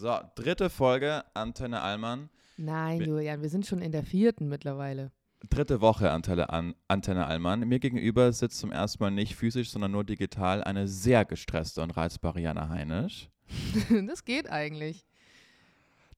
So, 0.00 0.18
dritte 0.34 0.70
Folge 0.70 1.24
Antenne 1.34 1.82
Allmann. 1.82 2.30
Nein, 2.56 3.02
Julian, 3.02 3.42
wir 3.42 3.50
sind 3.50 3.66
schon 3.66 3.82
in 3.82 3.92
der 3.92 4.02
vierten 4.02 4.48
mittlerweile. 4.48 5.12
Dritte 5.50 5.82
Woche 5.82 6.10
Antenne, 6.10 6.48
an, 6.48 6.74
Antenne 6.88 7.26
Allmann. 7.26 7.68
Mir 7.68 7.80
gegenüber 7.80 8.32
sitzt 8.32 8.60
zum 8.60 8.72
ersten 8.72 9.02
Mal 9.02 9.10
nicht 9.10 9.36
physisch, 9.36 9.70
sondern 9.70 9.92
nur 9.92 10.04
digital 10.04 10.64
eine 10.64 10.88
sehr 10.88 11.26
gestresste 11.26 11.82
und 11.82 11.90
reizbare 11.90 12.40
Jana 12.40 12.70
Heinisch. 12.70 13.28
das 14.08 14.24
geht 14.24 14.48
eigentlich. 14.48 15.04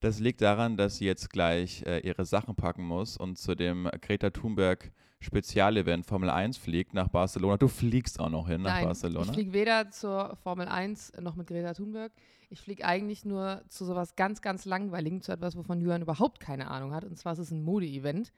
Das 0.03 0.19
liegt 0.19 0.41
daran, 0.41 0.77
dass 0.77 0.97
sie 0.97 1.05
jetzt 1.05 1.31
gleich 1.31 1.85
äh, 1.87 2.01
ihre 2.01 2.25
Sachen 2.25 2.57
packen 2.57 2.83
muss 2.83 3.17
und 3.17 3.39
zu 3.39 3.55
dem 3.55 3.89
Greta 4.01 4.31
Thunberg 4.31 4.91
Spezialevent 5.21 6.05
Formel 6.05 6.29
1 6.29 6.57
fliegt 6.57 6.93
nach 6.93 7.07
Barcelona. 7.07 7.57
Du 7.57 7.69
fliegst 7.69 8.19
auch 8.19 8.29
noch 8.29 8.49
hin 8.49 8.63
nach 8.63 8.75
Nein, 8.75 8.85
Barcelona. 8.87 9.27
Ich 9.27 9.33
fliege 9.33 9.53
weder 9.53 9.91
zur 9.91 10.35
Formel 10.43 10.67
1 10.67 11.13
noch 11.21 11.37
mit 11.37 11.47
Greta 11.47 11.73
Thunberg. 11.75 12.11
Ich 12.51 12.61
fliege 12.61 12.85
eigentlich 12.85 13.25
nur 13.25 13.63
zu 13.69 13.85
sowas 13.85 14.17
ganz, 14.17 14.43
ganz 14.43 14.65
Langweiligen, 14.65 15.23
zu 15.23 15.31
etwas, 15.31 15.57
wovon 15.57 15.81
Jürgen 15.81 16.03
überhaupt 16.03 16.41
keine 16.41 16.69
Ahnung 16.69 16.93
hat. 16.93 17.05
Und 17.05 17.17
zwar 17.17 17.35
ist 17.35 17.39
es 17.39 17.53
ein 17.53 17.63
Mode-Event. 17.63 18.33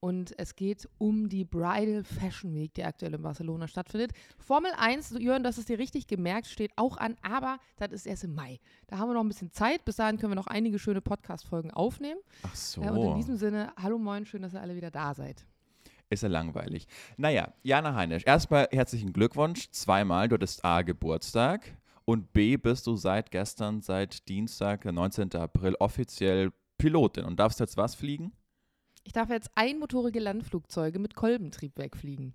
Und 0.00 0.32
es 0.38 0.56
geht 0.56 0.88
um 0.96 1.28
die 1.28 1.44
Bridal 1.44 2.04
Fashion 2.04 2.54
Week, 2.54 2.72
die 2.72 2.84
aktuell 2.84 3.12
in 3.12 3.20
Barcelona 3.20 3.68
stattfindet. 3.68 4.12
Formel 4.38 4.72
1, 4.78 5.14
Jörn, 5.18 5.42
das 5.42 5.58
ist 5.58 5.68
dir 5.68 5.78
richtig 5.78 6.06
gemerkt, 6.06 6.46
steht 6.46 6.72
auch 6.76 6.96
an, 6.96 7.16
aber 7.20 7.58
das 7.76 7.92
ist 7.92 8.06
erst 8.06 8.24
im 8.24 8.34
Mai. 8.34 8.60
Da 8.86 8.96
haben 8.96 9.10
wir 9.10 9.14
noch 9.14 9.20
ein 9.20 9.28
bisschen 9.28 9.52
Zeit. 9.52 9.84
Bis 9.84 9.96
dahin 9.96 10.16
können 10.16 10.32
wir 10.32 10.36
noch 10.36 10.46
einige 10.46 10.78
schöne 10.78 11.02
Podcast-Folgen 11.02 11.70
aufnehmen. 11.70 12.18
Ach 12.44 12.54
so. 12.54 12.80
Und 12.80 13.10
in 13.10 13.14
diesem 13.16 13.36
Sinne, 13.36 13.74
hallo 13.76 13.98
moin, 13.98 14.24
schön, 14.24 14.40
dass 14.40 14.54
ihr 14.54 14.62
alle 14.62 14.74
wieder 14.74 14.90
da 14.90 15.12
seid. 15.14 15.44
Ist 16.08 16.22
ja 16.22 16.30
langweilig. 16.30 16.86
Naja, 17.18 17.52
Jana 17.62 17.94
Heinisch, 17.94 18.24
erstmal 18.24 18.68
herzlichen 18.72 19.12
Glückwunsch. 19.12 19.70
Zweimal, 19.70 20.28
du 20.28 20.34
hattest 20.34 20.64
A, 20.64 20.80
Geburtstag 20.80 21.76
und 22.06 22.32
B, 22.32 22.56
bist 22.56 22.86
du 22.86 22.96
seit 22.96 23.30
gestern, 23.30 23.82
seit 23.82 24.26
Dienstag, 24.28 24.80
der 24.80 24.92
19. 24.92 25.34
April, 25.34 25.76
offiziell 25.78 26.52
Pilotin 26.78 27.24
und 27.26 27.38
darfst 27.38 27.60
jetzt 27.60 27.76
was 27.76 27.94
fliegen? 27.94 28.32
Ich 29.10 29.14
darf 29.14 29.28
jetzt 29.28 29.50
einmotorige 29.56 30.20
Landflugzeuge 30.20 31.00
mit 31.00 31.16
Kolbentriebwerk 31.16 31.96
fliegen. 31.96 32.32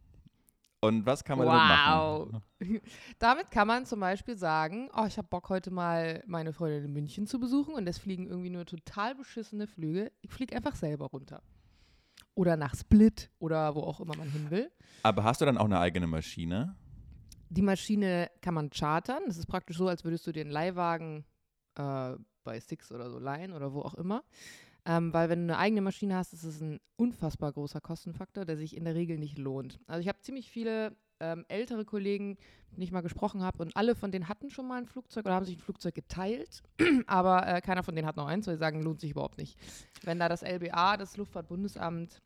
Und 0.81 1.05
was 1.05 1.23
kann 1.23 1.37
man 1.37 1.47
wow. 1.47 2.27
damit 2.29 2.33
machen? 2.33 2.81
damit 3.19 3.49
kann 3.49 3.65
man 3.65 3.85
zum 3.85 4.01
Beispiel 4.01 4.35
sagen, 4.35 4.89
oh, 4.93 5.05
ich 5.07 5.17
habe 5.17 5.29
Bock 5.29 5.47
heute 5.47 5.71
mal 5.71 6.21
meine 6.27 6.51
Freundin 6.51 6.83
in 6.83 6.91
München 6.91 7.27
zu 7.27 7.39
besuchen 7.39 7.75
und 7.75 7.87
es 7.87 7.97
fliegen 7.97 8.27
irgendwie 8.27 8.49
nur 8.49 8.65
total 8.65 9.15
beschissene 9.15 9.67
Flüge. 9.67 10.11
Ich 10.19 10.31
fliege 10.31 10.53
einfach 10.53 10.75
selber 10.75 11.05
runter. 11.05 11.41
Oder 12.33 12.57
nach 12.57 12.75
Split 12.75 13.31
oder 13.39 13.73
wo 13.73 13.79
auch 13.79 14.01
immer 14.01 14.17
man 14.17 14.29
hin 14.29 14.51
will. 14.51 14.69
Aber 15.01 15.23
hast 15.23 15.39
du 15.39 15.45
dann 15.45 15.57
auch 15.57 15.63
eine 15.63 15.79
eigene 15.79 16.07
Maschine? 16.07 16.75
Die 17.47 17.61
Maschine 17.61 18.29
kann 18.41 18.53
man 18.53 18.69
chartern. 18.69 19.23
Das 19.27 19.37
ist 19.37 19.45
praktisch 19.45 19.77
so, 19.77 19.87
als 19.87 20.03
würdest 20.03 20.27
du 20.27 20.33
den 20.33 20.49
Leihwagen 20.49 21.23
äh, 21.75 22.15
bei 22.43 22.59
Six 22.59 22.91
oder 22.91 23.09
so 23.09 23.17
leihen 23.17 23.53
oder 23.53 23.73
wo 23.73 23.81
auch 23.81 23.95
immer. 23.95 24.25
Ähm, 24.85 25.13
weil 25.13 25.29
wenn 25.29 25.47
du 25.47 25.53
eine 25.53 25.57
eigene 25.57 25.81
Maschine 25.81 26.15
hast, 26.15 26.33
ist 26.33 26.43
es 26.43 26.61
ein 26.61 26.79
unfassbar 26.95 27.51
großer 27.51 27.81
Kostenfaktor, 27.81 28.45
der 28.45 28.57
sich 28.57 28.77
in 28.77 28.85
der 28.85 28.95
Regel 28.95 29.17
nicht 29.17 29.37
lohnt. 29.37 29.79
Also 29.87 30.01
ich 30.01 30.07
habe 30.07 30.21
ziemlich 30.21 30.49
viele 30.51 30.95
ähm, 31.19 31.45
ältere 31.47 31.85
Kollegen, 31.85 32.29
mit 32.69 32.77
denen 32.77 32.83
ich 32.83 32.91
mal 32.91 33.01
gesprochen 33.01 33.41
habe, 33.41 33.63
und 33.63 33.75
alle 33.75 33.95
von 33.95 34.11
denen 34.11 34.27
hatten 34.27 34.49
schon 34.49 34.67
mal 34.67 34.77
ein 34.77 34.85
Flugzeug 34.85 35.25
oder 35.25 35.35
haben 35.35 35.45
sich 35.45 35.57
ein 35.57 35.61
Flugzeug 35.61 35.95
geteilt, 35.95 36.61
aber 37.07 37.47
äh, 37.47 37.61
keiner 37.61 37.83
von 37.83 37.95
denen 37.95 38.07
hat 38.07 38.17
noch 38.17 38.27
eins, 38.27 38.47
weil 38.47 38.55
sie 38.55 38.59
sagen, 38.59 38.83
lohnt 38.83 39.01
sich 39.01 39.11
überhaupt 39.11 39.37
nicht. 39.37 39.57
Wenn 40.03 40.19
da 40.19 40.29
das 40.29 40.43
LBA, 40.43 40.97
das 40.97 41.17
Luftfahrtbundesamt, 41.17 42.21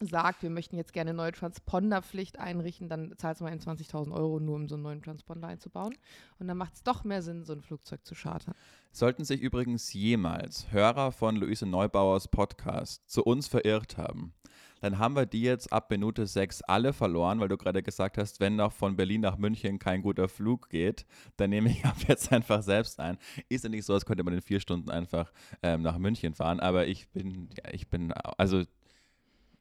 sagt, 0.00 0.42
wir 0.42 0.50
möchten 0.50 0.76
jetzt 0.76 0.92
gerne 0.92 1.10
eine 1.10 1.16
neue 1.16 1.32
Transponderpflicht 1.32 2.38
einrichten, 2.38 2.88
dann 2.88 3.14
zahlst 3.16 3.40
du 3.40 3.44
mal 3.44 3.52
20.000 3.52 4.12
Euro 4.12 4.40
nur, 4.40 4.56
um 4.56 4.68
so 4.68 4.76
einen 4.76 4.84
neuen 4.84 5.02
Transponder 5.02 5.48
einzubauen. 5.48 5.94
Und 6.38 6.48
dann 6.48 6.56
macht 6.56 6.74
es 6.74 6.82
doch 6.82 7.04
mehr 7.04 7.22
Sinn, 7.22 7.44
so 7.44 7.52
ein 7.52 7.62
Flugzeug 7.62 8.04
zu 8.04 8.14
chartern. 8.14 8.54
Sollten 8.92 9.24
sich 9.24 9.40
übrigens 9.40 9.92
jemals 9.92 10.70
Hörer 10.72 11.12
von 11.12 11.36
Luise 11.36 11.66
Neubauers 11.66 12.28
Podcast 12.28 13.08
zu 13.08 13.22
uns 13.24 13.48
verirrt 13.48 13.96
haben, 13.96 14.34
dann 14.80 14.98
haben 14.98 15.16
wir 15.16 15.26
die 15.26 15.42
jetzt 15.42 15.72
ab 15.72 15.90
Minute 15.90 16.26
6 16.26 16.62
alle 16.62 16.92
verloren, 16.92 17.40
weil 17.40 17.48
du 17.48 17.56
gerade 17.56 17.82
gesagt 17.82 18.18
hast, 18.18 18.40
wenn 18.40 18.56
noch 18.56 18.72
von 18.72 18.96
Berlin 18.96 19.22
nach 19.22 19.36
München 19.36 19.78
kein 19.78 20.02
guter 20.02 20.28
Flug 20.28 20.68
geht, 20.68 21.06
dann 21.36 21.50
nehme 21.50 21.70
ich 21.70 21.84
ab 21.84 21.96
jetzt 22.06 22.32
einfach 22.32 22.62
selbst 22.62 23.00
ein. 23.00 23.18
Ist 23.48 23.64
ja 23.64 23.70
nicht 23.70 23.84
so, 23.84 23.94
als 23.94 24.06
könnte 24.06 24.22
man 24.22 24.34
in 24.34 24.40
vier 24.40 24.60
Stunden 24.60 24.90
einfach 24.90 25.32
ähm, 25.62 25.82
nach 25.82 25.98
München 25.98 26.34
fahren, 26.34 26.60
aber 26.60 26.86
ich 26.86 27.08
bin, 27.08 27.48
ja, 27.56 27.72
ich 27.72 27.88
bin, 27.88 28.12
also 28.12 28.62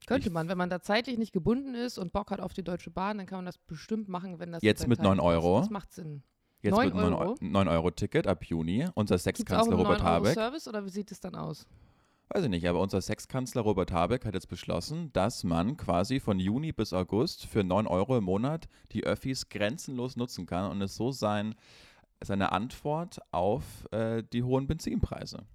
könnte 0.05 0.29
man, 0.29 0.47
wenn 0.47 0.57
man 0.57 0.69
da 0.69 0.81
zeitlich 0.81 1.17
nicht 1.17 1.33
gebunden 1.33 1.75
ist 1.75 1.97
und 1.97 2.13
Bock 2.13 2.31
hat 2.31 2.39
auf 2.39 2.53
die 2.53 2.63
Deutsche 2.63 2.91
Bahn, 2.91 3.17
dann 3.17 3.25
kann 3.27 3.39
man 3.39 3.45
das 3.45 3.57
bestimmt 3.57 4.07
machen, 4.07 4.39
wenn 4.39 4.51
das 4.51 4.61
jetzt 4.61 4.87
mit 4.87 5.01
9 5.01 5.19
Euro. 5.19 5.59
Das 5.59 5.69
macht 5.69 5.91
Sinn. 5.91 6.23
Jetzt 6.61 6.75
9 6.75 6.87
mit 6.87 6.95
9 6.95 7.13
Euro? 7.13 7.35
9 7.39 7.67
Euro 7.67 7.91
Ticket 7.91 8.27
ab 8.27 8.45
Juni. 8.45 8.87
Unser 8.95 9.17
Sexkanzler 9.17 9.75
Robert 9.75 10.03
Habeck. 10.03 10.33
Service 10.33 10.67
oder 10.67 10.85
wie 10.85 10.89
sieht 10.89 11.11
es 11.11 11.19
dann 11.19 11.35
aus? 11.35 11.67
Weiß 12.29 12.43
ich 12.43 12.49
nicht, 12.49 12.67
aber 12.67 12.81
unser 12.81 12.99
Sexkanzler 12.99 13.61
Robert 13.61 13.91
Habeck 13.93 14.25
hat 14.25 14.33
jetzt 14.33 14.49
beschlossen, 14.49 15.13
dass 15.13 15.45
man 15.45 15.77
quasi 15.77 16.19
von 16.19 16.39
Juni 16.39 16.73
bis 16.73 16.91
August 16.91 17.45
für 17.45 17.63
9 17.63 17.87
Euro 17.87 18.17
im 18.17 18.25
Monat 18.25 18.67
die 18.91 19.05
Öffis 19.05 19.47
grenzenlos 19.47 20.17
nutzen 20.17 20.45
kann 20.45 20.69
und 20.69 20.81
es 20.81 20.95
so 20.95 21.11
sein, 21.11 21.55
seine 22.21 22.51
Antwort 22.51 23.19
auf 23.31 23.87
äh, 23.91 24.23
die 24.33 24.43
hohen 24.43 24.67
Benzinpreise. 24.67 25.45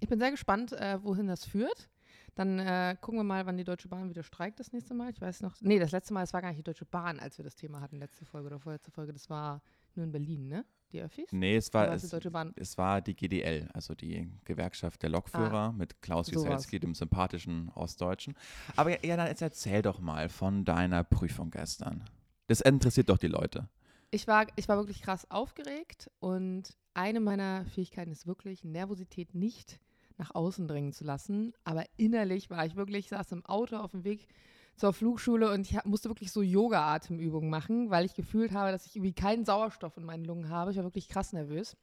Ich 0.00 0.08
bin 0.08 0.18
sehr 0.18 0.30
gespannt, 0.30 0.72
äh, 0.72 1.02
wohin 1.02 1.26
das 1.26 1.46
führt. 1.46 1.88
Dann 2.34 2.58
äh, 2.58 2.96
gucken 3.00 3.18
wir 3.18 3.24
mal, 3.24 3.46
wann 3.46 3.56
die 3.56 3.64
Deutsche 3.64 3.88
Bahn 3.88 4.08
wieder 4.08 4.22
streikt 4.22 4.60
das 4.60 4.72
nächste 4.72 4.94
Mal. 4.94 5.10
Ich 5.10 5.20
weiß 5.20 5.42
noch. 5.42 5.54
Nee, 5.60 5.78
das 5.78 5.92
letzte 5.92 6.14
Mal, 6.14 6.22
es 6.22 6.32
war 6.32 6.42
gar 6.42 6.48
nicht 6.48 6.58
die 6.58 6.64
Deutsche 6.64 6.84
Bahn, 6.84 7.18
als 7.18 7.38
wir 7.38 7.44
das 7.44 7.56
Thema 7.56 7.80
hatten, 7.80 7.96
letzte 7.96 8.24
Folge 8.24 8.46
oder 8.46 8.58
vorletzte 8.58 8.90
Folge. 8.90 9.12
Das 9.12 9.28
war 9.30 9.62
nur 9.94 10.04
in 10.04 10.12
Berlin, 10.12 10.48
ne? 10.48 10.64
Die 10.92 11.00
Öffis? 11.00 11.30
Nee, 11.30 11.56
es 11.56 11.72
war, 11.72 11.92
es, 11.92 12.12
es, 12.56 12.78
war 12.78 13.00
die 13.00 13.14
GDL, 13.14 13.68
also 13.72 13.94
die 13.94 14.28
Gewerkschaft 14.44 15.02
der 15.02 15.10
Lokführer 15.10 15.68
ah, 15.68 15.72
mit 15.72 16.02
Klaus 16.02 16.32
Wieselski, 16.32 16.80
dem 16.80 16.96
sympathischen 16.96 17.68
Ostdeutschen. 17.76 18.34
Aber 18.74 19.04
ja, 19.04 19.16
dann 19.16 19.28
jetzt 19.28 19.42
erzähl 19.42 19.82
doch 19.82 20.00
mal 20.00 20.28
von 20.28 20.64
deiner 20.64 21.04
Prüfung 21.04 21.50
gestern. 21.50 22.04
Das 22.48 22.60
interessiert 22.60 23.08
doch 23.08 23.18
die 23.18 23.28
Leute. 23.28 23.68
Ich 24.10 24.26
war, 24.26 24.46
ich 24.56 24.68
war 24.68 24.78
wirklich 24.78 25.02
krass 25.02 25.30
aufgeregt 25.30 26.10
und 26.18 26.76
eine 26.94 27.20
meiner 27.20 27.64
Fähigkeiten 27.66 28.10
ist 28.10 28.26
wirklich 28.26 28.64
Nervosität 28.64 29.34
nicht 29.36 29.78
nach 30.20 30.34
außen 30.34 30.68
dringen 30.68 30.92
zu 30.92 31.04
lassen. 31.04 31.52
Aber 31.64 31.84
innerlich 31.96 32.50
war 32.50 32.64
ich 32.64 32.76
wirklich, 32.76 33.06
ich 33.06 33.08
saß 33.08 33.32
im 33.32 33.44
Auto 33.46 33.76
auf 33.76 33.90
dem 33.90 34.04
Weg 34.04 34.28
zur 34.76 34.92
Flugschule 34.92 35.52
und 35.52 35.68
ich 35.68 35.84
musste 35.84 36.08
wirklich 36.08 36.30
so 36.30 36.42
Yoga-Atemübungen 36.42 37.50
machen, 37.50 37.90
weil 37.90 38.04
ich 38.04 38.14
gefühlt 38.14 38.52
habe, 38.52 38.70
dass 38.70 38.86
ich 38.86 38.96
irgendwie 38.96 39.12
keinen 39.12 39.44
Sauerstoff 39.44 39.96
in 39.96 40.04
meinen 40.04 40.24
Lungen 40.24 40.48
habe. 40.48 40.70
Ich 40.70 40.76
war 40.76 40.84
wirklich 40.84 41.08
krass 41.08 41.32
nervös. 41.32 41.76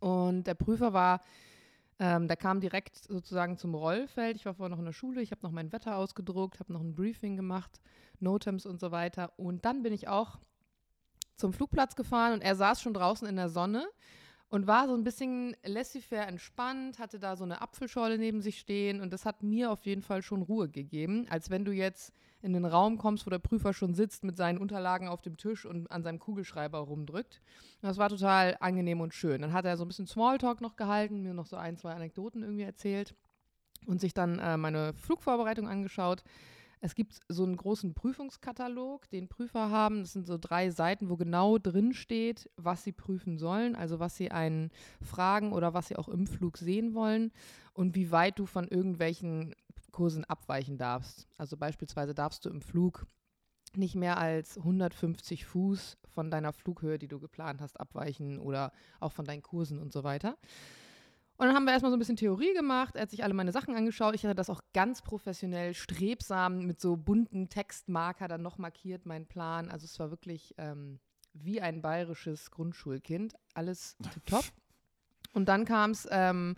Und 0.00 0.46
der 0.46 0.54
Prüfer 0.54 0.92
war, 0.92 1.20
ähm, 1.98 2.28
der 2.28 2.36
kam 2.36 2.60
direkt 2.60 2.96
sozusagen 2.96 3.58
zum 3.58 3.74
Rollfeld. 3.74 4.36
Ich 4.36 4.46
war 4.46 4.54
vorher 4.54 4.70
noch 4.70 4.78
in 4.78 4.84
der 4.84 4.92
Schule, 4.92 5.20
ich 5.20 5.32
habe 5.32 5.42
noch 5.42 5.50
mein 5.50 5.72
Wetter 5.72 5.96
ausgedruckt, 5.96 6.60
habe 6.60 6.72
noch 6.72 6.80
ein 6.80 6.94
Briefing 6.94 7.36
gemacht, 7.36 7.80
Notems 8.20 8.66
und 8.66 8.80
so 8.80 8.90
weiter. 8.90 9.32
Und 9.36 9.64
dann 9.64 9.82
bin 9.82 9.92
ich 9.92 10.08
auch 10.08 10.38
zum 11.34 11.52
Flugplatz 11.52 11.96
gefahren 11.96 12.32
und 12.34 12.42
er 12.42 12.56
saß 12.56 12.80
schon 12.80 12.94
draußen 12.94 13.28
in 13.28 13.36
der 13.36 13.48
Sonne 13.48 13.86
und 14.50 14.66
war 14.66 14.88
so 14.88 14.94
ein 14.94 15.04
bisschen 15.04 15.56
laissez-faire 15.64 16.26
entspannt, 16.26 16.98
hatte 16.98 17.18
da 17.18 17.36
so 17.36 17.44
eine 17.44 17.60
Apfelschorle 17.60 18.18
neben 18.18 18.40
sich 18.40 18.58
stehen 18.58 19.00
und 19.00 19.12
das 19.12 19.24
hat 19.24 19.42
mir 19.42 19.70
auf 19.70 19.84
jeden 19.84 20.02
Fall 20.02 20.22
schon 20.22 20.42
Ruhe 20.42 20.68
gegeben, 20.68 21.26
als 21.28 21.50
wenn 21.50 21.64
du 21.64 21.72
jetzt 21.72 22.12
in 22.40 22.52
den 22.52 22.64
Raum 22.64 22.98
kommst, 22.98 23.26
wo 23.26 23.30
der 23.30 23.40
Prüfer 23.40 23.74
schon 23.74 23.94
sitzt 23.94 24.24
mit 24.24 24.36
seinen 24.36 24.58
Unterlagen 24.58 25.08
auf 25.08 25.22
dem 25.22 25.36
Tisch 25.36 25.66
und 25.66 25.90
an 25.90 26.02
seinem 26.02 26.18
Kugelschreiber 26.18 26.78
rumdrückt. 26.78 27.40
Das 27.82 27.98
war 27.98 28.08
total 28.08 28.56
angenehm 28.60 29.00
und 29.00 29.12
schön. 29.12 29.42
Dann 29.42 29.52
hat 29.52 29.64
er 29.64 29.76
so 29.76 29.84
ein 29.84 29.88
bisschen 29.88 30.06
Smalltalk 30.06 30.60
noch 30.60 30.76
gehalten, 30.76 31.22
mir 31.22 31.34
noch 31.34 31.46
so 31.46 31.56
ein, 31.56 31.76
zwei 31.76 31.92
Anekdoten 31.92 32.42
irgendwie 32.42 32.62
erzählt 32.62 33.14
und 33.86 34.00
sich 34.00 34.14
dann 34.14 34.38
äh, 34.38 34.56
meine 34.56 34.94
Flugvorbereitung 34.94 35.68
angeschaut. 35.68 36.22
Es 36.80 36.94
gibt 36.94 37.20
so 37.28 37.44
einen 37.44 37.56
großen 37.56 37.94
Prüfungskatalog, 37.94 39.08
den 39.10 39.28
Prüfer 39.28 39.70
haben. 39.70 40.00
Das 40.00 40.12
sind 40.12 40.26
so 40.26 40.38
drei 40.38 40.70
Seiten, 40.70 41.08
wo 41.10 41.16
genau 41.16 41.58
drin 41.58 41.92
steht, 41.92 42.50
was 42.56 42.84
sie 42.84 42.92
prüfen 42.92 43.38
sollen, 43.38 43.74
also 43.74 43.98
was 43.98 44.16
sie 44.16 44.30
einen 44.30 44.70
fragen 45.02 45.52
oder 45.52 45.74
was 45.74 45.88
sie 45.88 45.96
auch 45.96 46.08
im 46.08 46.26
Flug 46.26 46.58
sehen 46.58 46.94
wollen 46.94 47.32
und 47.72 47.94
wie 47.94 48.10
weit 48.10 48.38
du 48.38 48.46
von 48.46 48.68
irgendwelchen 48.68 49.54
Kursen 49.90 50.24
abweichen 50.24 50.78
darfst. 50.78 51.26
Also 51.36 51.56
beispielsweise 51.56 52.14
darfst 52.14 52.44
du 52.44 52.50
im 52.50 52.60
Flug 52.60 53.06
nicht 53.74 53.94
mehr 53.94 54.18
als 54.18 54.56
150 54.56 55.44
Fuß 55.44 55.98
von 56.06 56.30
deiner 56.30 56.52
Flughöhe, 56.52 56.98
die 56.98 57.08
du 57.08 57.18
geplant 57.18 57.60
hast, 57.60 57.78
abweichen 57.78 58.38
oder 58.38 58.72
auch 59.00 59.12
von 59.12 59.24
deinen 59.24 59.42
Kursen 59.42 59.78
und 59.78 59.92
so 59.92 60.04
weiter. 60.04 60.36
Und 61.38 61.46
dann 61.46 61.54
haben 61.54 61.64
wir 61.64 61.72
erstmal 61.72 61.92
so 61.92 61.96
ein 61.96 62.00
bisschen 62.00 62.16
Theorie 62.16 62.52
gemacht. 62.52 62.96
Er 62.96 63.02
hat 63.02 63.10
sich 63.10 63.22
alle 63.22 63.32
meine 63.32 63.52
Sachen 63.52 63.76
angeschaut. 63.76 64.16
Ich 64.16 64.24
hatte 64.24 64.34
das 64.34 64.50
auch 64.50 64.60
ganz 64.74 65.02
professionell, 65.02 65.72
strebsam 65.72 66.66
mit 66.66 66.80
so 66.80 66.96
bunten 66.96 67.48
Textmarker 67.48 68.26
dann 68.26 68.42
noch 68.42 68.58
markiert, 68.58 69.06
mein 69.06 69.24
Plan. 69.24 69.70
Also 69.70 69.84
es 69.84 70.00
war 70.00 70.10
wirklich 70.10 70.56
ähm, 70.58 70.98
wie 71.34 71.60
ein 71.60 71.80
bayerisches 71.80 72.50
Grundschulkind. 72.50 73.36
Alles 73.54 73.96
top. 74.26 74.44
Und 75.32 75.48
dann 75.48 75.64
kam 75.64 75.92
es 75.92 76.08
ähm, 76.10 76.56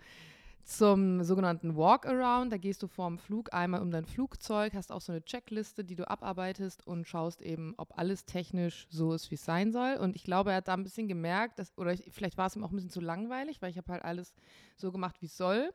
zum 0.63 1.23
sogenannten 1.23 1.75
Walk-Around. 1.75 2.51
Da 2.51 2.57
gehst 2.57 2.83
du 2.83 2.87
vorm 2.87 3.17
Flug 3.17 3.53
einmal 3.53 3.81
um 3.81 3.91
dein 3.91 4.05
Flugzeug, 4.05 4.73
hast 4.73 4.91
auch 4.91 5.01
so 5.01 5.11
eine 5.11 5.23
Checkliste, 5.23 5.83
die 5.83 5.95
du 5.95 6.09
abarbeitest 6.09 6.85
und 6.85 7.07
schaust 7.07 7.41
eben, 7.41 7.73
ob 7.77 7.97
alles 7.97 8.25
technisch 8.25 8.87
so 8.89 9.13
ist, 9.13 9.31
wie 9.31 9.35
es 9.35 9.45
sein 9.45 9.71
soll. 9.71 9.95
Und 9.95 10.15
ich 10.15 10.23
glaube, 10.23 10.51
er 10.51 10.57
hat 10.57 10.67
da 10.67 10.73
ein 10.73 10.83
bisschen 10.83 11.07
gemerkt, 11.07 11.59
dass, 11.59 11.77
oder 11.77 11.93
ich, 11.93 12.03
vielleicht 12.11 12.37
war 12.37 12.47
es 12.47 12.55
ihm 12.55 12.63
auch 12.63 12.71
ein 12.71 12.75
bisschen 12.75 12.89
zu 12.89 13.01
langweilig, 13.01 13.61
weil 13.61 13.71
ich 13.71 13.77
habe 13.77 13.91
halt 13.91 14.03
alles 14.03 14.33
so 14.77 14.91
gemacht, 14.91 15.21
wie 15.21 15.27
es 15.27 15.37
soll. 15.37 15.73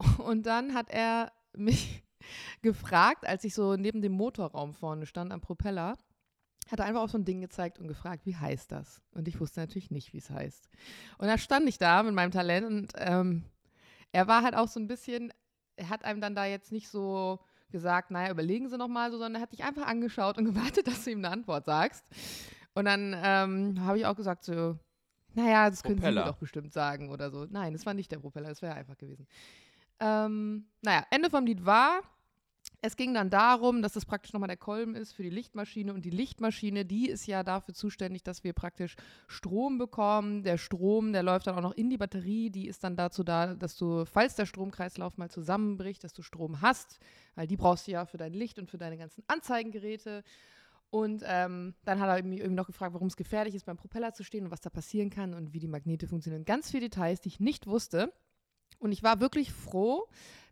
Und 0.18 0.46
dann 0.46 0.74
hat 0.74 0.90
er 0.90 1.32
mich 1.56 2.02
gefragt, 2.62 3.26
als 3.26 3.44
ich 3.44 3.54
so 3.54 3.76
neben 3.76 4.02
dem 4.02 4.12
Motorraum 4.12 4.74
vorne 4.74 5.06
stand 5.06 5.32
am 5.32 5.40
Propeller, 5.40 5.96
hat 6.70 6.80
er 6.80 6.84
einfach 6.84 7.02
auf 7.02 7.10
so 7.10 7.18
ein 7.18 7.24
Ding 7.24 7.40
gezeigt 7.40 7.78
und 7.78 7.88
gefragt, 7.88 8.26
wie 8.26 8.36
heißt 8.36 8.70
das? 8.72 9.00
Und 9.12 9.26
ich 9.26 9.40
wusste 9.40 9.60
natürlich 9.60 9.90
nicht, 9.90 10.12
wie 10.12 10.18
es 10.18 10.30
heißt. 10.30 10.68
Und 11.18 11.28
da 11.28 11.38
stand 11.38 11.68
ich 11.68 11.78
da 11.78 12.02
mit 12.02 12.14
meinem 12.14 12.30
Talent 12.30 12.66
und 12.66 12.92
ähm, 12.96 13.44
er 14.12 14.26
war 14.26 14.42
halt 14.42 14.54
auch 14.54 14.68
so 14.68 14.80
ein 14.80 14.88
bisschen, 14.88 15.32
er 15.76 15.88
hat 15.88 16.04
einem 16.04 16.20
dann 16.20 16.34
da 16.34 16.44
jetzt 16.44 16.72
nicht 16.72 16.88
so 16.88 17.40
gesagt, 17.70 18.10
naja, 18.10 18.30
überlegen 18.30 18.68
Sie 18.68 18.78
nochmal 18.78 19.10
so, 19.10 19.18
sondern 19.18 19.36
er 19.36 19.42
hat 19.42 19.52
dich 19.52 19.64
einfach 19.64 19.86
angeschaut 19.86 20.38
und 20.38 20.44
gewartet, 20.54 20.86
dass 20.86 21.04
du 21.04 21.10
ihm 21.10 21.18
eine 21.18 21.30
Antwort 21.30 21.66
sagst. 21.66 22.04
Und 22.74 22.84
dann 22.84 23.14
ähm, 23.22 23.84
habe 23.84 23.98
ich 23.98 24.06
auch 24.06 24.16
gesagt 24.16 24.44
so, 24.44 24.78
naja, 25.34 25.68
das 25.68 25.82
können 25.82 25.96
Propeller. 25.96 26.22
Sie 26.22 26.26
mir 26.26 26.32
doch 26.32 26.38
bestimmt 26.38 26.72
sagen 26.72 27.10
oder 27.10 27.30
so. 27.30 27.46
Nein, 27.50 27.72
das 27.72 27.86
war 27.86 27.94
nicht 27.94 28.10
der 28.10 28.18
Propeller, 28.18 28.48
das 28.48 28.62
wäre 28.62 28.74
einfach 28.74 28.96
gewesen. 28.96 29.26
Ähm, 30.00 30.66
naja, 30.82 31.04
Ende 31.10 31.28
vom 31.28 31.44
Lied 31.44 31.64
war, 31.66 32.00
es 32.80 32.96
ging 32.96 33.12
dann 33.12 33.28
darum, 33.28 33.82
dass 33.82 33.94
das 33.94 34.06
praktisch 34.06 34.32
nochmal 34.32 34.48
der 34.48 34.56
Kolben 34.56 34.94
ist 34.94 35.12
für 35.12 35.24
die 35.24 35.30
Lichtmaschine 35.30 35.92
und 35.92 36.04
die 36.04 36.10
Lichtmaschine, 36.10 36.84
die 36.84 37.08
ist 37.08 37.26
ja 37.26 37.42
dafür 37.42 37.74
zuständig, 37.74 38.22
dass 38.22 38.44
wir 38.44 38.52
praktisch 38.52 38.94
Strom 39.26 39.78
bekommen. 39.78 40.44
Der 40.44 40.58
Strom, 40.58 41.12
der 41.12 41.24
läuft 41.24 41.48
dann 41.48 41.56
auch 41.56 41.62
noch 41.62 41.76
in 41.76 41.90
die 41.90 41.96
Batterie, 41.96 42.50
die 42.50 42.68
ist 42.68 42.84
dann 42.84 42.94
dazu 42.94 43.24
da, 43.24 43.54
dass 43.54 43.76
du, 43.76 44.04
falls 44.04 44.36
der 44.36 44.46
Stromkreislauf 44.46 45.18
mal 45.18 45.28
zusammenbricht, 45.28 46.04
dass 46.04 46.12
du 46.12 46.22
Strom 46.22 46.60
hast, 46.60 47.00
weil 47.34 47.48
die 47.48 47.56
brauchst 47.56 47.88
du 47.88 47.92
ja 47.92 48.06
für 48.06 48.16
dein 48.16 48.32
Licht 48.32 48.60
und 48.60 48.70
für 48.70 48.78
deine 48.78 48.96
ganzen 48.96 49.24
Anzeigengeräte. 49.26 50.22
Und 50.90 51.22
ähm, 51.26 51.74
dann 51.84 51.98
hat 52.00 52.08
er 52.08 52.16
irgendwie 52.16 52.46
noch 52.48 52.66
gefragt, 52.66 52.94
warum 52.94 53.08
es 53.08 53.16
gefährlich 53.16 53.54
ist, 53.54 53.66
beim 53.66 53.76
Propeller 53.76 54.14
zu 54.14 54.22
stehen 54.22 54.44
und 54.44 54.50
was 54.52 54.60
da 54.60 54.70
passieren 54.70 55.10
kann 55.10 55.34
und 55.34 55.52
wie 55.52 55.58
die 55.58 55.68
Magnete 55.68 56.06
funktionieren. 56.06 56.44
Ganz 56.44 56.70
viele 56.70 56.88
Details, 56.88 57.20
die 57.20 57.28
ich 57.28 57.40
nicht 57.40 57.66
wusste. 57.66 58.12
Und 58.78 58.92
ich 58.92 59.02
war 59.02 59.20
wirklich 59.20 59.52
froh, 59.52 60.06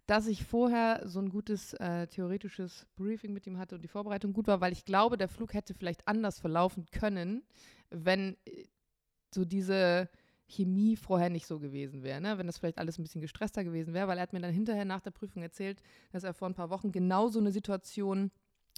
dass 0.07 0.29
ich 0.29 0.45
vorher 0.45 1.03
so 1.05 1.19
ein 1.21 1.31
gutes 1.31 1.75
äh, 1.75 2.07
theoretisches 2.07 2.87
Briefing 2.97 3.33
mit 3.33 3.47
ihm 3.47 3.59
hatte 3.59 3.75
und 3.75 3.83
die 3.83 3.89
Vorbereitung 3.89 4.33
gut 4.33 4.47
war, 4.47 4.61
weil 4.61 4.73
ich 4.73 4.85
glaube, 4.85 5.17
der 5.17 5.29
Flug 5.29 5.53
hätte 5.53 5.75
vielleicht 5.75 6.07
anders 6.07 6.39
verlaufen 6.39 6.87
können, 6.93 7.43
wenn 7.91 8.37
äh, 8.45 8.65
so 9.35 9.45
diese 9.45 10.09
Chemie 10.49 10.97
vorher 10.97 11.29
nicht 11.29 11.47
so 11.47 11.59
gewesen 11.59 12.05
wäre, 12.05 12.21
ne? 12.21 12.39
wenn 12.39 12.47
das 12.47 12.59
vielleicht 12.59 12.79
alles 12.79 12.99
ein 12.99 13.03
bisschen 13.03 13.21
gestresster 13.21 13.65
gewesen 13.65 13.95
wäre, 13.95 14.07
weil 14.07 14.19
er 14.19 14.23
hat 14.23 14.33
mir 14.33 14.41
dann 14.41 14.53
hinterher 14.53 14.85
nach 14.85 15.01
der 15.01 15.11
Prüfung 15.11 15.43
erzählt, 15.43 15.83
dass 16.13 16.23
er 16.23 16.35
vor 16.35 16.49
ein 16.49 16.55
paar 16.55 16.71
Wochen 16.71 16.93
genau 16.93 17.29
so 17.29 17.41
eine 17.41 17.51
Situation 17.51 18.31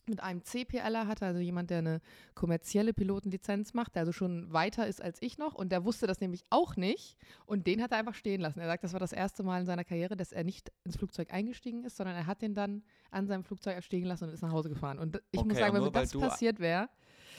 mit 0.08 0.22
einem 0.22 0.42
CPLer 0.42 1.06
hatte, 1.06 1.26
also 1.26 1.40
jemand, 1.40 1.70
der 1.70 1.78
eine 1.78 2.00
kommerzielle 2.34 2.92
Pilotenlizenz 2.92 3.74
macht, 3.74 3.94
der 3.94 4.00
also 4.00 4.12
schon 4.12 4.52
weiter 4.52 4.86
ist 4.86 5.02
als 5.02 5.20
ich 5.20 5.38
noch 5.38 5.54
und 5.54 5.70
der 5.70 5.84
wusste 5.84 6.06
das 6.06 6.20
nämlich 6.20 6.44
auch 6.50 6.76
nicht 6.76 7.16
und 7.46 7.66
den 7.66 7.82
hat 7.82 7.92
er 7.92 7.98
einfach 7.98 8.14
stehen 8.14 8.40
lassen. 8.40 8.60
Er 8.60 8.66
sagt, 8.66 8.84
das 8.84 8.92
war 8.92 9.00
das 9.00 9.12
erste 9.12 9.42
Mal 9.42 9.60
in 9.60 9.66
seiner 9.66 9.84
Karriere, 9.84 10.16
dass 10.16 10.32
er 10.32 10.44
nicht 10.44 10.72
ins 10.84 10.96
Flugzeug 10.96 11.32
eingestiegen 11.32 11.84
ist, 11.84 11.96
sondern 11.96 12.16
er 12.16 12.26
hat 12.26 12.42
den 12.42 12.54
dann 12.54 12.82
an 13.10 13.26
seinem 13.26 13.44
Flugzeug 13.44 13.82
stehen 13.82 14.04
lassen 14.04 14.24
und 14.24 14.30
ist 14.30 14.42
nach 14.42 14.52
Hause 14.52 14.68
gefahren. 14.68 14.98
Und 14.98 15.20
ich 15.30 15.40
okay, 15.40 15.48
muss 15.48 15.58
sagen, 15.58 15.74
wenn 15.74 15.92
das 15.92 16.12
passiert 16.12 16.60
wäre, 16.60 16.88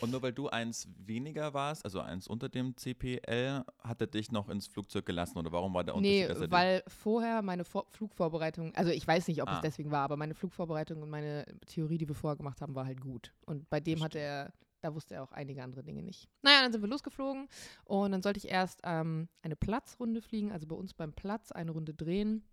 und 0.01 0.11
nur 0.11 0.21
weil 0.21 0.33
du 0.33 0.49
eins 0.49 0.87
weniger 0.97 1.53
warst, 1.53 1.83
also 1.85 1.99
eins 2.01 2.27
unter 2.27 2.49
dem 2.49 2.75
CPL, 2.75 3.63
hat 3.79 4.01
er 4.01 4.07
dich 4.07 4.31
noch 4.31 4.49
ins 4.49 4.67
Flugzeug 4.67 5.05
gelassen 5.05 5.37
oder 5.37 5.51
warum 5.51 5.73
war 5.73 5.83
der 5.83 5.95
Unterschied? 5.95 6.39
Nee, 6.39 6.51
weil 6.51 6.83
vorher 6.87 7.41
meine 7.41 7.63
Vor 7.63 7.85
Flugvorbereitung, 7.89 8.73
also 8.75 8.91
ich 8.91 9.07
weiß 9.07 9.27
nicht, 9.27 9.41
ob 9.41 9.49
ah. 9.49 9.55
es 9.55 9.61
deswegen 9.61 9.91
war, 9.91 10.01
aber 10.01 10.17
meine 10.17 10.33
Flugvorbereitung 10.33 11.01
und 11.01 11.09
meine 11.09 11.45
Theorie, 11.67 11.97
die 11.97 12.07
wir 12.07 12.15
vorher 12.15 12.37
gemacht 12.37 12.61
haben, 12.61 12.75
war 12.75 12.85
halt 12.85 13.01
gut. 13.01 13.33
Und 13.45 13.69
bei 13.69 13.79
dem 13.79 14.01
hatte 14.03 14.19
er, 14.19 14.53
da 14.81 14.93
wusste 14.93 15.15
er 15.15 15.23
auch 15.23 15.31
einige 15.31 15.63
andere 15.63 15.83
Dinge 15.83 16.03
nicht. 16.03 16.27
Naja, 16.41 16.61
dann 16.61 16.71
sind 16.71 16.81
wir 16.81 16.89
losgeflogen 16.89 17.47
und 17.85 18.11
dann 18.11 18.21
sollte 18.21 18.37
ich 18.37 18.49
erst 18.49 18.81
ähm, 18.83 19.27
eine 19.41 19.55
Platzrunde 19.55 20.21
fliegen, 20.21 20.51
also 20.51 20.67
bei 20.67 20.75
uns 20.75 20.93
beim 20.93 21.13
Platz 21.13 21.51
eine 21.51 21.71
Runde 21.71 21.93
drehen 21.93 22.43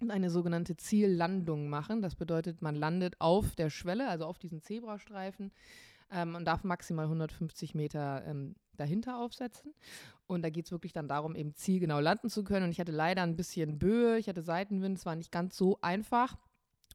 und 0.00 0.10
eine 0.10 0.30
sogenannte 0.30 0.76
Ziellandung 0.76 1.68
machen. 1.68 2.02
Das 2.02 2.16
bedeutet, 2.16 2.62
man 2.62 2.74
landet 2.74 3.20
auf 3.20 3.54
der 3.54 3.70
Schwelle, 3.70 4.08
also 4.08 4.26
auf 4.26 4.38
diesen 4.38 4.60
Zebrastreifen 4.60 5.52
ähm, 6.14 6.34
und 6.34 6.44
darf 6.44 6.64
maximal 6.64 7.04
150 7.04 7.74
Meter 7.74 8.24
ähm, 8.26 8.54
dahinter 8.76 9.18
aufsetzen. 9.18 9.74
Und 10.26 10.42
da 10.42 10.50
geht 10.50 10.66
es 10.66 10.72
wirklich 10.72 10.92
dann 10.92 11.08
darum, 11.08 11.36
eben 11.36 11.54
zielgenau 11.54 12.00
landen 12.00 12.30
zu 12.30 12.44
können. 12.44 12.64
Und 12.64 12.70
ich 12.70 12.80
hatte 12.80 12.92
leider 12.92 13.22
ein 13.22 13.36
bisschen 13.36 13.78
Böe, 13.78 14.18
ich 14.18 14.28
hatte 14.28 14.42
Seitenwind, 14.42 14.98
es 14.98 15.06
war 15.06 15.16
nicht 15.16 15.32
ganz 15.32 15.56
so 15.56 15.78
einfach. 15.82 16.36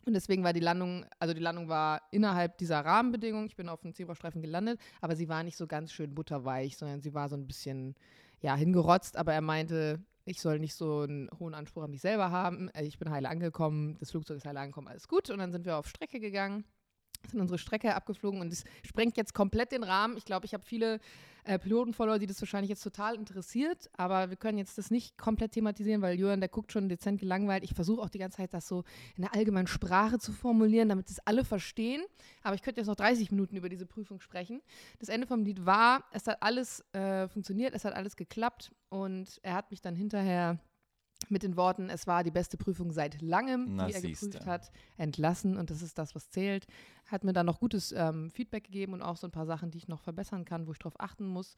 Und 0.06 0.14
deswegen 0.14 0.44
war 0.44 0.54
die 0.54 0.62
Landung, 0.62 1.06
also 1.20 1.34
die 1.34 1.42
Landung 1.42 1.68
war 1.68 2.02
innerhalb 2.12 2.58
dieser 2.58 2.80
Rahmenbedingungen. 2.80 3.48
Ich 3.48 3.56
bin 3.56 3.70
auf 3.70 3.82
dem 3.82 3.94
Zebrastreifen 3.94 4.42
gelandet, 4.42 4.80
aber 5.02 5.16
sie 5.16 5.30
war 5.30 5.44
nicht 5.44 5.58
so 5.58 5.68
ganz 5.68 5.92
schön 5.92 6.16
butterweich, 6.16 6.78
sondern 6.78 7.02
sie 7.02 7.14
war 7.14 7.30
so 7.30 7.36
ein 7.36 7.46
bisschen, 7.46 7.96
ja, 8.40 8.56
hingerotzt. 8.56 9.18
Aber 9.18 9.34
er 9.34 9.42
meinte, 9.42 10.02
ich 10.26 10.42
soll 10.42 10.60
nicht 10.60 10.74
so 10.74 11.02
einen 11.02 11.30
hohen 11.38 11.54
Anspruch 11.54 11.84
an 11.84 11.92
mich 11.92 12.02
selber 12.02 12.32
haben. 12.32 12.70
Äh, 12.70 12.86
ich 12.86 12.98
bin 12.98 13.12
heile 13.12 13.30
angekommen, 13.30 13.98
das 14.00 14.12
Flugzeug 14.12 14.38
ist 14.38 14.46
heile 14.46 14.62
angekommen, 14.62 14.88
alles 14.88 15.08
gut. 15.08 15.30
Und 15.30 15.40
dann 15.40 15.52
sind 15.52 15.66
wir 15.66 15.78
auf 15.78 15.88
Strecke 15.88 16.20
gegangen 16.20 16.64
sind 17.28 17.40
unsere 17.40 17.58
Strecke 17.58 17.96
abgeflogen 17.96 18.42
und 18.42 18.52
es 18.52 18.64
sprengt 18.86 19.18
jetzt 19.18 19.34
komplett 19.34 19.72
den 19.72 19.84
Rahmen. 19.84 20.18
Ich 20.18 20.26
glaube, 20.26 20.46
ich 20.46 20.54
habe 20.54 20.64
viele 20.66 21.00
äh, 21.44 21.58
Pilotenfollower, 21.58 22.20
die 22.20 22.28
das 22.28 22.42
wahrscheinlich 22.42 22.70
jetzt 22.70 22.84
total 22.84 23.16
interessiert, 23.16 23.90
aber 23.94 24.30
wir 24.30 24.38
können 24.38 24.58
jetzt 24.58 24.78
das 24.78 24.92
nicht 24.92 25.18
komplett 25.18 25.54
thematisieren, 25.54 26.02
weil 26.02 26.18
Jürgen, 26.18 26.42
der 26.42 26.50
guckt 26.50 26.72
schon 26.72 26.90
dezent 26.90 27.20
gelangweilt. 27.20 27.64
Ich 27.64 27.74
versuche 27.74 28.02
auch 28.02 28.10
die 28.10 28.20
ganze 28.20 28.38
Zeit, 28.38 28.54
das 28.54 28.68
so 28.68 28.84
in 29.16 29.24
der 29.24 29.34
allgemeinen 29.34 29.68
Sprache 29.68 30.20
zu 30.20 30.32
formulieren, 30.32 30.90
damit 30.90 31.10
es 31.10 31.20
alle 31.26 31.46
verstehen. 31.46 32.04
Aber 32.44 32.56
ich 32.56 32.62
könnte 32.62 32.82
jetzt 32.82 32.88
noch 32.88 32.96
30 32.96 33.32
Minuten 33.32 33.56
über 33.56 33.70
diese 33.70 33.86
Prüfung 33.86 34.20
sprechen. 34.20 34.62
Das 35.00 35.10
Ende 35.10 35.28
vom 35.28 35.44
Lied 35.44 35.66
war, 35.66 36.04
es 36.12 36.28
hat 36.28 36.42
alles 36.42 36.84
äh, 36.94 37.28
funktioniert, 37.28 37.74
es 37.74 37.86
hat 37.86 37.94
alles 37.94 38.16
geklappt 38.16 38.72
und 38.90 39.40
er 39.42 39.56
hat 39.56 39.72
mich 39.72 39.82
dann 39.82 39.96
hinterher 39.96 40.60
mit 41.28 41.44
den 41.44 41.58
Worten, 41.58 41.90
es 41.90 42.08
war 42.08 42.24
die 42.24 42.32
beste 42.32 42.58
Prüfung 42.58 42.92
seit 42.92 43.22
langem, 43.22 43.76
Na, 43.76 43.88
die 43.88 43.94
er 43.94 44.02
siehste. 44.02 44.28
geprüft 44.28 44.46
hat, 44.48 44.72
entlassen 44.98 45.58
und 45.58 45.70
das 45.70 45.82
ist 45.82 45.98
das, 45.98 46.16
was 46.16 46.30
zählt. 46.30 46.66
Hat 47.06 47.24
mir 47.24 47.34
dann 47.34 47.46
noch 47.46 47.60
gutes 47.60 47.92
ähm, 47.92 48.30
Feedback 48.32 48.64
gegeben 48.64 48.94
und 48.94 49.02
auch 49.02 49.18
so 49.18 49.28
ein 49.28 49.32
paar 49.32 49.46
Sachen, 49.46 49.72
die 49.72 49.78
ich 49.78 49.88
noch 49.88 50.02
verbessern 50.02 50.46
kann, 50.46 50.66
wo 50.68 50.72
ich 50.72 50.80
drauf 50.80 51.00
achten 51.00 51.28
muss. 51.28 51.58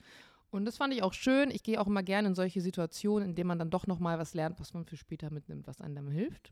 Und 0.49 0.65
das 0.65 0.77
fand 0.77 0.93
ich 0.93 1.03
auch 1.03 1.13
schön. 1.13 1.49
Ich 1.51 1.63
gehe 1.63 1.79
auch 1.79 1.87
immer 1.87 2.03
gerne 2.03 2.29
in 2.29 2.35
solche 2.35 2.59
Situationen, 2.59 3.29
in 3.29 3.35
denen 3.35 3.47
man 3.47 3.59
dann 3.59 3.69
doch 3.69 3.87
nochmal 3.87 4.19
was 4.19 4.33
lernt, 4.33 4.59
was 4.59 4.73
man 4.73 4.85
für 4.85 4.97
später 4.97 5.31
mitnimmt, 5.31 5.67
was 5.67 5.79
einem 5.79 6.09
hilft. 6.09 6.51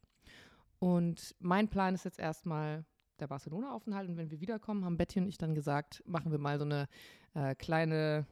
Und 0.80 1.36
mein 1.40 1.68
Plan 1.68 1.96
ist 1.96 2.06
jetzt 2.06 2.20
erstmal 2.20 2.86
der 3.20 3.28
Barcelona-Aufenthalt 3.28 4.08
und 4.08 4.16
wenn 4.16 4.32
wir 4.32 4.40
wiederkommen, 4.40 4.86
haben 4.86 4.98
Betty 4.98 5.20
und 5.20 5.28
ich 5.28 5.38
dann 5.38 5.54
gesagt, 5.54 6.02
machen 6.06 6.32
wir 6.32 6.40
mal 6.40 6.58
so 6.58 6.64
eine 6.64 6.88
äh, 7.34 7.54
kleine 7.56 8.26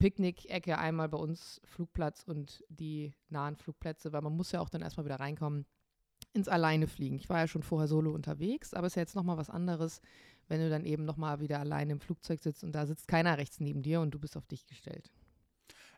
Picknick-Ecke 0.00 0.78
einmal 0.78 1.08
bei 1.08 1.18
uns 1.18 1.60
Flugplatz 1.64 2.24
und 2.24 2.64
die 2.68 3.12
nahen 3.28 3.56
Flugplätze, 3.56 4.12
weil 4.12 4.22
man 4.22 4.34
muss 4.34 4.50
ja 4.50 4.60
auch 4.60 4.70
dann 4.70 4.80
erstmal 4.80 5.04
wieder 5.04 5.20
reinkommen 5.20 5.66
ins 6.32 6.48
Alleine 6.48 6.88
fliegen. 6.88 7.16
Ich 7.16 7.28
war 7.28 7.38
ja 7.38 7.46
schon 7.46 7.62
vorher 7.62 7.86
solo 7.86 8.12
unterwegs, 8.12 8.72
aber 8.72 8.86
es 8.86 8.92
ist 8.92 8.96
ja 8.96 9.02
jetzt 9.02 9.14
nochmal 9.14 9.36
was 9.36 9.50
anderes, 9.50 10.00
wenn 10.48 10.60
du 10.60 10.70
dann 10.70 10.86
eben 10.86 11.04
nochmal 11.04 11.40
wieder 11.40 11.60
alleine 11.60 11.92
im 11.92 12.00
Flugzeug 12.00 12.40
sitzt 12.42 12.64
und 12.64 12.72
da 12.72 12.86
sitzt 12.86 13.08
keiner 13.08 13.36
rechts 13.36 13.60
neben 13.60 13.82
dir 13.82 14.00
und 14.00 14.12
du 14.12 14.18
bist 14.18 14.36
auf 14.36 14.46
dich 14.46 14.66
gestellt. 14.66 15.10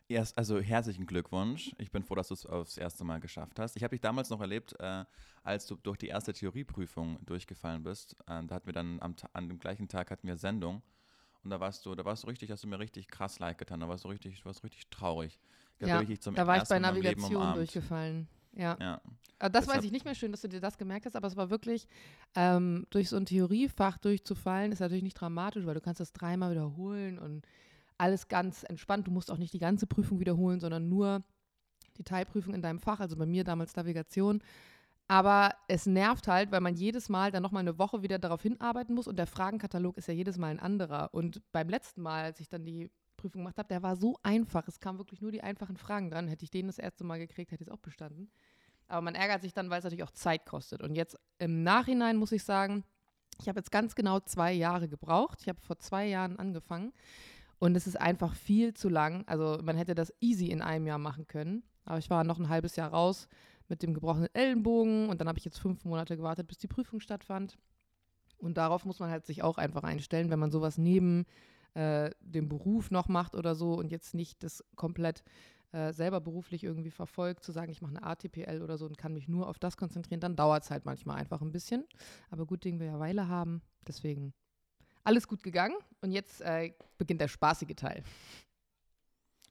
Erst, 0.09 0.37
also 0.37 0.59
herzlichen 0.59 1.05
Glückwunsch. 1.05 1.71
Ich 1.77 1.89
bin 1.89 2.03
froh, 2.03 2.15
dass 2.15 2.27
du 2.27 2.33
es 2.33 2.45
aufs 2.45 2.77
erste 2.77 3.05
Mal 3.05 3.21
geschafft 3.21 3.57
hast. 3.57 3.77
Ich 3.77 3.83
habe 3.83 3.95
dich 3.95 4.01
damals 4.01 4.29
noch 4.29 4.41
erlebt, 4.41 4.75
äh, 4.79 5.05
als 5.43 5.65
du 5.65 5.75
durch 5.77 5.97
die 5.97 6.07
erste 6.07 6.33
Theorieprüfung 6.33 7.19
durchgefallen 7.25 7.83
bist. 7.83 8.17
Äh, 8.27 8.43
da 8.43 8.55
hatten 8.55 8.65
wir 8.65 8.73
dann 8.73 9.01
am, 9.01 9.15
an 9.31 9.47
dem 9.47 9.59
gleichen 9.59 9.87
Tag 9.87 10.11
hatten 10.11 10.27
wir 10.27 10.35
Sendung. 10.35 10.81
Und 11.43 11.49
da 11.49 11.59
warst 11.59 11.85
du, 11.85 11.93
da 11.95 12.05
warst 12.05 12.23
du 12.23 12.27
richtig, 12.27 12.51
hast 12.51 12.63
du 12.63 12.67
mir 12.67 12.79
richtig 12.79 13.07
krass 13.07 13.39
leid 13.39 13.57
getan. 13.57 13.79
Da 13.79 13.89
warst 13.89 14.05
du 14.05 14.09
richtig, 14.09 14.45
warst 14.45 14.63
richtig 14.63 14.87
traurig. 14.89 15.39
Ja, 15.79 16.01
da 16.33 16.47
war 16.47 16.61
ich 16.61 16.69
bei 16.69 16.79
Navigation 16.79 17.53
durchgefallen. 17.53 18.27
Ja. 18.53 18.77
ja. 18.79 19.01
Das 19.39 19.51
Deshalb 19.51 19.79
weiß 19.79 19.85
ich 19.85 19.91
nicht 19.91 20.05
mehr 20.05 20.15
schön, 20.15 20.31
dass 20.31 20.41
du 20.41 20.47
dir 20.47 20.61
das 20.61 20.77
gemerkt 20.77 21.05
hast, 21.05 21.15
aber 21.17 21.27
es 21.27 21.35
war 21.35 21.49
wirklich, 21.49 21.87
ähm, 22.35 22.87
durch 22.91 23.09
so 23.09 23.17
ein 23.17 23.25
Theoriefach 23.25 23.97
durchzufallen, 23.97 24.71
ist 24.71 24.79
natürlich 24.79 25.03
nicht 25.03 25.19
dramatisch, 25.19 25.65
weil 25.65 25.73
du 25.73 25.81
kannst 25.81 25.99
das 25.99 26.13
dreimal 26.13 26.51
wiederholen 26.51 27.19
und 27.19 27.45
alles 27.97 28.29
ganz 28.29 28.63
entspannt. 28.63 29.07
Du 29.07 29.11
musst 29.11 29.29
auch 29.29 29.37
nicht 29.37 29.53
die 29.53 29.59
ganze 29.59 29.85
Prüfung 29.85 30.19
wiederholen, 30.19 30.61
sondern 30.61 30.87
nur 30.87 31.23
die 31.97 32.03
Teilprüfung 32.03 32.53
in 32.53 32.61
deinem 32.61 32.79
Fach, 32.79 32.99
also 32.99 33.17
bei 33.17 33.25
mir 33.25 33.43
damals 33.43 33.75
Navigation. 33.75 34.41
Aber 35.07 35.53
es 35.67 35.85
nervt 35.85 36.27
halt, 36.27 36.51
weil 36.51 36.61
man 36.61 36.75
jedes 36.75 37.09
Mal 37.09 37.31
dann 37.31 37.43
nochmal 37.43 37.61
eine 37.61 37.77
Woche 37.77 38.01
wieder 38.03 38.19
darauf 38.19 38.41
hinarbeiten 38.41 38.95
muss 38.95 39.07
und 39.07 39.17
der 39.17 39.27
Fragenkatalog 39.27 39.97
ist 39.97 40.07
ja 40.07 40.13
jedes 40.13 40.37
Mal 40.37 40.47
ein 40.47 40.59
anderer. 40.59 41.13
Und 41.13 41.41
beim 41.51 41.69
letzten 41.69 42.01
Mal, 42.01 42.23
als 42.23 42.39
ich 42.39 42.49
dann 42.49 42.65
die 42.65 42.89
Prüfung 43.17 43.41
gemacht 43.41 43.57
habe, 43.57 43.67
der 43.67 43.83
war 43.83 43.95
so 43.95 44.17
einfach. 44.23 44.67
Es 44.67 44.79
kamen 44.79 44.97
wirklich 44.97 45.21
nur 45.21 45.31
die 45.31 45.43
einfachen 45.43 45.77
Fragen 45.77 46.09
dran. 46.09 46.27
Hätte 46.27 46.45
ich 46.45 46.51
den 46.51 46.67
das 46.67 46.79
erste 46.79 47.03
Mal 47.03 47.19
gekriegt, 47.19 47.51
hätte 47.51 47.63
ich 47.63 47.69
es 47.69 47.73
auch 47.73 47.79
bestanden. 47.79 48.31
Aber 48.87 49.01
man 49.01 49.15
ärgert 49.15 49.41
sich 49.41 49.53
dann, 49.53 49.69
weil 49.69 49.79
es 49.79 49.83
natürlich 49.83 50.03
auch 50.03 50.11
Zeit 50.11 50.45
kostet. 50.45 50.81
Und 50.81 50.95
jetzt 50.95 51.17
im 51.37 51.63
Nachhinein 51.63 52.17
muss 52.17 52.31
ich 52.31 52.43
sagen, 52.43 52.83
ich 53.39 53.47
habe 53.47 53.59
jetzt 53.59 53.71
ganz 53.71 53.95
genau 53.95 54.19
zwei 54.19 54.53
Jahre 54.53 54.87
gebraucht. 54.87 55.39
Ich 55.41 55.49
habe 55.49 55.59
vor 55.61 55.79
zwei 55.79 56.07
Jahren 56.07 56.37
angefangen. 56.37 56.93
Und 57.59 57.75
es 57.75 57.87
ist 57.87 57.99
einfach 57.99 58.35
viel 58.35 58.73
zu 58.73 58.89
lang. 58.89 59.23
Also 59.27 59.59
man 59.63 59.77
hätte 59.77 59.95
das 59.95 60.13
easy 60.19 60.47
in 60.47 60.61
einem 60.61 60.85
Jahr 60.85 60.97
machen 60.97 61.27
können. 61.27 61.63
Aber 61.85 61.97
ich 61.97 62.09
war 62.09 62.23
noch 62.23 62.39
ein 62.39 62.49
halbes 62.49 62.75
Jahr 62.75 62.89
raus 62.89 63.27
mit 63.73 63.81
dem 63.81 63.95
gebrochenen 63.95 64.29
Ellenbogen 64.33 65.09
und 65.09 65.19
dann 65.19 65.27
habe 65.27 65.39
ich 65.39 65.45
jetzt 65.45 65.57
fünf 65.57 65.83
Monate 65.83 66.15
gewartet, 66.15 66.47
bis 66.47 66.59
die 66.59 66.67
Prüfung 66.67 66.99
stattfand. 66.99 67.57
Und 68.37 68.55
darauf 68.55 68.85
muss 68.85 68.99
man 68.99 69.09
halt 69.09 69.25
sich 69.25 69.41
auch 69.41 69.57
einfach 69.57 69.81
einstellen, 69.81 70.29
wenn 70.29 70.37
man 70.37 70.51
sowas 70.51 70.77
neben 70.77 71.25
äh, 71.73 72.11
dem 72.19 72.49
Beruf 72.49 72.91
noch 72.91 73.07
macht 73.07 73.33
oder 73.33 73.55
so 73.55 73.73
und 73.73 73.89
jetzt 73.91 74.13
nicht 74.13 74.43
das 74.43 74.63
komplett 74.75 75.23
äh, 75.71 75.91
selber 75.91 76.21
beruflich 76.21 76.63
irgendwie 76.63 76.91
verfolgt, 76.91 77.43
zu 77.43 77.51
sagen, 77.51 77.71
ich 77.71 77.81
mache 77.81 77.95
eine 77.95 78.03
ATPL 78.03 78.61
oder 78.61 78.77
so 78.77 78.85
und 78.85 78.95
kann 78.95 79.11
mich 79.11 79.27
nur 79.27 79.47
auf 79.47 79.57
das 79.57 79.75
konzentrieren, 79.75 80.19
dann 80.19 80.35
dauert 80.35 80.65
es 80.65 80.69
halt 80.69 80.85
manchmal 80.85 81.17
einfach 81.17 81.41
ein 81.41 81.51
bisschen. 81.51 81.83
Aber 82.29 82.45
gut 82.45 82.63
Ding 82.63 82.79
wir 82.79 82.85
ja 82.85 82.99
Weile 82.99 83.27
haben, 83.27 83.63
deswegen 83.87 84.35
alles 85.03 85.27
gut 85.27 85.41
gegangen 85.41 85.77
und 86.01 86.11
jetzt 86.11 86.41
äh, 86.41 86.73
beginnt 86.99 87.21
der 87.21 87.27
spaßige 87.27 87.75
Teil. 87.75 88.03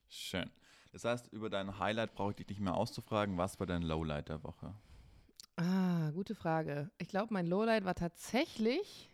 Schön. 0.09 0.49
Das 0.93 1.05
heißt, 1.05 1.33
über 1.33 1.49
dein 1.49 1.79
Highlight 1.79 2.15
brauche 2.15 2.31
ich 2.31 2.37
dich 2.37 2.49
nicht 2.49 2.61
mehr 2.61 2.75
auszufragen. 2.75 3.39
Was 3.39 3.59
war 3.59 3.67
dein 3.67 3.83
Lowlight 3.83 4.29
der 4.29 4.45
Woche? 4.45 4.75
Ah, 5.57 6.11
gute 6.11 6.35
Frage. 6.35 6.91
Ich 6.99 7.09
glaube, 7.09 7.33
mein 7.33 7.47
Lowlight 7.47 7.85
war 7.85 7.95
tatsächlich. 7.95 9.09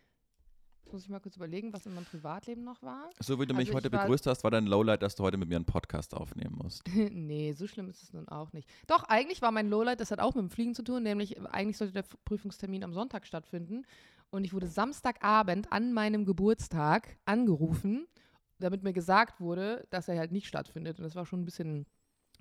Jetzt 0.82 0.92
muss 0.92 1.02
ich 1.02 1.08
mal 1.08 1.20
kurz 1.20 1.36
überlegen, 1.36 1.72
was 1.72 1.86
in 1.86 1.94
meinem 1.94 2.06
Privatleben 2.06 2.64
noch 2.64 2.82
war. 2.82 3.10
So 3.20 3.38
wie 3.38 3.46
du 3.46 3.54
mich 3.54 3.68
Also 3.68 3.76
heute 3.76 3.90
begrüßt 3.90 4.26
hast, 4.26 4.42
war 4.42 4.50
dein 4.50 4.66
Lowlight, 4.66 5.02
dass 5.02 5.14
du 5.14 5.22
heute 5.22 5.36
mit 5.36 5.48
mir 5.48 5.56
einen 5.56 5.66
Podcast 5.66 6.14
aufnehmen 6.14 6.56
musst. 6.56 6.82
nee, 7.10 7.52
so 7.52 7.66
schlimm 7.66 7.88
ist 7.90 8.02
es 8.02 8.12
nun 8.12 8.26
auch 8.28 8.52
nicht. 8.52 8.68
Doch, 8.86 9.04
eigentlich 9.04 9.42
war 9.42 9.52
mein 9.52 9.68
Lowlight, 9.68 10.00
das 10.00 10.10
hat 10.10 10.18
auch 10.18 10.34
mit 10.34 10.42
dem 10.42 10.50
Fliegen 10.50 10.74
zu 10.74 10.82
tun, 10.82 11.02
nämlich 11.02 11.38
eigentlich 11.52 11.76
sollte 11.76 11.92
der 11.92 12.04
Prüfungstermin 12.24 12.82
am 12.82 12.92
Sonntag 12.94 13.26
stattfinden. 13.26 13.84
Und 14.30 14.44
ich 14.44 14.52
wurde 14.52 14.66
Samstagabend 14.66 15.72
an 15.72 15.92
meinem 15.92 16.24
Geburtstag 16.24 17.18
angerufen, 17.24 18.06
damit 18.58 18.82
mir 18.82 18.92
gesagt 18.92 19.40
wurde, 19.40 19.86
dass 19.90 20.08
er 20.08 20.18
halt 20.18 20.32
nicht 20.32 20.46
stattfindet. 20.46 20.98
Und 20.98 21.04
das 21.04 21.14
war 21.14 21.26
schon 21.26 21.42
ein 21.42 21.44
bisschen 21.44 21.86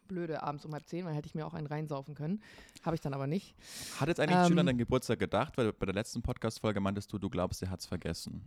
blöde 0.08 0.42
abends 0.42 0.64
um 0.66 0.74
halb 0.74 0.88
zehn, 0.88 1.06
weil 1.06 1.14
hätte 1.14 1.28
ich 1.28 1.36
mir 1.36 1.46
auch 1.46 1.54
einen 1.54 1.68
reinsaufen 1.68 2.16
können. 2.16 2.42
Habe 2.84 2.96
ich 2.96 3.02
dann 3.02 3.14
aber 3.14 3.28
nicht. 3.28 3.56
Hat 4.00 4.08
jetzt 4.08 4.20
eigentlich 4.20 4.38
ein 4.38 4.48
Schüler 4.48 4.62
an 4.62 4.68
Ähm. 4.68 4.68
deinen 4.68 4.78
Geburtstag 4.78 5.20
gedacht? 5.20 5.58
Weil 5.58 5.74
bei 5.74 5.86
der 5.86 5.96
letzten 5.96 6.22
Podcast-Folge 6.22 6.80
meintest 6.80 7.12
du, 7.12 7.18
du 7.20 7.30
glaubst, 7.30 7.62
er 7.62 7.70
hat 7.70 7.82
es 7.82 7.86
vergessen. 7.86 8.42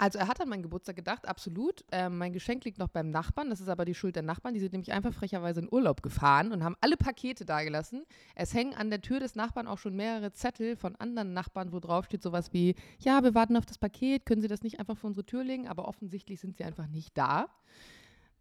Also 0.00 0.18
er 0.18 0.28
hat 0.28 0.40
an 0.40 0.48
meinen 0.48 0.62
Geburtstag 0.62 0.96
gedacht, 0.96 1.28
absolut. 1.28 1.84
Ähm, 1.92 2.16
mein 2.16 2.32
Geschenk 2.32 2.64
liegt 2.64 2.78
noch 2.78 2.88
beim 2.88 3.10
Nachbarn. 3.10 3.50
Das 3.50 3.60
ist 3.60 3.68
aber 3.68 3.84
die 3.84 3.94
Schuld 3.94 4.16
der 4.16 4.22
Nachbarn. 4.22 4.54
Die 4.54 4.60
sind 4.60 4.72
nämlich 4.72 4.92
einfach 4.92 5.12
frecherweise 5.12 5.60
in 5.60 5.68
Urlaub 5.70 6.02
gefahren 6.02 6.52
und 6.52 6.64
haben 6.64 6.74
alle 6.80 6.96
Pakete 6.96 7.44
dagelassen. 7.44 8.06
Es 8.34 8.54
hängen 8.54 8.72
an 8.72 8.88
der 8.88 9.02
Tür 9.02 9.20
des 9.20 9.34
Nachbarn 9.34 9.66
auch 9.66 9.76
schon 9.76 9.94
mehrere 9.94 10.32
Zettel 10.32 10.74
von 10.76 10.96
anderen 10.96 11.34
Nachbarn, 11.34 11.70
wo 11.70 11.80
drauf 11.80 12.06
steht 12.06 12.22
sowas 12.22 12.54
wie, 12.54 12.76
ja, 12.98 13.22
wir 13.22 13.34
warten 13.34 13.58
auf 13.58 13.66
das 13.66 13.76
Paket, 13.76 14.24
können 14.24 14.40
Sie 14.40 14.48
das 14.48 14.62
nicht 14.62 14.80
einfach 14.80 14.96
vor 14.96 15.08
unsere 15.08 15.26
Tür 15.26 15.44
legen? 15.44 15.68
Aber 15.68 15.86
offensichtlich 15.86 16.40
sind 16.40 16.56
sie 16.56 16.64
einfach 16.64 16.86
nicht 16.86 17.18
da. 17.18 17.50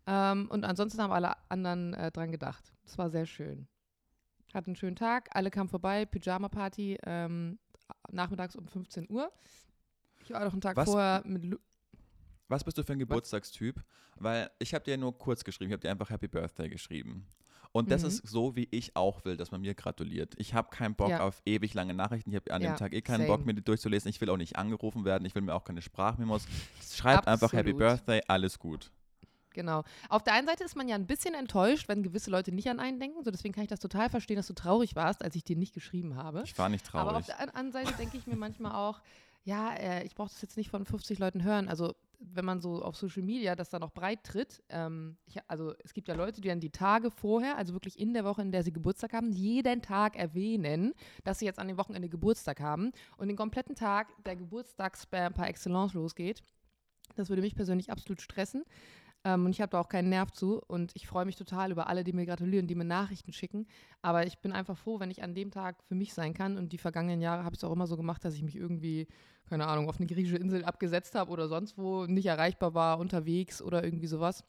Ähm, 0.08 0.48
und 0.50 0.64
ansonsten 0.64 1.02
haben 1.02 1.12
alle 1.12 1.34
anderen 1.50 1.94
äh, 1.94 2.10
dran 2.10 2.32
gedacht. 2.32 2.72
Das 2.86 2.98
war 2.98 3.10
sehr 3.10 3.26
schön. 3.26 3.68
Hatten 4.54 4.70
einen 4.70 4.76
schönen 4.78 4.96
Tag, 4.96 5.28
alle 5.34 5.52
kamen 5.52 5.68
vorbei, 5.68 6.06
Pyjama-Party, 6.06 7.00
ähm, 7.06 7.60
nachmittags 8.12 8.56
um 8.56 8.66
15 8.66 9.08
Uhr. 9.10 9.30
Ich 10.30 10.34
war 10.36 10.46
noch 10.46 10.52
einen 10.54 10.62
Tag 10.62 10.78
Was- 10.78 10.88
vorher 10.90 11.24
mit 11.26 11.44
Lu 11.44 11.58
Was 12.50 12.64
bist 12.64 12.78
du 12.78 12.84
für 12.84 12.94
ein 12.94 13.00
Geburtstagstyp? 13.00 13.84
Weil 14.16 14.52
ich 14.60 14.74
habe 14.76 14.84
dir 14.86 14.96
nur 14.98 15.18
kurz 15.18 15.44
geschrieben, 15.44 15.70
ich 15.72 15.74
habe 15.74 15.82
dir 15.82 15.90
einfach 15.90 16.10
Happy 16.12 16.28
Birthday 16.28 16.70
geschrieben. 16.70 17.26
Und 17.72 17.90
das 17.92 18.02
Mhm. 18.04 18.08
ist 18.10 18.28
so, 18.28 18.56
wie 18.56 18.68
ich 18.72 18.96
auch 18.96 19.24
will, 19.26 19.38
dass 19.38 19.50
man 19.52 19.62
mir 19.62 19.74
gratuliert. 19.76 20.34
Ich 20.38 20.54
habe 20.54 20.70
keinen 20.70 20.94
Bock 20.96 21.10
Ja. 21.10 21.22
auf 21.22 21.42
ewig 21.46 21.74
lange 21.74 21.94
Nachrichten. 21.96 22.30
Ich 22.32 22.36
habe 22.36 22.52
an 22.54 22.62
Ja, 22.62 22.72
dem 22.74 22.78
Tag 22.78 22.94
eh 22.94 23.02
keinen 23.02 23.26
Bock, 23.28 23.40
same. 23.40 23.46
mir 23.48 23.54
die 23.56 23.64
durchzulesen. 23.64 24.10
Ich 24.10 24.20
will 24.22 24.30
auch 24.30 24.38
nicht 24.38 24.56
angerufen 24.56 25.04
werden. 25.06 25.26
Ich 25.26 25.34
will 25.34 25.42
mir 25.42 25.54
auch 25.56 25.64
keine 25.64 25.82
Sprachmemos. 25.82 26.46
Schreibt 26.92 27.28
einfach 27.28 27.52
Happy. 27.54 27.74
Birthday, 27.74 28.22
alles 28.28 28.60
gut. 28.60 28.92
Genau. 29.54 29.84
Auf 30.10 30.24
der 30.24 30.34
einen 30.34 30.46
Seite 30.48 30.64
ist 30.64 30.76
man 30.76 30.88
ja 30.88 30.96
ein 30.96 31.08
bisschen 31.08 31.34
enttäuscht, 31.34 31.88
wenn 31.88 32.04
gewisse 32.04 32.30
Leute 32.30 32.52
nicht 32.52 32.70
an 32.70 32.80
einen 32.80 33.00
denken. 33.00 33.24
So, 33.24 33.32
deswegen 33.32 33.54
kann 33.54 33.64
ich 33.64 33.70
das 33.70 33.80
total 33.80 34.10
verstehen, 34.10 34.36
dass 34.38 34.48
du 34.48 34.54
traurig 34.54 34.96
warst, 34.96 35.24
als 35.24 35.36
ich 35.36 35.44
dir 35.44 35.56
nicht 35.56 35.74
geschrieben 35.74 36.16
habe. 36.16 36.44
Ich 36.46 36.58
war 36.58 36.70
nicht 36.70 36.88
Aber 36.94 37.04
auf 37.04 37.10
traurig. 37.10 37.26
der 37.28 37.40
an- 37.40 37.50
anderen 37.50 37.72
Seite 37.86 37.98
denke 37.98 38.18
ich 38.18 38.26
mir 38.28 38.36
manchmal 38.36 38.74
auch, 38.74 39.02
ja, 39.44 39.74
äh, 39.74 40.04
ich 40.06 40.16
brauche 40.16 40.30
das 40.30 40.42
jetzt 40.42 40.58
nicht 40.58 40.70
von 40.70 40.86
50 40.86 41.20
Leuten 41.20 41.44
hören. 41.44 41.68
Also 41.70 41.96
wenn 42.20 42.46
man 42.46 42.60
so 42.60 42.82
auf 42.82 42.98
Social 42.98 43.24
Media 43.24 43.56
das 43.56 43.70
dann 43.70 43.82
noch 43.82 43.94
breit 43.94 44.24
tritt, 44.24 44.62
ähm, 44.70 45.18
ich, 45.26 45.38
also 45.48 45.74
es 45.84 45.94
gibt 45.94 46.08
ja 46.08 46.16
Leute, 46.16 46.42
die 46.42 46.50
dann 46.50 46.60
die 46.60 46.70
Tage 46.70 47.12
vorher, 47.12 47.58
also 47.58 47.74
wirklich 47.74 47.98
in 47.98 48.14
der 48.14 48.26
Woche, 48.26 48.42
in 48.42 48.52
der 48.52 48.64
sie 48.64 48.74
Geburtstag 48.74 49.14
haben, 49.14 49.32
jeden 49.32 49.82
Tag 49.82 50.18
erwähnen, 50.18 50.94
dass 51.24 51.40
sie 51.40 51.46
jetzt 51.46 51.60
an 51.60 51.68
dem 51.68 51.78
Wochenende 51.78 52.10
Geburtstag 52.10 52.60
haben 52.60 52.92
und 53.18 53.30
den 53.30 53.38
kompletten 53.38 53.76
Tag 53.76 54.08
der 54.26 54.36
Geburtstagsspam 54.36 55.34
par 55.34 55.48
excellence 55.48 55.94
losgeht. 55.94 56.44
Das 57.16 57.30
würde 57.30 57.42
mich 57.42 57.56
persönlich 57.56 57.92
absolut 57.92 58.22
stressen. 58.22 58.64
Ähm, 59.26 59.46
und 59.46 59.52
ich 59.52 59.62
habe 59.62 59.72
da 59.72 59.80
auch 59.80 59.90
keinen 59.90 60.10
Nerv 60.10 60.32
zu. 60.32 60.62
Und 60.68 60.92
ich 60.96 61.08
freue 61.08 61.26
mich 61.26 61.36
total 61.36 61.72
über 61.72 61.88
alle, 61.88 62.04
die 62.04 62.14
mir 62.14 62.26
gratulieren, 62.26 62.68
die 62.68 62.76
mir 62.76 62.86
Nachrichten 62.86 63.34
schicken. 63.34 63.68
Aber 64.02 64.26
ich 64.26 64.40
bin 64.40 64.52
einfach 64.52 64.78
froh, 64.78 65.00
wenn 65.00 65.12
ich 65.12 65.24
an 65.24 65.36
dem 65.36 65.52
Tag 65.52 65.84
für 65.84 65.96
mich 65.96 66.14
sein 66.14 66.34
kann. 66.34 66.58
Und 66.58 66.72
die 66.74 66.78
vergangenen 66.78 67.22
Jahre 67.22 67.44
habe 67.44 67.56
ich 67.56 67.60
es 67.60 67.64
auch 67.64 67.74
immer 67.74 67.88
so 67.88 67.98
gemacht, 67.98 68.24
dass 68.24 68.36
ich 68.36 68.44
mich 68.44 68.56
irgendwie, 68.56 69.08
keine 69.50 69.68
Ahnung, 69.68 69.90
auf 69.90 69.98
eine 69.98 70.08
griechische 70.08 70.38
Insel 70.38 70.64
abgesetzt 70.64 71.16
habe 71.16 71.32
oder 71.32 71.48
sonst 71.48 71.78
wo 71.78 72.06
nicht 72.06 72.28
erreichbar 72.28 72.74
war, 72.74 73.00
unterwegs 73.00 73.62
oder 73.62 73.84
irgendwie 73.84 74.08
sowas. 74.08 74.44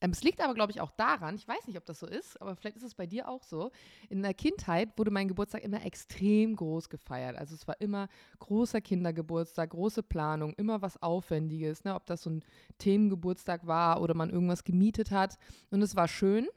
Ähm, 0.00 0.10
es 0.10 0.22
liegt 0.22 0.40
aber, 0.40 0.54
glaube 0.54 0.72
ich, 0.72 0.80
auch 0.80 0.90
daran, 0.92 1.34
ich 1.34 1.46
weiß 1.46 1.66
nicht, 1.66 1.76
ob 1.76 1.84
das 1.84 2.00
so 2.00 2.06
ist, 2.06 2.40
aber 2.40 2.56
vielleicht 2.56 2.76
ist 2.76 2.84
es 2.84 2.94
bei 2.94 3.06
dir 3.06 3.28
auch 3.28 3.42
so. 3.42 3.70
In 4.08 4.22
der 4.22 4.34
Kindheit 4.34 4.96
wurde 4.96 5.10
mein 5.10 5.28
Geburtstag 5.28 5.62
immer 5.62 5.84
extrem 5.84 6.56
groß 6.56 6.88
gefeiert. 6.88 7.36
Also 7.36 7.54
es 7.54 7.68
war 7.68 7.80
immer 7.80 8.08
großer 8.38 8.80
Kindergeburtstag, 8.80 9.70
große 9.70 10.02
Planung, 10.02 10.54
immer 10.54 10.80
was 10.80 11.02
Aufwendiges, 11.02 11.84
ne? 11.84 11.94
ob 11.94 12.06
das 12.06 12.22
so 12.22 12.30
ein 12.30 12.44
Themengeburtstag 12.78 13.66
war 13.66 14.00
oder 14.00 14.14
man 14.14 14.30
irgendwas 14.30 14.64
gemietet 14.64 15.10
hat. 15.10 15.36
Und 15.70 15.82
es 15.82 15.96
war 15.96 16.08
schön, 16.08 16.48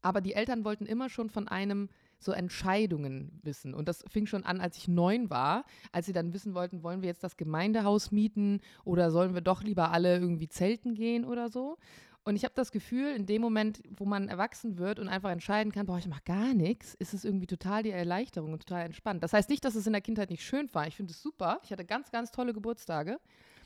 aber 0.00 0.20
die 0.20 0.34
Eltern 0.34 0.64
wollten 0.64 0.86
immer 0.86 1.08
schon 1.08 1.30
von 1.30 1.48
einem 1.48 1.88
so 2.18 2.32
Entscheidungen 2.32 3.40
wissen. 3.42 3.74
Und 3.74 3.88
das 3.88 4.04
fing 4.08 4.26
schon 4.26 4.44
an, 4.44 4.60
als 4.60 4.76
ich 4.78 4.86
neun 4.86 5.30
war, 5.30 5.64
als 5.90 6.06
sie 6.06 6.12
dann 6.12 6.32
wissen 6.32 6.54
wollten, 6.54 6.82
wollen 6.82 7.02
wir 7.02 7.08
jetzt 7.08 7.24
das 7.24 7.36
Gemeindehaus 7.36 8.12
mieten 8.12 8.60
oder 8.84 9.10
sollen 9.10 9.34
wir 9.34 9.40
doch 9.40 9.62
lieber 9.62 9.90
alle 9.90 10.18
irgendwie 10.18 10.48
zelten 10.48 10.94
gehen 10.94 11.24
oder 11.24 11.48
so. 11.48 11.78
Und 12.24 12.36
ich 12.36 12.44
habe 12.44 12.54
das 12.54 12.70
Gefühl, 12.70 13.14
in 13.14 13.26
dem 13.26 13.42
Moment, 13.42 13.82
wo 13.96 14.04
man 14.04 14.28
erwachsen 14.28 14.78
wird 14.78 15.00
und 15.00 15.08
einfach 15.08 15.30
entscheiden 15.30 15.72
kann, 15.72 15.86
boah, 15.86 15.98
ich 15.98 16.06
mache 16.06 16.22
gar 16.24 16.54
nichts, 16.54 16.94
ist 16.94 17.14
es 17.14 17.24
irgendwie 17.24 17.48
total 17.48 17.82
die 17.82 17.90
Erleichterung 17.90 18.52
und 18.52 18.60
total 18.60 18.84
entspannt. 18.84 19.24
Das 19.24 19.32
heißt 19.32 19.50
nicht, 19.50 19.64
dass 19.64 19.74
es 19.74 19.86
in 19.86 19.92
der 19.92 20.02
Kindheit 20.02 20.30
nicht 20.30 20.44
schön 20.44 20.72
war. 20.72 20.86
Ich 20.86 20.94
finde 20.94 21.12
es 21.12 21.20
super. 21.20 21.60
Ich 21.64 21.72
hatte 21.72 21.84
ganz, 21.84 22.12
ganz 22.12 22.30
tolle 22.30 22.52
Geburtstage. 22.52 23.18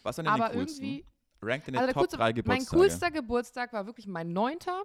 Was 0.03 0.17
sind 0.17 0.25
denn 0.25 0.33
aber 0.33 0.49
die 0.49 0.59
coolsten? 0.59 0.85
irgendwie, 0.85 1.05
Rank 1.43 1.65
deine 1.67 1.79
also 1.79 1.87
der 1.87 1.95
Top 1.95 2.03
coolste, 2.03 2.17
3 2.17 2.25
mein 2.25 2.35
Geburtstage. 2.35 2.81
coolster 2.81 3.11
Geburtstag 3.11 3.73
war 3.75 3.87
wirklich 3.87 4.07
mein 4.07 4.33
neunter. 4.33 4.85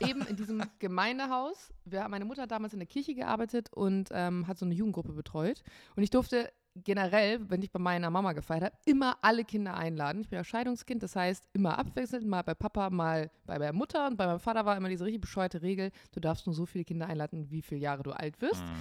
eben 0.00 0.22
in 0.26 0.36
diesem 0.36 0.62
Gemeindehaus. 0.80 1.72
Wir, 1.84 2.08
meine 2.08 2.24
Mutter 2.24 2.42
hat 2.42 2.50
damals 2.50 2.72
in 2.72 2.80
der 2.80 2.88
Kirche 2.88 3.14
gearbeitet 3.14 3.72
und 3.72 4.08
ähm, 4.12 4.46
hat 4.46 4.58
so 4.58 4.64
eine 4.64 4.74
Jugendgruppe 4.74 5.12
betreut. 5.12 5.62
Und 5.94 6.02
ich 6.02 6.10
durfte 6.10 6.52
generell, 6.84 7.40
wenn 7.48 7.62
ich 7.62 7.70
bei 7.70 7.78
meiner 7.78 8.10
Mama 8.10 8.32
gefeiert 8.32 8.64
habe, 8.64 8.76
immer 8.84 9.16
alle 9.22 9.44
Kinder 9.44 9.74
einladen. 9.74 10.22
Ich 10.22 10.28
bin 10.28 10.36
ja 10.36 10.44
Scheidungskind, 10.44 11.02
das 11.02 11.16
heißt 11.16 11.48
immer 11.52 11.78
abwechselnd, 11.78 12.26
mal 12.26 12.42
bei 12.42 12.54
Papa, 12.54 12.90
mal 12.90 13.30
bei 13.44 13.58
meiner 13.58 13.72
Mutter. 13.72 14.06
Und 14.06 14.16
bei 14.16 14.26
meinem 14.26 14.40
Vater 14.40 14.64
war 14.64 14.76
immer 14.76 14.88
diese 14.88 15.04
richtig 15.04 15.20
bescheuerte 15.20 15.62
Regel, 15.62 15.90
du 16.12 16.20
darfst 16.20 16.46
nur 16.46 16.54
so 16.54 16.66
viele 16.66 16.84
Kinder 16.84 17.06
einladen, 17.06 17.50
wie 17.50 17.62
viele 17.62 17.80
Jahre 17.80 18.02
du 18.02 18.12
alt 18.12 18.40
wirst. 18.40 18.62
Hm. 18.62 18.74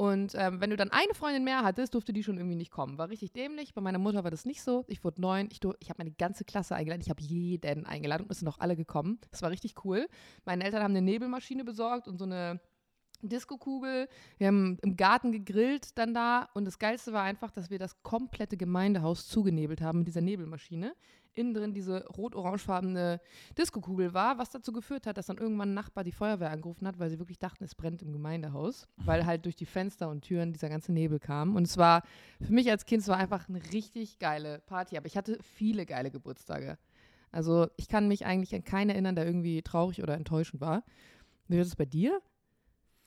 Und 0.00 0.34
ähm, 0.34 0.62
wenn 0.62 0.70
du 0.70 0.78
dann 0.78 0.90
eine 0.90 1.12
Freundin 1.12 1.44
mehr 1.44 1.62
hattest, 1.62 1.92
durfte 1.92 2.14
die 2.14 2.24
schon 2.24 2.38
irgendwie 2.38 2.56
nicht 2.56 2.70
kommen. 2.70 2.96
War 2.96 3.10
richtig 3.10 3.34
dämlich. 3.34 3.74
Bei 3.74 3.82
meiner 3.82 3.98
Mutter 3.98 4.24
war 4.24 4.30
das 4.30 4.46
nicht 4.46 4.62
so. 4.62 4.82
Ich 4.88 5.04
wurde 5.04 5.20
neun. 5.20 5.48
Ich, 5.52 5.60
ich 5.78 5.90
habe 5.90 5.98
meine 5.98 6.12
ganze 6.12 6.46
Klasse 6.46 6.74
eingeladen. 6.74 7.02
Ich 7.02 7.10
habe 7.10 7.22
jeden 7.22 7.84
eingeladen 7.84 8.22
und 8.22 8.32
es 8.32 8.38
sind 8.38 8.48
auch 8.48 8.60
alle 8.60 8.76
gekommen. 8.76 9.18
Das 9.30 9.42
war 9.42 9.50
richtig 9.50 9.84
cool. 9.84 10.08
Meine 10.46 10.64
Eltern 10.64 10.82
haben 10.82 10.92
eine 10.92 11.02
Nebelmaschine 11.02 11.64
besorgt 11.64 12.08
und 12.08 12.16
so 12.16 12.24
eine 12.24 12.60
Disco-Kugel. 13.28 14.08
Wir 14.38 14.46
haben 14.46 14.78
im 14.82 14.96
Garten 14.96 15.32
gegrillt 15.32 15.98
dann 15.98 16.14
da. 16.14 16.48
Und 16.54 16.64
das 16.64 16.78
Geilste 16.78 17.12
war 17.12 17.22
einfach, 17.22 17.50
dass 17.50 17.70
wir 17.70 17.78
das 17.78 18.02
komplette 18.02 18.56
Gemeindehaus 18.56 19.28
zugenebelt 19.28 19.80
haben 19.80 19.98
mit 19.98 20.08
dieser 20.08 20.20
Nebelmaschine. 20.20 20.94
Innen 21.32 21.54
drin 21.54 21.74
diese 21.74 22.06
rot-orangefarbene 22.06 23.20
Disco-Kugel 23.56 24.14
war, 24.14 24.38
was 24.38 24.50
dazu 24.50 24.72
geführt 24.72 25.06
hat, 25.06 25.16
dass 25.16 25.26
dann 25.26 25.38
irgendwann 25.38 25.70
ein 25.70 25.74
Nachbar 25.74 26.02
die 26.02 26.10
Feuerwehr 26.12 26.50
angerufen 26.50 26.88
hat, 26.88 26.98
weil 26.98 27.08
sie 27.08 27.20
wirklich 27.20 27.38
dachten, 27.38 27.62
es 27.62 27.76
brennt 27.76 28.02
im 28.02 28.12
Gemeindehaus, 28.12 28.88
weil 28.96 29.24
halt 29.24 29.44
durch 29.44 29.54
die 29.54 29.66
Fenster 29.66 30.08
und 30.08 30.22
Türen 30.22 30.52
dieser 30.52 30.68
ganze 30.68 30.92
Nebel 30.92 31.20
kam. 31.20 31.54
Und 31.54 31.64
es 31.64 31.78
war 31.78 32.02
für 32.40 32.52
mich 32.52 32.68
als 32.68 32.84
Kind, 32.84 33.02
es 33.02 33.08
war 33.08 33.16
einfach 33.16 33.48
eine 33.48 33.62
richtig 33.72 34.18
geile 34.18 34.58
Party. 34.66 34.96
Aber 34.96 35.06
ich 35.06 35.16
hatte 35.16 35.38
viele 35.42 35.86
geile 35.86 36.10
Geburtstage. 36.10 36.78
Also 37.32 37.68
ich 37.76 37.88
kann 37.88 38.08
mich 38.08 38.26
eigentlich 38.26 38.54
an 38.54 38.64
keinen 38.64 38.90
erinnern, 38.90 39.14
der 39.14 39.26
irgendwie 39.26 39.62
traurig 39.62 40.02
oder 40.02 40.14
enttäuschend 40.14 40.60
war. 40.60 40.82
Wie 41.46 41.56
wird 41.56 41.66
es 41.66 41.76
bei 41.76 41.84
dir? 41.84 42.20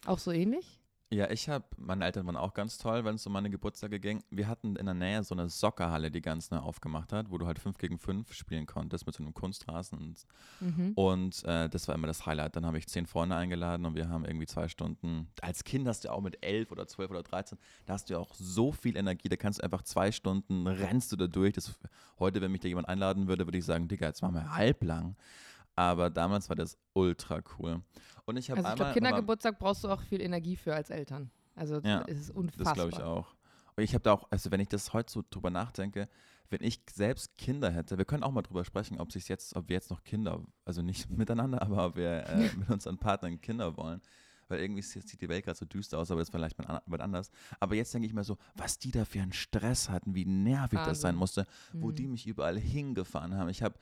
Auch 0.06 0.20
so 0.20 0.32
ähnlich? 0.32 0.80
Ja, 1.10 1.30
ich 1.30 1.48
habe, 1.48 1.64
meine 1.78 2.06
Eltern 2.06 2.26
waren 2.26 2.36
auch 2.38 2.56
ganz 2.56 2.80
toll, 2.80 3.06
wenn 3.06 3.14
es 3.16 3.28
um 3.28 3.34
meine 3.34 3.52
Geburtstage 3.52 4.00
ging. 4.00 4.24
Wir 4.32 4.48
hatten 4.48 4.76
in 4.78 4.86
der 4.88 4.96
Nähe 4.96 5.24
so 5.24 5.36
eine 5.36 5.48
Soccerhalle, 5.48 6.10
die 6.10 6.22
ganz 6.22 6.50
neu 6.50 6.58
aufgemacht 6.58 7.14
hat, 7.14 7.30
wo 7.30 7.38
du 7.38 7.46
halt 7.46 7.60
5 7.60 7.78
gegen 7.78 8.00
5 8.00 8.34
spielen 8.34 8.66
konntest 8.66 9.06
mit 9.06 9.14
so 9.14 9.22
einem 9.24 9.36
Kunstrasen. 9.36 10.00
Und, 10.00 10.26
Mhm. 10.60 10.94
und 10.96 11.44
äh, 11.44 11.70
das 11.70 11.88
war 11.88 11.94
immer 11.94 12.08
das 12.08 12.26
Highlight. 12.26 12.56
Dann 12.56 12.66
habe 12.66 12.80
ich 12.80 12.88
zehn 12.88 13.06
Freunde 13.06 13.36
eingeladen 13.36 13.86
und 13.86 13.94
wir 13.94 14.10
haben 14.10 14.26
irgendwie 14.26 14.48
zwei 14.48 14.68
Stunden. 14.68 15.28
Als 15.42 15.64
Kind 15.64 15.88
hast 15.88 16.04
du 16.06 16.12
auch 16.12 16.22
mit 16.22 16.44
elf 16.44 16.72
oder 16.72 16.88
zwölf 16.88 17.12
oder 17.12 17.22
13, 17.22 17.60
da 17.86 17.94
hast 17.94 18.10
du 18.10 18.16
ja 18.16 18.20
auch 18.20 18.34
so 18.34 18.72
viel 18.72 18.98
Energie, 18.98 19.30
da 19.30 19.36
kannst 19.36 19.60
du 19.60 19.64
einfach 19.64 19.84
zwei 19.84 20.12
Stunden, 20.12 20.66
rennst 20.66 21.12
du 21.12 21.16
da 21.16 21.28
durch. 21.28 21.54
Das, 21.54 21.76
heute, 22.18 22.42
wenn 22.42 22.52
mich 22.52 22.62
da 22.62 22.68
jemand 22.70 22.90
einladen 22.90 23.28
würde, 23.28 23.46
würde 23.46 23.60
ich 23.60 23.66
sagen, 23.66 23.88
Digga, 23.88 24.08
jetzt 24.08 24.24
machen 24.24 24.34
wir 24.34 24.56
halblang. 24.56 25.16
Aber 25.76 26.10
damals 26.10 26.50
war 26.50 26.56
das 26.56 26.78
ultra 26.94 27.42
cool. 27.58 27.82
Und 28.26 28.38
ich 28.38 28.50
habe 28.52 28.60
Also 28.60 28.70
ich 28.72 28.76
glaube, 28.76 28.94
Kindergeburtstag 28.94 29.60
brauchst 29.60 29.84
du 29.84 29.90
auch 29.90 30.02
viel 30.02 30.22
Energie 30.22 30.56
für 30.56 30.74
als 30.76 30.90
Eltern. 30.90 31.32
Also 31.56 31.80
Ja, 31.84 32.04
es 32.08 32.20
ist 32.20 32.30
Das 32.30 32.36
unfassbar. 32.36 32.74
glaube 32.76 32.90
ich 32.92 33.02
auch. 33.02 33.36
Und 33.76 33.84
ich 33.84 33.94
habe 33.96 34.04
da 34.04 34.14
auch, 34.14 34.28
also 34.30 34.52
wenn 34.52 34.60
ich 34.60 34.70
das 34.70 34.94
heute 34.94 35.12
so 35.12 35.24
drüber 35.30 35.50
nachdenke, 35.50 36.08
wenn 36.50 36.62
ich 36.62 36.82
selbst 36.94 37.36
Kinder 37.38 37.72
hätte, 37.72 37.98
wir 37.98 38.06
können 38.06 38.22
auch 38.22 38.32
mal 38.32 38.44
drüber 38.44 38.64
sprechen, 38.64 39.00
ob 39.00 39.12
sich 39.12 39.28
jetzt, 39.28 39.56
ob 39.56 39.68
wir 39.68 39.74
jetzt 39.76 39.90
noch 39.90 40.04
Kinder, 40.04 40.42
also 40.66 40.84
nicht 40.84 41.10
miteinander, 41.18 41.62
aber 41.64 41.88
ob 41.88 41.96
wir 41.96 42.28
äh, 42.28 42.50
mit 42.58 42.70
unseren 42.70 43.00
Partnern 43.00 43.42
Kinder 43.42 43.76
wollen. 43.76 44.00
Weil 44.50 44.60
irgendwie 44.60 44.82
sieht 44.82 45.20
die 45.22 45.30
Welt 45.30 45.46
gerade 45.46 45.58
so 45.58 45.66
düster 45.66 45.98
aus, 45.98 46.12
aber 46.12 46.20
das 46.20 46.28
ist 46.28 46.36
vielleicht 46.36 46.60
mal 46.60 46.66
an- 46.68 46.82
mal 46.86 47.02
anders. 47.02 47.32
Aber 47.62 47.76
jetzt 47.76 47.94
denke 47.94 48.06
ich 48.08 48.14
mir 48.14 48.26
so, 48.26 48.38
was 48.56 48.78
die 48.78 48.92
da 48.92 49.06
für 49.06 49.22
einen 49.22 49.32
Stress 49.34 49.90
hatten, 49.90 50.14
wie 50.14 50.26
nervig 50.26 50.80
das 50.86 51.00
sein 51.02 51.16
Wahnsinn. 51.16 51.20
musste, 51.20 51.48
wo 51.72 51.88
Mhm. 51.88 51.96
die 51.96 52.08
mich 52.08 52.28
überall 52.28 52.60
hingefahren 52.60 53.36
haben. 53.36 53.50
Ich 53.50 53.64
habe 53.64 53.76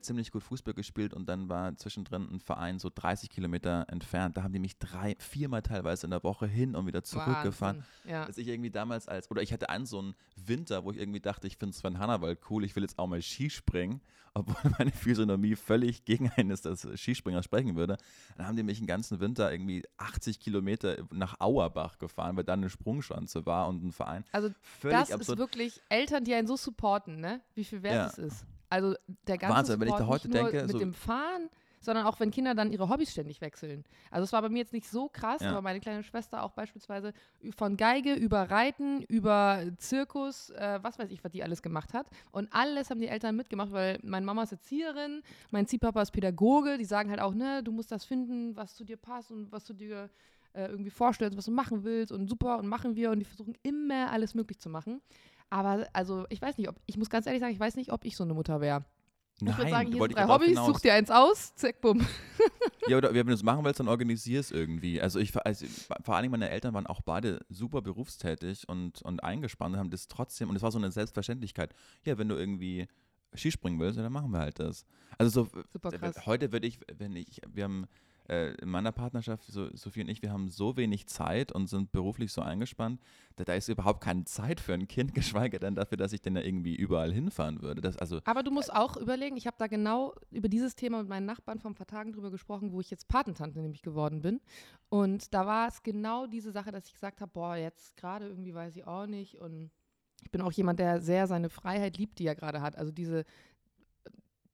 ziemlich 0.00 0.30
gut 0.30 0.42
Fußball 0.44 0.74
gespielt 0.74 1.12
und 1.12 1.28
dann 1.28 1.48
war 1.48 1.76
zwischendrin 1.76 2.28
ein 2.30 2.40
Verein 2.40 2.78
so 2.78 2.90
30 2.94 3.28
Kilometer 3.28 3.86
entfernt. 3.88 4.36
Da 4.36 4.42
haben 4.44 4.52
die 4.52 4.60
mich 4.60 4.78
drei, 4.78 5.16
viermal 5.18 5.62
teilweise 5.62 6.06
in 6.06 6.10
der 6.10 6.22
Woche 6.22 6.46
hin 6.46 6.76
und 6.76 6.86
wieder 6.86 7.02
zurückgefahren. 7.02 7.84
Ja. 8.04 8.24
dass 8.24 8.38
ich 8.38 8.46
irgendwie 8.48 8.70
damals 8.70 9.08
als, 9.08 9.30
oder 9.30 9.42
ich 9.42 9.52
hatte 9.52 9.68
einen 9.68 9.86
so 9.86 9.98
einen 9.98 10.14
Winter, 10.36 10.84
wo 10.84 10.92
ich 10.92 10.98
irgendwie 10.98 11.20
dachte, 11.20 11.46
ich 11.46 11.56
finde 11.56 11.76
Sven 11.76 11.98
Hannawald 11.98 12.38
cool, 12.50 12.64
ich 12.64 12.76
will 12.76 12.82
jetzt 12.84 12.98
auch 12.98 13.06
mal 13.08 13.20
Skispringen, 13.20 14.00
obwohl 14.34 14.54
meine 14.78 14.92
Physiognomie 14.92 15.56
völlig 15.56 16.04
gegen 16.04 16.30
eines 16.36 16.62
des 16.62 16.86
Skispringers 16.96 17.44
sprechen 17.44 17.74
würde. 17.76 17.96
Dann 18.36 18.46
haben 18.46 18.56
die 18.56 18.62
mich 18.62 18.78
den 18.78 18.86
ganzen 18.86 19.18
Winter 19.20 19.50
irgendwie 19.50 19.84
80 19.98 20.38
Kilometer 20.38 20.98
nach 21.10 21.40
Auerbach 21.40 21.98
gefahren, 21.98 22.36
weil 22.36 22.44
da 22.44 22.52
eine 22.52 22.70
Sprungschanze 22.70 23.44
war 23.44 23.68
und 23.68 23.84
ein 23.84 23.92
Verein. 23.92 24.24
Also 24.32 24.50
Völlig 24.62 24.98
das 24.98 25.10
absurd. 25.10 25.38
ist 25.38 25.38
wirklich 25.38 25.80
Eltern, 25.88 26.22
die 26.24 26.34
einen 26.34 26.46
so 26.46 26.56
supporten, 26.56 27.16
ne? 27.20 27.40
Wie 27.54 27.64
viel 27.64 27.82
wert 27.82 27.94
Ja. 27.94 28.06
es 28.06 28.18
ist. 28.18 28.46
Also 28.70 28.94
der 29.26 29.36
ganze 29.38 29.56
Wahnsinn, 29.56 29.80
wenn 29.80 29.88
ich 29.88 29.94
da 29.94 30.06
heute 30.06 30.28
nicht 30.28 30.40
nur 30.40 30.50
denke, 30.50 30.62
mit 30.66 30.72
so- 30.72 30.78
dem 30.78 30.94
Fahren, 30.94 31.50
sondern 31.82 32.04
auch 32.04 32.20
wenn 32.20 32.30
Kinder 32.30 32.54
dann 32.54 32.70
ihre 32.72 32.90
Hobbys 32.90 33.10
ständig 33.10 33.40
wechseln. 33.40 33.84
Also 34.10 34.24
es 34.24 34.32
war 34.34 34.42
bei 34.42 34.50
mir 34.50 34.58
jetzt 34.58 34.74
nicht 34.74 34.86
so 34.88 35.08
krass, 35.08 35.40
Ja. 35.42 35.50
aber 35.50 35.62
meine 35.62 35.80
kleine 35.80 36.02
Schwester 36.02 36.42
auch 36.42 36.52
beispielsweise 36.52 37.14
von 37.56 37.78
Geige 37.78 38.12
über 38.14 38.42
Reiten, 38.50 39.00
über 39.02 39.62
Zirkus, 39.78 40.50
äh, 40.50 40.78
was 40.82 40.98
weiß 40.98 41.10
ich, 41.10 41.24
was 41.24 41.32
die 41.32 41.42
alles 41.42 41.62
gemacht 41.62 41.94
hat. 41.94 42.06
Und 42.32 42.52
alles 42.52 42.90
haben 42.90 43.00
die 43.00 43.08
Eltern 43.08 43.34
mitgemacht, 43.34 43.72
weil 43.72 43.98
meine 44.02 44.26
Mama 44.26 44.42
ist 44.42 44.52
Erzieherin, 44.52 45.22
mein 45.50 45.66
Ziehpapa 45.66 46.02
ist 46.02 46.10
Pädagoge, 46.10 46.76
die 46.76 46.84
sagen 46.84 47.08
halt 47.10 47.20
auch, 47.20 47.34
ne, 47.34 47.62
du 47.62 47.72
musst 47.72 47.90
das 47.90 48.04
finden, 48.04 48.54
was 48.56 48.74
zu 48.74 48.84
dir 48.84 48.98
passt 48.98 49.30
und 49.30 49.50
was 49.50 49.64
du 49.64 49.72
dir 49.72 50.10
äh, 50.52 50.66
irgendwie 50.66 50.90
vorstellst, 50.90 51.38
was 51.38 51.44
du 51.46 51.52
machen 51.52 51.84
willst 51.84 52.12
und 52.12 52.28
super 52.28 52.58
und 52.58 52.66
machen 52.66 52.94
wir 52.96 53.10
und 53.12 53.20
die 53.20 53.24
versuchen 53.24 53.54
immer 53.62 54.10
alles 54.10 54.34
möglich 54.34 54.58
zu 54.58 54.68
machen. 54.68 55.00
Aber 55.50 55.86
also 55.92 56.26
ich 56.30 56.40
weiß 56.40 56.56
nicht, 56.58 56.68
ob, 56.68 56.76
ich 56.86 56.96
muss 56.96 57.10
ganz 57.10 57.26
ehrlich 57.26 57.40
sagen, 57.40 57.52
ich 57.52 57.60
weiß 57.60 57.76
nicht, 57.76 57.92
ob 57.92 58.04
ich 58.04 58.16
so 58.16 58.24
eine 58.24 58.34
Mutter 58.34 58.60
wäre. 58.60 58.84
Ich 59.36 59.46
würde 59.46 59.62
Nein, 59.62 59.70
sagen, 59.70 59.90
hier 59.90 60.00
wollte 60.00 60.14
sind 60.14 60.22
ich 60.22 60.26
drei 60.26 60.34
Hobbys, 60.34 60.48
hinaus. 60.48 60.66
such 60.66 60.80
dir 60.80 60.92
eins 60.92 61.10
aus, 61.10 61.54
zack, 61.54 61.80
bumm. 61.80 62.06
Ja, 62.88 62.96
oder 62.96 63.14
wenn 63.14 63.26
du 63.26 63.32
es 63.32 63.42
machen 63.42 63.64
willst, 63.64 63.78
dann 63.80 63.88
organisier 63.88 64.40
es 64.40 64.50
irgendwie. 64.50 65.00
Also 65.00 65.18
ich, 65.18 65.34
also 65.36 65.66
vor 66.02 66.16
allem 66.16 66.30
meine 66.30 66.48
Eltern 66.50 66.74
waren 66.74 66.86
auch 66.86 67.02
beide 67.02 67.40
super 67.48 67.82
berufstätig 67.82 68.68
und, 68.68 69.02
und 69.02 69.22
eingespannt 69.22 69.74
und 69.74 69.78
haben 69.78 69.90
das 69.90 70.08
trotzdem, 70.08 70.48
und 70.48 70.56
es 70.56 70.62
war 70.62 70.72
so 70.72 70.78
eine 70.78 70.90
Selbstverständlichkeit, 70.90 71.74
ja, 72.04 72.18
wenn 72.18 72.28
du 72.28 72.36
irgendwie 72.36 72.88
Skispringen 73.34 73.78
willst, 73.78 73.98
dann 73.98 74.12
machen 74.12 74.30
wir 74.30 74.40
halt 74.40 74.58
das. 74.58 74.84
Also 75.18 75.44
so, 75.44 75.62
heute 76.26 76.52
würde 76.52 76.66
ich, 76.66 76.80
wenn 76.98 77.14
ich, 77.16 77.40
wir 77.52 77.64
haben 77.64 77.86
äh, 78.30 78.54
in 78.62 78.68
meiner 78.68 78.92
Partnerschaft, 78.92 79.44
so, 79.46 79.68
Sophie 79.76 80.02
und 80.02 80.08
ich, 80.08 80.22
wir 80.22 80.32
haben 80.32 80.48
so 80.48 80.76
wenig 80.76 81.08
Zeit 81.08 81.50
und 81.50 81.66
sind 81.66 81.90
beruflich 81.90 82.32
so 82.32 82.40
eingespannt, 82.40 83.00
da, 83.36 83.44
da 83.44 83.54
ist 83.54 83.68
überhaupt 83.68 84.00
keine 84.02 84.24
Zeit 84.24 84.60
für 84.60 84.72
ein 84.72 84.86
Kind, 84.86 85.14
geschweige 85.14 85.58
denn 85.58 85.74
dafür, 85.74 85.98
dass 85.98 86.12
ich 86.12 86.22
denn 86.22 86.34
da 86.34 86.40
irgendwie 86.40 86.76
überall 86.76 87.12
hinfahren 87.12 87.60
würde. 87.60 87.80
Das, 87.80 87.96
also, 87.96 88.20
Aber 88.24 88.42
du 88.42 88.52
musst 88.52 88.72
auch 88.72 88.96
überlegen, 88.96 89.36
ich 89.36 89.46
habe 89.46 89.56
da 89.58 89.66
genau 89.66 90.14
über 90.30 90.48
dieses 90.48 90.76
Thema 90.76 90.98
mit 90.98 91.08
meinen 91.08 91.26
Nachbarn 91.26 91.58
vor 91.58 91.72
ein 91.72 91.74
paar 91.74 91.88
Tagen 91.88 92.12
drüber 92.12 92.30
gesprochen, 92.30 92.72
wo 92.72 92.80
ich 92.80 92.90
jetzt 92.90 93.08
Patentante 93.08 93.60
nämlich 93.60 93.82
geworden 93.82 94.20
bin. 94.22 94.40
Und 94.88 95.34
da 95.34 95.46
war 95.46 95.68
es 95.68 95.82
genau 95.82 96.26
diese 96.26 96.52
Sache, 96.52 96.70
dass 96.70 96.86
ich 96.86 96.94
gesagt 96.94 97.20
habe, 97.20 97.32
boah, 97.32 97.56
jetzt 97.56 97.96
gerade 97.96 98.28
irgendwie 98.28 98.54
weiß 98.54 98.76
ich 98.76 98.86
auch 98.86 99.06
nicht. 99.06 99.40
Und 99.40 99.70
ich 100.22 100.30
bin 100.30 100.42
auch 100.42 100.52
jemand, 100.52 100.78
der 100.78 101.00
sehr 101.00 101.26
seine 101.26 101.50
Freiheit 101.50 101.98
liebt, 101.98 102.18
die 102.18 102.26
er 102.26 102.34
gerade 102.34 102.60
hat. 102.60 102.76
Also 102.76 102.92
diese, 102.92 103.24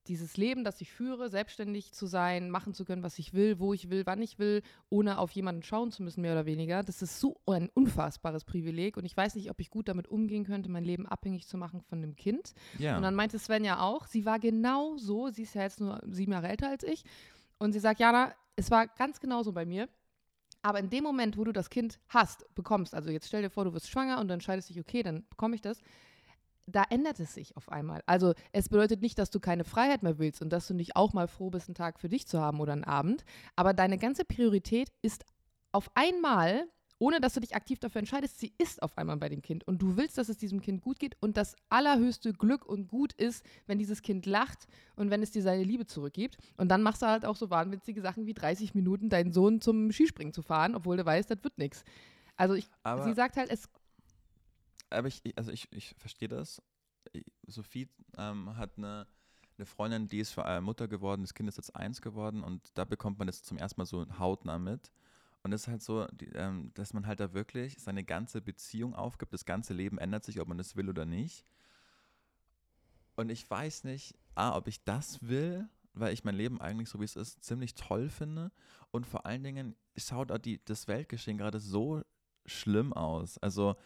dieses 0.08 0.36
Leben, 0.36 0.64
das 0.64 0.80
ich 0.80 0.90
führe, 0.90 1.28
selbstständig 1.28 1.92
zu 1.92 2.06
sein, 2.06 2.50
machen 2.50 2.74
zu 2.74 2.84
können, 2.84 3.02
was 3.02 3.18
ich 3.18 3.34
will, 3.34 3.58
wo 3.58 3.72
ich 3.72 3.90
will, 3.90 4.06
wann 4.06 4.22
ich 4.22 4.38
will, 4.38 4.62
ohne 4.88 5.18
auf 5.18 5.30
jemanden 5.32 5.62
schauen 5.62 5.92
zu 5.92 6.02
müssen, 6.02 6.22
mehr 6.22 6.32
oder 6.32 6.46
weniger. 6.46 6.82
Das 6.82 7.02
ist 7.02 7.20
so 7.20 7.40
ein 7.46 7.68
unfassbares 7.74 8.44
Privileg. 8.44 8.96
Und 8.96 9.04
ich 9.04 9.16
weiß 9.16 9.34
nicht, 9.34 9.50
ob 9.50 9.60
ich 9.60 9.70
gut 9.70 9.88
damit 9.88 10.08
umgehen 10.08 10.44
könnte, 10.44 10.70
mein 10.70 10.84
Leben 10.84 11.06
abhängig 11.06 11.46
zu 11.46 11.56
machen 11.58 11.80
von 11.82 11.98
einem 11.98 12.16
Kind. 12.16 12.54
ja. 12.78 12.96
Und 12.96 13.02
dann 13.02 13.14
meinte 13.14 13.38
Sven 13.38 13.64
ja 13.64 13.80
auch, 13.80 14.06
sie 14.06 14.24
war 14.24 14.38
genau 14.38 14.96
so, 14.96 15.30
sie 15.30 15.42
ist 15.42 15.54
ja 15.54 15.62
jetzt 15.62 15.80
nur 15.80 16.00
sieben 16.06 16.32
Jahre 16.32 16.48
älter 16.48 16.68
als 16.68 16.82
ich. 16.82 17.04
Und 17.58 17.72
sie 17.72 17.80
sagt, 17.80 18.00
Jana, 18.00 18.34
es 18.56 18.70
war 18.70 18.86
ganz 18.86 19.20
genauso 19.20 19.52
bei 19.52 19.64
mir. 19.64 19.88
Aber 20.62 20.80
in 20.80 20.90
dem 20.90 21.04
Moment, 21.04 21.36
wo 21.36 21.44
du 21.44 21.52
das 21.52 21.70
Kind 21.70 22.00
hast, 22.08 22.52
bekommst, 22.54 22.94
also 22.94 23.10
jetzt 23.10 23.28
stell 23.28 23.42
dir 23.42 23.50
vor, 23.50 23.64
du 23.64 23.72
wirst 23.72 23.88
schwanger 23.88 24.18
und 24.20 24.28
du 24.28 24.34
entscheidest 24.34 24.68
dich, 24.68 24.80
okay, 24.80 25.02
dann 25.02 25.24
bekomme 25.28 25.54
ich 25.54 25.60
das, 25.60 25.80
da 26.66 26.84
ändert 26.90 27.20
es 27.20 27.34
sich 27.34 27.56
auf 27.56 27.70
einmal. 27.70 28.02
Also 28.06 28.34
es 28.52 28.68
bedeutet 28.68 29.00
nicht, 29.00 29.18
dass 29.18 29.30
du 29.30 29.40
keine 29.40 29.64
Freiheit 29.64 30.02
mehr 30.02 30.18
willst 30.18 30.42
und 30.42 30.50
dass 30.50 30.66
du 30.66 30.74
nicht 30.74 30.96
auch 30.96 31.12
mal 31.12 31.28
froh 31.28 31.50
bist, 31.50 31.68
einen 31.68 31.74
Tag 31.76 32.00
für 32.00 32.08
dich 32.08 32.26
zu 32.26 32.40
haben 32.40 32.60
oder 32.60 32.72
einen 32.72 32.84
Abend. 32.84 33.24
Aber 33.54 33.72
deine 33.72 33.98
ganze 33.98 34.24
Priorität 34.24 34.90
ist 35.02 35.24
auf 35.72 35.90
einmal, 35.94 36.68
ohne 36.98 37.20
dass 37.20 37.34
du 37.34 37.40
dich 37.40 37.54
aktiv 37.54 37.78
dafür 37.78 37.98
entscheidest, 38.00 38.40
sie 38.40 38.52
ist 38.58 38.82
auf 38.82 38.96
einmal 38.98 39.16
bei 39.18 39.28
dem 39.28 39.42
Kind. 39.42 39.66
Und 39.66 39.80
du 39.82 39.96
willst, 39.96 40.18
dass 40.18 40.28
es 40.28 40.38
diesem 40.38 40.60
Kind 40.60 40.80
gut 40.82 40.98
geht. 40.98 41.16
Und 41.20 41.36
das 41.36 41.54
allerhöchste 41.68 42.32
Glück 42.32 42.66
und 42.66 42.88
Gut 42.88 43.12
ist, 43.12 43.44
wenn 43.66 43.78
dieses 43.78 44.02
Kind 44.02 44.26
lacht 44.26 44.66
und 44.96 45.10
wenn 45.10 45.22
es 45.22 45.30
dir 45.30 45.42
seine 45.42 45.62
Liebe 45.62 45.86
zurückgibt. 45.86 46.38
Und 46.56 46.68
dann 46.68 46.82
machst 46.82 47.02
du 47.02 47.06
halt 47.06 47.26
auch 47.26 47.36
so 47.36 47.50
wahnwitzige 47.50 48.00
Sachen 48.00 48.26
wie 48.26 48.34
30 48.34 48.74
Minuten 48.74 49.08
deinen 49.08 49.32
Sohn 49.32 49.60
zum 49.60 49.92
Skispringen 49.92 50.32
zu 50.32 50.42
fahren, 50.42 50.74
obwohl 50.74 50.96
du 50.96 51.04
weißt, 51.04 51.30
das 51.30 51.44
wird 51.44 51.58
nichts. 51.58 51.84
Also 52.36 52.54
ich, 52.54 52.68
Aber- 52.82 53.04
sie 53.04 53.14
sagt 53.14 53.36
halt, 53.36 53.50
es 53.50 53.68
aber 54.90 55.08
ich, 55.08 55.22
also 55.36 55.50
ich, 55.50 55.70
ich 55.72 55.94
verstehe 55.98 56.28
das. 56.28 56.62
Sophie 57.46 57.88
ähm, 58.18 58.56
hat 58.56 58.76
eine, 58.76 59.06
eine 59.58 59.66
Freundin, 59.66 60.08
die 60.08 60.18
ist 60.18 60.32
vor 60.32 60.46
allem 60.46 60.64
Mutter 60.64 60.88
geworden, 60.88 61.22
das 61.22 61.34
Kind 61.34 61.48
ist 61.48 61.56
jetzt 61.56 61.74
eins 61.74 62.02
geworden 62.02 62.42
und 62.42 62.76
da 62.76 62.84
bekommt 62.84 63.18
man 63.18 63.26
das 63.26 63.42
zum 63.42 63.58
ersten 63.58 63.80
Mal 63.80 63.86
so 63.86 64.06
hautnah 64.18 64.58
mit. 64.58 64.90
Und 65.42 65.52
es 65.52 65.62
ist 65.62 65.68
halt 65.68 65.82
so, 65.82 66.06
die, 66.06 66.26
ähm, 66.34 66.72
dass 66.74 66.92
man 66.92 67.06
halt 67.06 67.20
da 67.20 67.32
wirklich 67.32 67.76
seine 67.78 68.02
ganze 68.02 68.40
Beziehung 68.40 68.94
aufgibt, 68.94 69.32
das 69.32 69.44
ganze 69.44 69.74
Leben 69.74 69.98
ändert 69.98 70.24
sich, 70.24 70.40
ob 70.40 70.48
man 70.48 70.58
das 70.58 70.74
will 70.74 70.88
oder 70.88 71.06
nicht. 71.06 71.44
Und 73.14 73.30
ich 73.30 73.48
weiß 73.48 73.84
nicht, 73.84 74.14
A, 74.34 74.56
ob 74.56 74.66
ich 74.66 74.82
das 74.84 75.22
will, 75.22 75.68
weil 75.94 76.12
ich 76.12 76.24
mein 76.24 76.34
Leben 76.34 76.60
eigentlich 76.60 76.88
so 76.88 77.00
wie 77.00 77.04
es 77.04 77.16
ist 77.16 77.42
ziemlich 77.44 77.74
toll 77.74 78.08
finde. 78.10 78.50
Und 78.90 79.06
vor 79.06 79.24
allen 79.24 79.42
Dingen 79.42 79.74
schaut 79.96 80.44
die, 80.44 80.62
das 80.64 80.88
Weltgeschehen 80.88 81.38
gerade 81.38 81.60
so 81.60 82.02
schlimm 82.44 82.92
aus. 82.92 83.38
Also 83.38 83.76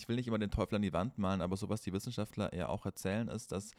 ich 0.00 0.08
will 0.08 0.16
nicht 0.16 0.28
immer 0.28 0.38
den 0.38 0.50
Teufel 0.50 0.76
an 0.76 0.82
die 0.82 0.92
Wand 0.92 1.18
malen, 1.18 1.42
aber 1.42 1.56
so 1.56 1.68
was 1.68 1.82
die 1.82 1.92
Wissenschaftler 1.92 2.54
ja 2.54 2.68
auch 2.68 2.86
erzählen, 2.86 3.28
ist, 3.28 3.52
dass 3.52 3.72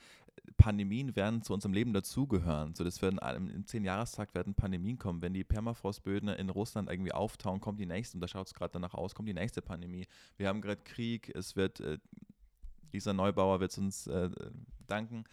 Pandemien 0.56 1.16
werden 1.16 1.42
zu 1.42 1.54
unserem 1.54 1.74
Leben 1.74 1.94
dazugehören. 1.94 2.76
So, 2.76 2.84
das 2.84 3.02
werden 3.02 3.20
im, 3.36 3.66
Zehn-Jahrestag 3.66 4.36
werden 4.36 4.54
Pandemien 4.54 5.00
kommen. 5.00 5.22
Wenn 5.22 5.34
die 5.34 5.44
Permafrostböden 5.44 6.30
in 6.30 6.50
Russland 6.50 6.90
irgendwie 6.90 7.12
auftauen, 7.12 7.60
kommt 7.60 7.80
die 7.80 7.88
nächste, 7.88 8.18
und 8.18 8.22
da 8.22 8.28
schaut 8.28 8.48
es 8.48 8.54
gerade 8.54 8.74
danach 8.74 8.94
aus, 8.94 9.16
kommt 9.16 9.28
die 9.28 9.34
nächste 9.34 9.62
Pandemie. 9.62 10.06
Wir 10.38 10.48
haben 10.48 10.62
gerade 10.62 10.82
Krieg, 10.84 11.32
es 11.36 11.56
wird, 11.56 11.80
äh, 11.80 11.98
Lisa 12.92 13.14
Neubauer 13.14 13.60
wird 13.60 13.72
es 13.72 13.78
uns 13.78 14.08
äh, 14.08 14.30
danken, 14.88 15.26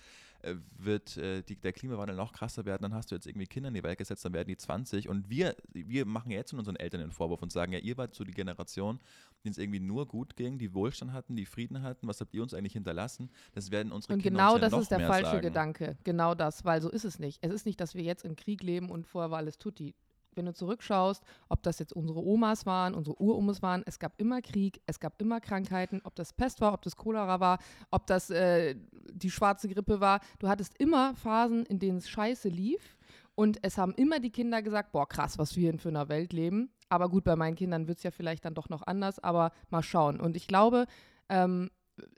äh, 0.42 0.54
wird 0.76 1.16
äh, 1.16 1.42
die, 1.42 1.56
der 1.56 1.72
Klimawandel 1.72 2.16
noch 2.16 2.32
krasser 2.32 2.64
werden, 2.64 2.82
dann 2.82 2.94
hast 2.94 3.10
du 3.10 3.16
jetzt 3.16 3.26
irgendwie 3.26 3.46
Kinder 3.46 3.68
in 3.68 3.74
die 3.74 3.82
Welt 3.82 3.98
gesetzt, 3.98 4.24
dann 4.24 4.32
werden 4.32 4.48
die 4.48 4.56
20 4.56 5.08
und 5.08 5.28
wir, 5.28 5.56
wir 5.72 6.06
machen 6.06 6.30
jetzt 6.30 6.52
unseren 6.52 6.76
Eltern 6.76 7.00
den 7.00 7.10
Vorwurf 7.10 7.42
und 7.42 7.50
sagen, 7.50 7.72
ja, 7.72 7.80
ihr 7.80 7.96
wart 7.96 8.14
so 8.14 8.22
die 8.22 8.32
Generation, 8.32 9.00
denen 9.44 9.52
es 9.52 9.58
irgendwie 9.58 9.80
nur 9.80 10.06
gut 10.06 10.36
ging, 10.36 10.58
die 10.58 10.74
Wohlstand 10.74 11.12
hatten, 11.12 11.34
die 11.34 11.44
Frieden 11.44 11.82
hatten, 11.82 12.06
was 12.06 12.20
habt 12.20 12.34
ihr 12.34 12.42
uns 12.42 12.54
eigentlich 12.54 12.74
hinterlassen? 12.74 13.30
Das 13.52 13.70
werden 13.70 13.90
unsere 13.90 14.14
Und 14.14 14.22
Kinder 14.22 14.38
genau 14.38 14.54
uns 14.54 14.62
ja 14.62 14.68
das 14.68 14.80
ist 14.80 14.90
der 14.90 15.00
falsche 15.00 15.30
sagen. 15.30 15.42
Gedanke. 15.42 15.98
Genau 16.04 16.34
das, 16.34 16.64
weil 16.64 16.80
so 16.80 16.88
ist 16.88 17.04
es 17.04 17.18
nicht. 17.18 17.38
Es 17.42 17.52
ist 17.52 17.66
nicht, 17.66 17.80
dass 17.80 17.94
wir 17.94 18.02
jetzt 18.02 18.24
im 18.24 18.36
Krieg 18.36 18.62
leben 18.62 18.90
und 18.90 19.06
vorher 19.06 19.32
war 19.32 19.38
alles 19.38 19.58
tutti. 19.58 19.94
Wenn 20.34 20.46
du 20.46 20.54
zurückschaust, 20.54 21.22
ob 21.48 21.62
das 21.62 21.78
jetzt 21.78 21.92
unsere 21.92 22.24
Omas 22.24 22.66
waren, 22.66 22.94
unsere 22.94 23.20
Uromas 23.20 23.62
waren, 23.62 23.82
es 23.86 23.98
gab 23.98 24.20
immer 24.20 24.40
Krieg, 24.40 24.80
es 24.86 25.00
gab 25.00 25.20
immer 25.20 25.40
Krankheiten, 25.40 26.00
ob 26.04 26.14
das 26.14 26.32
Pest 26.32 26.60
war, 26.60 26.72
ob 26.72 26.82
das 26.82 26.96
Cholera 26.96 27.40
war, 27.40 27.58
ob 27.90 28.06
das 28.06 28.30
äh, 28.30 28.76
die 29.12 29.30
schwarze 29.30 29.68
Grippe 29.68 30.00
war. 30.00 30.20
Du 30.38 30.48
hattest 30.48 30.78
immer 30.78 31.14
Phasen, 31.16 31.64
in 31.66 31.78
denen 31.78 31.98
es 31.98 32.08
scheiße 32.08 32.48
lief. 32.48 32.96
Und 33.34 33.58
es 33.62 33.78
haben 33.78 33.94
immer 33.94 34.18
die 34.18 34.30
Kinder 34.30 34.62
gesagt, 34.62 34.90
boah, 34.90 35.08
krass, 35.08 35.38
was 35.38 35.56
wir 35.56 35.70
in 35.70 35.78
für 35.78 35.90
einer 35.90 36.08
Welt 36.08 36.32
leben. 36.32 36.70
Aber 36.88 37.08
gut, 37.08 37.24
bei 37.24 37.36
meinen 37.36 37.54
Kindern 37.54 37.86
wird 37.86 37.98
es 37.98 38.04
ja 38.04 38.10
vielleicht 38.10 38.44
dann 38.44 38.54
doch 38.54 38.68
noch 38.68 38.86
anders, 38.86 39.18
aber 39.20 39.52
mal 39.70 39.82
schauen. 39.82 40.20
Und 40.20 40.36
ich 40.36 40.48
glaube, 40.48 40.86
ähm, 41.28 41.70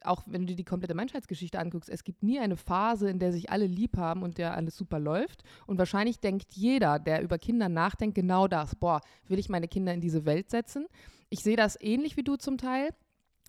auch 0.03 0.23
wenn 0.27 0.43
du 0.43 0.47
dir 0.49 0.57
die 0.57 0.65
komplette 0.65 0.95
Menschheitsgeschichte 0.95 1.59
anguckst, 1.59 1.91
es 1.91 2.05
gibt 2.05 2.23
nie 2.23 2.39
eine 2.39 2.57
Phase, 2.57 3.11
in 3.11 3.19
der 3.19 3.33
sich 3.33 3.51
alle 3.51 3.67
lieb 3.67 3.97
haben 3.97 4.23
und 4.23 4.39
der 4.39 4.57
alles 4.57 4.77
super 4.77 4.99
läuft. 4.99 5.43
Und 5.67 5.79
wahrscheinlich 5.79 6.21
denkt 6.21 6.53
jeder, 6.53 6.99
der 6.99 7.23
über 7.23 7.39
Kinder 7.39 7.69
nachdenkt, 7.69 8.15
genau 8.15 8.49
das. 8.49 8.75
Boah, 8.75 9.01
will 9.29 9.39
ich 9.39 9.49
meine 9.49 9.69
Kinder 9.69 9.93
in 9.93 10.01
diese 10.01 10.25
Welt 10.25 10.51
setzen? 10.51 10.87
Ich 11.29 11.41
sehe 11.41 11.57
das 11.57 11.81
ähnlich 11.81 12.17
wie 12.17 12.25
du 12.25 12.37
zum 12.37 12.59
Teil. 12.59 12.91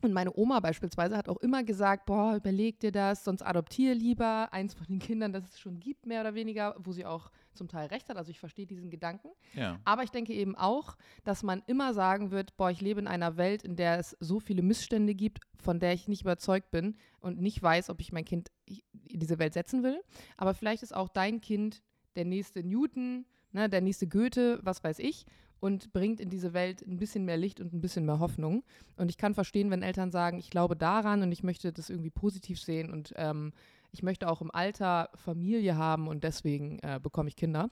Und 0.01 0.13
meine 0.13 0.35
Oma 0.35 0.59
beispielsweise 0.59 1.15
hat 1.15 1.29
auch 1.29 1.37
immer 1.37 1.63
gesagt, 1.63 2.05
boah, 2.05 2.35
überleg 2.35 2.79
dir 2.79 2.91
das, 2.91 3.23
sonst 3.23 3.41
adoptiere 3.41 3.93
lieber 3.93 4.51
eins 4.51 4.73
von 4.73 4.87
den 4.87 4.99
Kindern, 4.99 5.31
das 5.31 5.43
es 5.45 5.59
schon 5.59 5.79
gibt, 5.79 6.05
mehr 6.05 6.21
oder 6.21 6.33
weniger, 6.33 6.75
wo 6.79 6.91
sie 6.91 7.05
auch 7.05 7.31
zum 7.53 7.67
Teil 7.67 7.87
recht 7.87 8.09
hat. 8.09 8.17
Also 8.17 8.31
ich 8.31 8.39
verstehe 8.39 8.65
diesen 8.65 8.89
Gedanken. 8.89 9.29
Ja. 9.53 9.79
Aber 9.85 10.03
ich 10.03 10.09
denke 10.09 10.33
eben 10.33 10.55
auch, 10.55 10.97
dass 11.23 11.43
man 11.43 11.61
immer 11.67 11.93
sagen 11.93 12.31
wird, 12.31 12.57
boah, 12.57 12.71
ich 12.71 12.81
lebe 12.81 12.99
in 12.99 13.07
einer 13.07 13.37
Welt, 13.37 13.63
in 13.63 13.75
der 13.75 13.99
es 13.99 14.17
so 14.19 14.39
viele 14.39 14.61
Missstände 14.61 15.13
gibt, 15.13 15.39
von 15.59 15.79
der 15.79 15.93
ich 15.93 16.07
nicht 16.07 16.21
überzeugt 16.21 16.71
bin 16.71 16.95
und 17.19 17.39
nicht 17.39 17.61
weiß, 17.61 17.89
ob 17.89 18.01
ich 18.01 18.11
mein 18.11 18.25
Kind 18.25 18.49
in 18.65 19.19
diese 19.19 19.37
Welt 19.39 19.53
setzen 19.53 19.83
will. 19.83 20.01
Aber 20.37 20.53
vielleicht 20.53 20.83
ist 20.83 20.95
auch 20.95 21.09
dein 21.09 21.41
Kind 21.41 21.83
der 22.15 22.25
nächste 22.25 22.63
Newton, 22.63 23.25
ne, 23.51 23.69
der 23.69 23.81
nächste 23.81 24.07
Goethe, 24.07 24.59
was 24.63 24.83
weiß 24.83 24.99
ich 24.99 25.25
und 25.62 25.93
bringt 25.93 26.19
in 26.19 26.30
diese 26.30 26.54
Welt 26.54 26.82
ein 26.82 26.97
bisschen 26.97 27.24
mehr 27.24 27.38
Licht 27.38 27.62
und 27.62 27.71
ein 27.71 27.82
bisschen 27.82 28.04
mehr 28.06 28.19
Hoffnung. 28.19 28.63
Und 28.97 29.10
ich 29.10 29.17
kann 29.17 29.34
verstehen, 29.34 29.69
wenn 29.69 29.84
Eltern 29.84 30.12
sagen, 30.12 30.39
ich 30.39 30.50
glaube 30.50 30.76
daran 30.76 31.21
und 31.21 31.32
ich 31.32 31.43
möchte 31.43 31.71
das 31.71 31.89
irgendwie 31.89 32.10
positiv 32.10 32.60
sehen 32.60 32.91
und 32.91 33.13
ähm, 33.15 33.54
ich 33.91 34.02
möchte 34.04 34.28
auch 34.28 34.41
im 34.41 34.52
Alter 34.52 35.10
Familie 35.15 35.78
haben 35.78 36.08
und 36.08 36.24
deswegen 36.24 36.80
äh, 36.80 37.00
bekomme 37.02 37.30
ich 37.30 37.36
Kinder. 37.36 37.69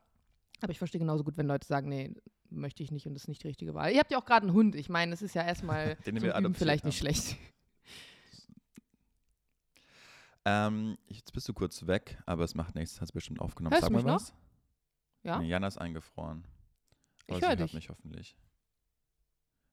Aber 0.62 0.71
ich 0.71 0.78
verstehe 0.78 0.99
genauso 0.99 1.23
gut, 1.23 1.36
wenn 1.38 1.47
Leute 1.47 1.65
sagen, 1.65 1.89
nee, 1.89 2.13
möchte 2.52 2.84
ich 2.84 2.91
nicht 2.91 3.08
und 3.08 3.15
das 3.15 3.23
ist 3.23 3.28
nicht 3.28 3.43
die 3.43 3.47
richtige 3.47 3.73
Wahl. 3.73 3.91
Ihr 3.91 3.99
habt 3.99 4.12
ja 4.12 4.19
auch 4.19 4.25
gerade 4.25 4.45
einen 4.45 4.54
Hund. 4.56 4.75
Ich 4.75 4.89
meine, 4.89 5.13
es 5.13 5.21
ist 5.23 5.34
ja 5.34 5.43
erstmal 5.43 5.97
vielleicht 6.54 6.86
nicht 6.86 6.86
haben. 6.86 6.91
schlecht. 6.91 7.38
Ähm, 10.45 10.97
jetzt 11.08 11.34
bist 11.34 11.49
du 11.49 11.54
kurz 11.54 11.88
weg, 11.88 12.21
aber 12.25 12.43
es 12.43 12.54
macht 12.54 12.75
nichts. 12.75 13.02
Hast 13.02 13.10
du 13.10 13.13
bestimmt 13.15 13.41
aufgenommen. 13.41 13.73
Hörst 13.73 13.84
Sag 13.84 13.91
mal 13.91 14.04
noch? 14.04 14.15
was. 14.15 14.34
Ja? 15.23 15.39
Nee, 15.39 15.47
Jana 15.47 15.67
ist 15.67 15.78
eingefroren. 15.78 16.43
Ich 17.29 17.35
Aber 17.35 17.39
sie 17.41 17.45
hör 17.45 17.57
hört 17.57 17.59
dich. 17.69 17.73
mich 17.73 17.89
hoffentlich. 17.89 18.35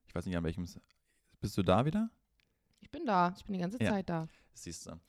Ich 0.07 0.15
weiß 0.15 0.25
nicht, 0.25 0.37
an 0.37 0.43
welchem. 0.43 0.65
Bist 1.39 1.57
du 1.57 1.63
da 1.63 1.85
wieder? 1.85 2.09
Ich 2.79 2.89
bin 2.91 3.05
da. 3.05 3.33
Ich 3.37 3.43
bin 3.45 3.53
die 3.53 3.59
ganze 3.59 3.81
Ja. 3.81 3.91
Zeit 3.91 4.09
da. 4.09 4.27
Siehst 4.53 4.85
du. 4.85 4.99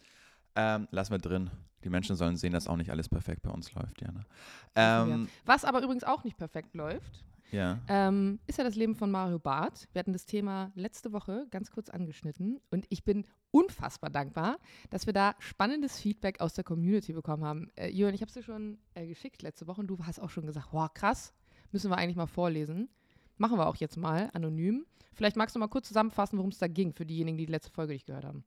Ähm, 0.54 0.88
lassen 0.90 1.10
wir 1.12 1.18
drin. 1.18 1.50
Die 1.84 1.90
Menschen 1.90 2.16
sollen 2.16 2.36
sehen, 2.36 2.52
dass 2.52 2.66
auch 2.66 2.76
nicht 2.76 2.90
alles 2.90 3.08
perfekt 3.08 3.42
bei 3.42 3.50
uns 3.50 3.72
läuft, 3.72 4.00
Jana. 4.00 4.24
Ähm, 4.74 5.28
Was 5.44 5.64
aber 5.64 5.82
übrigens 5.82 6.02
auch 6.04 6.24
nicht 6.24 6.36
perfekt 6.36 6.74
läuft, 6.74 7.24
ja. 7.52 7.78
ähm, 7.86 8.40
ist 8.48 8.58
ja 8.58 8.64
das 8.64 8.74
Leben 8.74 8.96
von 8.96 9.10
Mario 9.12 9.38
Barth. 9.38 9.88
Wir 9.92 10.00
hatten 10.00 10.12
das 10.12 10.26
Thema 10.26 10.72
letzte 10.74 11.12
Woche 11.12 11.46
ganz 11.50 11.70
kurz 11.70 11.88
angeschnitten 11.88 12.58
und 12.70 12.86
ich 12.88 13.04
bin 13.04 13.24
unfassbar 13.52 14.10
dankbar, 14.10 14.58
dass 14.90 15.06
wir 15.06 15.12
da 15.12 15.36
spannendes 15.38 16.00
Feedback 16.00 16.40
aus 16.40 16.54
der 16.54 16.64
Community 16.64 17.12
bekommen 17.12 17.44
haben. 17.44 17.70
Äh, 17.76 17.90
Jürgen, 17.90 18.14
ich 18.14 18.22
habe 18.22 18.28
es 18.28 18.34
dir 18.34 18.42
schon 18.42 18.78
äh, 18.94 19.06
geschickt 19.06 19.42
letzte 19.42 19.68
Woche 19.68 19.80
und 19.80 19.86
du 19.86 20.04
hast 20.04 20.18
auch 20.18 20.30
schon 20.30 20.46
gesagt, 20.46 20.68
wow, 20.72 20.92
krass, 20.92 21.32
müssen 21.72 21.90
wir 21.90 21.98
eigentlich 21.98 22.16
mal 22.16 22.26
vorlesen. 22.26 22.88
Machen 23.36 23.58
wir 23.58 23.66
auch 23.66 23.76
jetzt 23.76 23.96
mal, 23.96 24.30
anonym. 24.32 24.86
Vielleicht 25.14 25.36
magst 25.36 25.54
du 25.54 25.60
mal 25.60 25.68
kurz 25.68 25.88
zusammenfassen, 25.88 26.38
worum 26.38 26.50
es 26.50 26.58
da 26.58 26.68
ging, 26.68 26.92
für 26.92 27.06
diejenigen, 27.06 27.38
die 27.38 27.46
die 27.46 27.52
letzte 27.52 27.70
Folge 27.70 27.92
nicht 27.92 28.06
gehört 28.06 28.24
haben. 28.24 28.44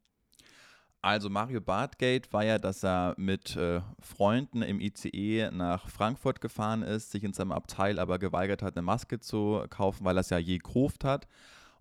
Also 1.04 1.30
Mario 1.32 1.62
Bartgate 1.62 2.32
war 2.32 2.44
ja, 2.44 2.60
dass 2.60 2.84
er 2.84 3.16
mit 3.18 3.56
äh, 3.56 3.82
Freunden 4.00 4.62
im 4.62 4.80
ICE 4.80 5.50
nach 5.52 5.90
Frankfurt 5.90 6.42
gefahren 6.42 6.84
ist, 6.84 7.10
sich 7.10 7.24
in 7.24 7.34
seinem 7.34 7.52
Abteil 7.52 7.98
aber 7.98 8.20
geweigert 8.20 8.62
hat, 8.62 8.78
eine 8.78 8.84
Maske 8.84 9.20
zu 9.20 9.66
kaufen, 9.70 10.06
weil 10.06 10.18
er 10.18 10.22
es 10.22 10.30
ja 10.30 10.38
je 10.38 10.60
gekauft 10.60 11.04
hat 11.04 11.28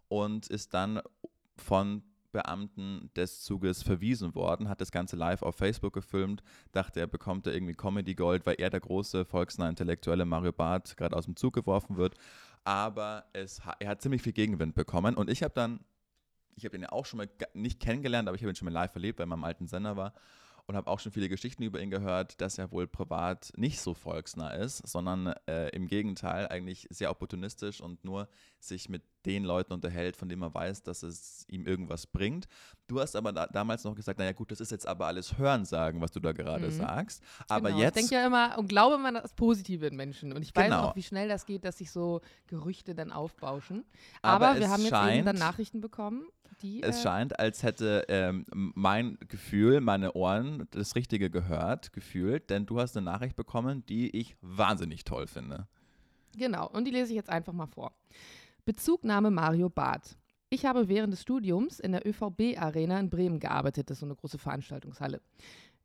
und 0.09 0.47
ist 0.47 0.73
dann 0.73 1.01
von 1.57 2.03
Beamten 2.33 3.11
des 3.17 3.43
Zuges 3.43 3.83
verwiesen 3.83 4.35
worden, 4.35 4.69
hat 4.69 4.81
das 4.81 4.93
Ganze 4.93 5.17
live 5.17 5.43
auf 5.43 5.57
Facebook 5.57 5.93
gefilmt, 5.93 6.43
dachte, 6.73 7.01
er 7.01 7.07
bekommt 7.07 7.47
da 7.47 7.51
irgendwie 7.51 7.75
Comedy 7.75 8.15
Gold, 8.15 8.47
weil 8.47 8.57
er 8.59 8.71
der 8.71 8.81
große 8.81 9.25
volksnahe 9.25 9.69
Intellektuelle 9.69 10.25
Mario 10.25 10.53
Barth 10.53 10.97
gerade 10.97 11.17
aus 11.17 11.25
dem 11.25 11.37
Zug 11.37 11.55
geworfen 11.55 11.97
wird. 11.97 12.15
Aber 12.65 13.25
es, 13.33 13.61
er 13.79 13.89
hat 13.89 14.03
ziemlich 14.03 14.23
viel 14.23 14.33
Gegenwind 14.33 14.75
bekommen 14.75 15.15
und 15.15 15.31
ich 15.31 15.43
habe 15.43 15.55
dann 15.55 15.81
ich 16.57 16.65
habe 16.67 16.77
ihn 16.77 16.83
ja 16.83 16.93
auch 16.93 17.07
schon 17.07 17.17
mal 17.17 17.29
nicht 17.55 17.81
kennengelernt, 17.81 18.29
aber 18.29 18.37
ich 18.37 18.43
habe 18.43 18.53
ihn 18.53 18.57
schon 18.57 18.67
mal 18.67 18.73
live 18.73 18.95
erlebt, 18.95 19.19
weil 19.19 19.23
er 19.23 19.27
in 19.27 19.31
meinem 19.31 19.45
alten 19.45 19.67
Sender 19.67 19.97
war 19.97 20.13
und 20.67 20.77
habe 20.77 20.89
auch 20.89 21.01
schon 21.01 21.11
viele 21.11 21.29
Geschichten 21.29 21.65
über 21.65 21.81
ihn 21.81 21.91
gehört, 21.91 22.41
dass 22.41 22.59
er 22.59 22.71
wohl 22.71 22.87
privat 22.87 23.53
nicht 23.57 23.81
so 23.81 23.93
volksnah 23.93 24.51
ist, 24.51 24.87
sondern 24.87 25.35
äh, 25.49 25.69
im 25.71 25.89
Gegenteil 25.89 26.47
eigentlich 26.49 26.87
sehr 26.91 27.11
opportunistisch 27.11 27.81
und 27.81 28.05
nur 28.05 28.29
sich 28.61 28.89
mit 28.89 29.03
den 29.27 29.45
Leuten 29.45 29.73
unterhält, 29.73 30.17
von 30.17 30.29
denen 30.29 30.41
man 30.41 30.55
weiß, 30.55 30.83
dass 30.83 31.03
es 31.03 31.45
ihm 31.49 31.67
irgendwas 31.67 32.07
bringt. 32.07 32.47
Du 32.87 33.01
hast 33.01 33.15
aber 33.17 33.33
da, 33.33 33.47
damals 33.47 33.85
noch 33.85 33.95
gesagt, 33.95 34.19
naja 34.19 34.33
gut, 34.33 34.51
das 34.51 34.61
ist 34.61 34.71
jetzt 34.71 34.87
aber 34.87 35.07
alles 35.07 35.37
Hörensagen, 35.39 36.01
was 36.01 36.11
du 36.11 36.21
da 36.21 36.33
gerade 36.33 36.67
Mhm. 36.67 36.71
sagst. 36.71 37.23
Aber 37.49 37.69
genau. 37.69 37.81
jetzt 37.83 37.97
Ich 37.97 38.09
denke 38.09 38.15
ja 38.15 38.27
immer 38.27 38.57
und 38.59 38.69
glaube 38.69 38.95
immer 38.97 39.13
das 39.13 39.33
Positive 39.35 39.87
in 39.87 39.97
Menschen. 39.97 40.33
Und 40.33 40.43
ich 40.43 40.55
weiß 40.57 40.65
Genau. 40.67 40.85
auch, 40.89 40.97
wie 40.97 41.03
schnell 41.03 41.29
das 41.29 41.47
geht, 41.47 41.65
dass 41.65 41.79
sich 41.79 41.91
so 41.91 42.21
Gerüchte 42.47 42.95
dann 42.95 43.13
aufbauschen. 43.13 43.85
Aber 44.23 44.49
Aber, 44.51 44.59
wir 44.61 44.69
haben 44.71 44.83
jetzt 44.83 44.93
eben 44.93 45.25
dann 45.25 45.37
scheint- 45.37 45.39
Nachrichten 45.39 45.81
bekommen, 45.81 46.25
die. 46.63 46.83
Es 46.83 46.99
äh, 47.01 47.03
scheint, 47.03 47.39
als 47.39 47.63
hätte 47.63 48.05
ähm, 48.09 48.45
mein 48.75 49.19
Gefühl, 49.29 49.81
meine 49.81 50.13
Ohren 50.15 50.67
das 50.73 50.95
Richtige 50.97 51.31
gehört, 51.31 51.93
gefühlt, 51.93 52.51
denn 52.51 52.67
du 52.67 52.81
hast 52.81 52.97
eine 52.97 53.05
Nachricht 53.05 53.37
bekommen, 53.37 53.85
die 53.87 54.15
ich 54.17 54.37
wahnsinnig 54.41 55.05
toll 55.05 55.27
finde. 55.27 55.67
Genau, 56.37 56.69
und 56.69 56.85
die 56.87 56.91
lese 56.93 57.11
ich 57.11 57.17
jetzt 57.17 57.29
einfach 57.31 57.53
mal 57.53 57.67
vor. 57.67 57.93
Bezugnahme 58.65 59.31
Mario 59.31 59.69
Barth. 59.69 60.17
Ich 60.49 60.67
habe 60.67 60.89
während 60.89 61.13
des 61.13 61.23
Studiums 61.23 61.79
in 61.79 61.93
der 61.93 62.07
ÖVB-Arena 62.07 62.99
in 62.99 63.11
Bremen 63.11 63.39
gearbeitet, 63.39 63.89
das 63.89 63.97
ist 63.97 64.01
so 64.01 64.07
eine 64.07 64.17
große 64.17 64.39
Veranstaltungshalle. 64.39 65.21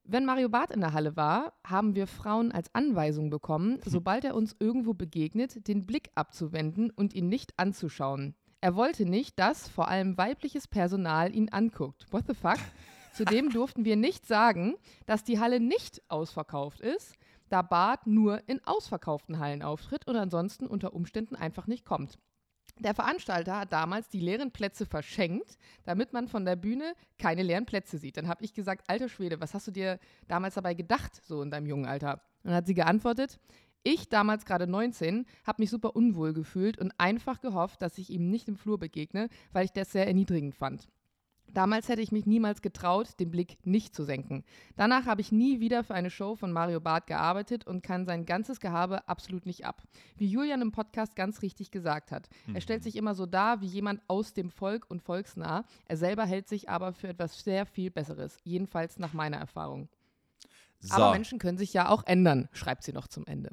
Wenn 0.03 0.25
Mario 0.25 0.49
Barth 0.49 0.71
in 0.71 0.81
der 0.81 0.93
Halle 0.93 1.15
war, 1.15 1.53
haben 1.65 1.95
wir 1.95 2.07
Frauen 2.07 2.51
als 2.51 2.73
Anweisung 2.73 3.29
bekommen, 3.29 3.79
sobald 3.85 4.23
er 4.23 4.35
uns 4.35 4.55
irgendwo 4.59 4.93
begegnet, 4.93 5.67
den 5.67 5.85
Blick 5.85 6.09
abzuwenden 6.15 6.91
und 6.91 7.13
ihn 7.13 7.27
nicht 7.27 7.57
anzuschauen. 7.57 8.35
Er 8.61 8.75
wollte 8.75 9.05
nicht, 9.05 9.39
dass 9.39 9.67
vor 9.67 9.87
allem 9.87 10.17
weibliches 10.17 10.67
Personal 10.67 11.35
ihn 11.35 11.49
anguckt. 11.49 12.05
What 12.11 12.25
the 12.27 12.33
fuck? 12.33 12.57
Zudem 13.13 13.49
durften 13.49 13.85
wir 13.85 13.95
nicht 13.95 14.25
sagen, 14.25 14.75
dass 15.05 15.23
die 15.23 15.39
Halle 15.39 15.59
nicht 15.59 16.01
ausverkauft 16.07 16.81
ist, 16.81 17.15
da 17.49 17.61
Barth 17.61 18.07
nur 18.07 18.41
in 18.47 18.63
ausverkauften 18.65 19.39
Hallen 19.39 19.61
auftritt 19.61 20.07
und 20.07 20.15
ansonsten 20.15 20.67
unter 20.67 20.93
Umständen 20.93 21.35
einfach 21.35 21.67
nicht 21.67 21.85
kommt. 21.85 22.19
Der 22.79 22.93
Veranstalter 22.93 23.59
hat 23.59 23.71
damals 23.71 24.09
die 24.09 24.19
leeren 24.19 24.51
Plätze 24.51 24.85
verschenkt, 24.85 25.57
damit 25.83 26.11
man 26.11 26.27
von 26.27 26.43
der 26.43 26.57
Bühne 26.57 26.93
keine 27.17 27.41
leeren 27.41 27.65
Plätze 27.65 27.97
sieht. 27.97 28.17
Dann 28.17 28.27
habe 28.27 28.43
ich 28.43 28.53
gesagt, 28.53 28.83
alter 28.89 29.07
Schwede, 29.07 29.39
was 29.39 29.53
hast 29.53 29.67
du 29.67 29.71
dir 29.71 29.97
damals 30.27 30.55
dabei 30.55 30.73
gedacht, 30.73 31.21
so 31.23 31.41
in 31.41 31.51
deinem 31.51 31.67
jungen 31.67 31.85
Alter? 31.85 32.21
Und 32.43 32.49
dann 32.49 32.55
hat 32.55 32.67
sie 32.67 32.73
geantwortet, 32.73 33.39
ich, 33.87 34.09
damals 34.09 34.45
gerade 34.45 34.67
19, 34.67 35.25
habe 35.45 35.61
mich 35.61 35.69
super 35.69 35.95
unwohl 35.95 36.33
gefühlt 36.33 36.79
und 36.79 36.91
einfach 36.97 37.39
gehofft, 37.39 37.81
dass 37.81 37.97
ich 37.97 38.09
ihm 38.09 38.29
nicht 38.29 38.47
im 38.49 38.57
Flur 38.57 38.79
begegne, 38.79 39.29
weil 39.53 39.65
ich 39.65 39.71
das 39.71 39.91
sehr 39.91 40.07
erniedrigend 40.07 40.55
fand. 40.55 40.87
Damals 41.55 41.87
hätte 41.87 42.01
ich 42.01 42.11
mich 42.11 42.25
niemals 42.25 42.61
getraut, 42.61 43.17
den 43.19 43.31
Blick 43.31 43.57
nicht 43.65 43.95
zu 43.95 44.03
senken. 44.03 44.43
Danach 44.75 45.05
habe 45.05 45.21
ich 45.21 45.31
nie 45.31 45.61
wieder 45.61 45.85
für 45.85 45.95
eine 45.95 46.09
Show 46.09 46.35
von 46.35 46.51
Mario 46.51 46.81
Barth 46.81 47.07
gearbeitet 47.07 47.65
und 47.65 47.81
kann 47.81 48.05
sein 48.05 48.25
ganzes 48.25 48.59
Gehabe 48.59 49.07
absolut 49.07 49.45
nicht 49.45 49.65
ab. 49.65 49.81
Wie 50.17 50.27
Julian 50.27 50.61
im 50.61 50.73
Podcast 50.73 51.15
ganz 51.15 51.41
richtig 51.41 51.71
gesagt 51.71 52.11
hat. 52.11 52.27
Er 52.53 52.59
stellt 52.59 52.83
sich 52.83 52.97
immer 52.97 53.15
so 53.15 53.25
dar 53.25 53.61
wie 53.61 53.67
jemand 53.67 54.01
aus 54.07 54.33
dem 54.33 54.49
Volk 54.49 54.85
und 54.89 55.01
volksnah. 55.01 55.63
Er 55.85 55.95
selber 55.95 56.25
hält 56.25 56.49
sich 56.49 56.69
aber 56.69 56.91
für 56.91 57.07
etwas 57.07 57.39
sehr 57.39 57.65
viel 57.65 57.89
Besseres. 57.89 58.37
Jedenfalls 58.43 58.99
nach 58.99 59.13
meiner 59.13 59.37
Erfahrung. 59.37 59.87
So, 60.81 60.95
Aber 60.95 61.11
Menschen 61.11 61.39
können 61.39 61.57
sich 61.57 61.73
ja 61.73 61.87
auch 61.87 62.03
ändern, 62.05 62.49
schreibt 62.51 62.83
sie 62.83 62.91
noch 62.91 63.07
zum 63.07 63.25
Ende. 63.27 63.51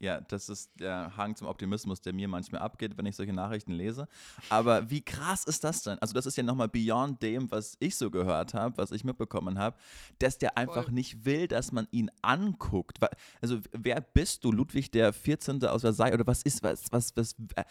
Ja, 0.00 0.20
das 0.22 0.48
ist 0.48 0.70
der 0.80 1.14
Hang 1.16 1.36
zum 1.36 1.46
Optimismus, 1.46 2.00
der 2.00 2.14
mir 2.14 2.26
manchmal 2.26 2.62
abgeht, 2.62 2.96
wenn 2.96 3.04
ich 3.04 3.16
solche 3.16 3.34
Nachrichten 3.34 3.72
lese. 3.72 4.08
Aber 4.48 4.88
wie 4.88 5.02
krass 5.02 5.44
ist 5.44 5.62
das 5.62 5.82
denn? 5.82 5.98
Also 5.98 6.14
das 6.14 6.24
ist 6.24 6.36
ja 6.36 6.42
nochmal 6.42 6.68
beyond 6.68 7.22
dem, 7.22 7.50
was 7.50 7.76
ich 7.80 7.96
so 7.96 8.10
gehört 8.10 8.54
habe, 8.54 8.78
was 8.78 8.92
ich 8.92 9.04
mitbekommen 9.04 9.58
habe, 9.58 9.76
dass 10.18 10.38
der 10.38 10.56
einfach 10.56 10.84
Voll. 10.84 10.94
nicht 10.94 11.26
will, 11.26 11.48
dass 11.48 11.70
man 11.70 11.86
ihn 11.90 12.10
anguckt. 12.22 12.98
Also 13.42 13.60
wer 13.72 14.00
bist 14.00 14.42
du, 14.44 14.52
Ludwig 14.52 14.90
der 14.90 15.12
14. 15.12 15.62
aus 15.66 15.82
Versailles 15.82 16.14
oder 16.14 16.26
was 16.26 16.42
ist, 16.42 16.62
was, 16.62 16.90
was, 16.90 17.14
was, 17.16 17.34
äh, 17.56 17.64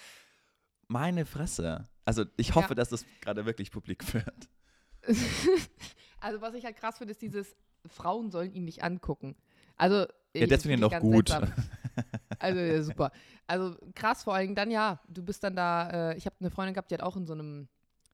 meine 0.87 1.25
Fresse. 1.25 1.87
Also 2.05 2.25
ich 2.37 2.53
hoffe, 2.53 2.69
Ja. 2.69 2.75
dass 2.75 2.89
das 2.89 3.05
gerade 3.21 3.45
wirklich 3.47 3.71
publik 3.71 4.13
wird. 4.13 4.49
also 6.19 6.41
was 6.41 6.53
ich 6.53 6.63
halt 6.65 6.77
krass 6.77 6.97
finde, 6.99 7.11
ist 7.11 7.21
dieses, 7.21 7.55
Frauen 7.87 8.29
sollen 8.29 8.53
ihn 8.53 8.65
nicht 8.65 8.83
angucken. 8.83 9.35
Also 9.77 10.05
Ja, 10.35 10.45
das 10.47 10.63
finde 10.63 10.75
ich 10.75 10.81
noch 10.81 10.99
gut. 10.99 11.31
Also 12.39 12.59
ja, 12.59 12.81
super. 12.81 13.11
Also 13.47 13.75
krass 13.95 14.23
vor 14.23 14.33
allen 14.33 14.47
Dingen 14.47 14.55
dann 14.55 14.71
ja, 14.71 15.01
du 15.07 15.23
bist 15.23 15.43
dann 15.43 15.55
da, 15.55 16.11
äh, 16.11 16.17
ich 16.17 16.25
habe 16.25 16.35
eine 16.39 16.49
Freundin 16.49 16.73
gehabt, 16.73 16.91
die 16.91 16.95
hat 16.95 17.01
auch 17.01 17.17
in 17.17 17.25
so 17.25 17.33
einem 17.33 17.67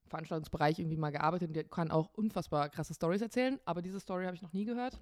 Veranstaltungsbereich 0.08 0.80
irgendwie 0.80 0.98
mal 0.98 1.12
gearbeitet 1.12 1.50
und 1.50 1.56
die 1.56 1.63
kann 1.63 1.91
auch 1.91 2.13
unfassbar 2.13 2.69
krasse 2.69 2.93
Stories 2.93 3.21
erzählen, 3.21 3.60
aber 3.65 3.82
diese 3.82 4.00
Story 4.00 4.26
habe 4.26 4.36
ich 4.36 4.41
noch 4.41 4.54
nie 4.54 4.65
gehört. 4.65 5.00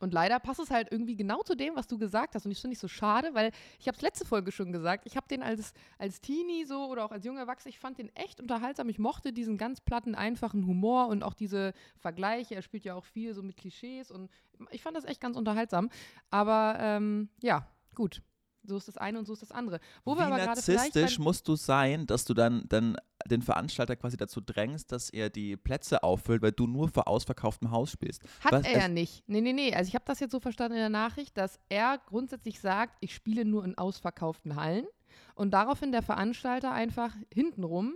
Und 0.00 0.14
leider 0.14 0.38
passt 0.38 0.60
es 0.60 0.70
halt 0.70 0.92
irgendwie 0.92 1.16
genau 1.16 1.42
zu 1.42 1.56
dem, 1.56 1.74
was 1.74 1.86
du 1.86 1.98
gesagt 1.98 2.34
hast. 2.34 2.46
Und 2.46 2.52
ich 2.52 2.60
finde 2.60 2.74
es 2.74 2.80
so 2.80 2.88
schade, 2.88 3.30
weil 3.34 3.50
ich 3.80 3.88
habe 3.88 3.96
es 3.96 4.02
letzte 4.02 4.24
Folge 4.24 4.52
schon 4.52 4.72
gesagt, 4.72 5.04
ich 5.06 5.16
habe 5.16 5.26
den 5.28 5.42
als, 5.42 5.72
als 5.98 6.20
Teenie 6.20 6.64
so 6.64 6.86
oder 6.86 7.04
auch 7.04 7.10
als 7.10 7.24
junger 7.24 7.40
Erwachsener, 7.40 7.70
ich 7.70 7.80
fand 7.80 7.98
den 7.98 8.14
echt 8.14 8.40
unterhaltsam. 8.40 8.88
Ich 8.88 8.98
mochte 8.98 9.32
diesen 9.32 9.58
ganz 9.58 9.80
platten, 9.80 10.14
einfachen 10.14 10.66
Humor 10.66 11.08
und 11.08 11.24
auch 11.24 11.34
diese 11.34 11.72
Vergleiche. 11.96 12.54
Er 12.54 12.62
spielt 12.62 12.84
ja 12.84 12.94
auch 12.94 13.04
viel 13.04 13.34
so 13.34 13.42
mit 13.42 13.56
Klischees 13.56 14.10
und 14.10 14.30
ich 14.70 14.82
fand 14.82 14.96
das 14.96 15.04
echt 15.04 15.20
ganz 15.20 15.36
unterhaltsam. 15.36 15.90
Aber 16.30 16.76
ähm, 16.78 17.28
ja, 17.42 17.66
gut. 17.98 18.22
So 18.62 18.76
ist 18.76 18.88
das 18.88 18.96
eine 18.96 19.18
und 19.18 19.26
so 19.26 19.32
ist 19.32 19.42
das 19.42 19.52
andere. 19.52 19.80
Wo 20.04 20.14
wir 20.14 20.18
Wie 20.18 20.22
aber 20.22 20.36
gerade 20.36 20.62
vielleicht 20.62 20.94
narzisstisch 20.94 21.18
musst 21.18 21.48
du 21.48 21.56
sein, 21.56 22.06
dass 22.06 22.24
du 22.24 22.34
dann, 22.34 22.64
dann 22.68 22.96
den 23.26 23.42
Veranstalter 23.42 23.96
quasi 23.96 24.16
dazu 24.16 24.40
drängst, 24.40 24.92
dass 24.92 25.10
er 25.10 25.30
die 25.30 25.56
Plätze 25.56 26.02
auffüllt, 26.02 26.42
weil 26.42 26.52
du 26.52 26.66
nur 26.66 26.88
vor 26.88 27.08
ausverkauftem 27.08 27.70
Haus 27.70 27.90
spielst. 27.90 28.22
Hat 28.40 28.52
Was- 28.52 28.66
er 28.66 28.78
ja 28.78 28.88
nicht. 28.88 29.24
Nee, 29.26 29.40
nee, 29.40 29.52
nee. 29.52 29.74
Also 29.74 29.88
ich 29.88 29.94
habe 29.94 30.04
das 30.06 30.20
jetzt 30.20 30.32
so 30.32 30.40
verstanden 30.40 30.74
in 30.74 30.80
der 30.80 30.90
Nachricht, 30.90 31.36
dass 31.36 31.58
er 31.68 31.98
grundsätzlich 32.06 32.60
sagt, 32.60 32.96
ich 33.00 33.14
spiele 33.14 33.44
nur 33.44 33.64
in 33.64 33.76
ausverkauften 33.76 34.56
Hallen 34.56 34.86
und 35.34 35.52
daraufhin 35.52 35.92
der 35.92 36.02
Veranstalter 36.02 36.72
einfach 36.72 37.14
hintenrum 37.32 37.94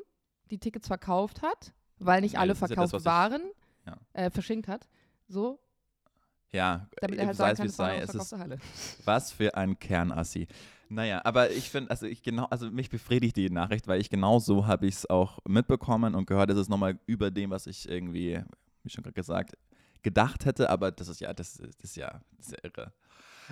die 0.51 0.59
Tickets 0.59 0.87
verkauft 0.87 1.43
hat, 1.43 1.73
weil 1.99 2.21
nicht 2.21 2.39
alle 2.39 2.53
ist 2.53 2.61
ja 2.61 2.67
verkauft 2.67 2.95
das, 2.95 3.05
waren, 3.05 3.43
ja. 3.87 3.97
äh, 4.15 4.31
verschenkt 4.31 4.69
hat. 4.69 4.89
So, 5.29 5.61
Ja, 6.53 6.87
damit 7.01 7.19
äh, 7.19 7.23
er 7.23 7.27
halt 7.29 7.37
sei 7.37 7.51
es 7.53 7.59
wie 7.61 7.67
es 7.67 7.77
sei, 7.77 7.99
es 7.99 8.15
ist. 8.15 8.35
Was 9.07 9.33
für 9.33 9.55
ein 9.55 9.79
Kernassi. 9.79 10.47
Naja, 10.89 11.23
aber 11.25 11.51
ich 11.51 11.71
finde, 11.71 11.91
also 11.91 12.07
ich 12.07 12.23
genau, 12.23 12.45
also 12.51 12.71
mich 12.71 12.91
befriedigt 12.91 13.37
die 13.37 13.49
Nachricht, 13.49 13.89
weil 13.89 14.01
ich 14.01 14.11
genau 14.11 14.39
so 14.39 14.67
habe 14.67 14.87
ich 14.87 14.97
es 14.97 15.11
auch 15.11 15.39
mitbekommen 15.49 16.15
und 16.15 16.27
gehört, 16.27 16.51
es 16.51 16.59
ist 16.59 16.69
nochmal 16.69 16.99
über 17.07 17.31
dem, 17.31 17.51
was 17.51 17.67
ich 17.67 17.89
irgendwie, 17.89 18.43
wie 18.83 18.91
schon 18.91 19.03
gerade 19.03 19.15
gesagt, 19.15 19.57
gedacht 20.03 20.45
hätte, 20.45 20.69
aber 20.69 20.91
das 20.91 21.09
ist 21.09 21.21
ja, 21.21 21.33
das 21.33 21.59
ist, 21.59 21.83
das 21.83 21.91
ist 21.91 21.97
ja 21.97 22.21
sehr 22.39 22.63
irre. 22.63 22.93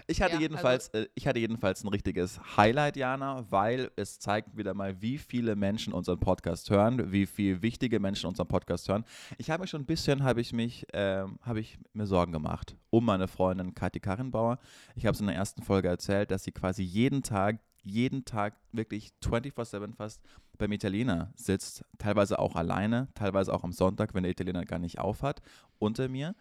Ich 0.06 0.22
hatte 0.22 0.34
Ja, 0.34 0.40
jedenfalls, 0.40 0.88
äh, 0.88 1.06
ich 1.14 1.26
hatte 1.26 1.38
jedenfalls 1.38 1.84
ein 1.84 1.88
richtiges 1.88 2.40
Highlight, 2.56 2.96
Jana, 2.96 3.44
weil 3.50 3.90
es 3.96 4.18
zeigt 4.18 4.56
wieder 4.56 4.74
mal, 4.74 5.00
wie 5.00 5.18
viele 5.18 5.56
Menschen 5.56 5.92
unseren 5.92 6.20
Podcast 6.20 6.70
hören, 6.70 7.12
wie 7.12 7.26
viele 7.26 7.62
wichtige 7.62 8.00
Menschen 8.00 8.26
unseren 8.26 8.48
Podcast 8.48 8.88
hören. 8.88 9.04
Ich 9.38 9.50
habe 9.50 9.62
mich 9.62 9.70
schon 9.70 9.82
ein 9.82 9.86
bisschen, 9.86 10.22
habe 10.22 10.40
ich 10.40 10.52
mich, 10.52 10.86
ähm, 10.92 11.38
habe 11.42 11.60
ich 11.60 11.78
mir 11.92 12.06
Sorgen 12.06 12.32
gemacht 12.32 12.76
um 12.90 13.04
meine 13.04 13.28
Freundin 13.28 13.74
Kathi 13.74 14.00
Karrenbauer. 14.00 14.58
Ich 14.94 15.06
habe 15.06 15.14
es 15.14 15.20
in 15.20 15.26
der 15.26 15.36
ersten 15.36 15.62
Folge 15.62 15.88
erzählt, 15.88 16.30
dass 16.30 16.44
sie 16.44 16.52
quasi 16.52 16.82
jeden 16.82 17.22
Tag, 17.22 17.60
jeden 17.82 18.24
Tag 18.24 18.54
wirklich 18.72 19.12
24-7 19.22 19.94
fast 19.94 20.20
beim 20.58 20.72
Italiener 20.72 21.32
sitzt, 21.34 21.84
teilweise 21.98 22.38
auch 22.38 22.54
alleine, 22.56 23.08
teilweise 23.14 23.54
auch 23.54 23.64
am 23.64 23.72
Sonntag, 23.72 24.14
wenn 24.14 24.24
der 24.24 24.32
Italiener 24.32 24.64
gar 24.64 24.78
nicht 24.78 24.98
aufhat, 24.98 25.40
unter 25.78 26.08
mir. 26.08 26.34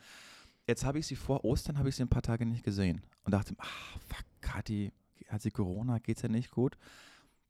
Jetzt 0.69 0.85
habe 0.85 0.99
ich 0.99 1.07
sie 1.07 1.15
vor 1.15 1.43
Ostern, 1.45 1.79
habe 1.79 1.89
ich 1.89 1.95
sie 1.95 2.03
ein 2.03 2.09
paar 2.09 2.21
Tage 2.21 2.45
nicht 2.45 2.63
gesehen 2.63 3.01
und 3.23 3.33
dachte, 3.33 3.55
ah, 3.57 3.65
fuck, 4.07 4.23
Kathi, 4.39 4.91
hat 5.27 5.41
sie 5.41 5.49
Corona, 5.49 5.97
geht's 5.97 6.21
ja 6.21 6.29
nicht 6.29 6.51
gut. 6.51 6.77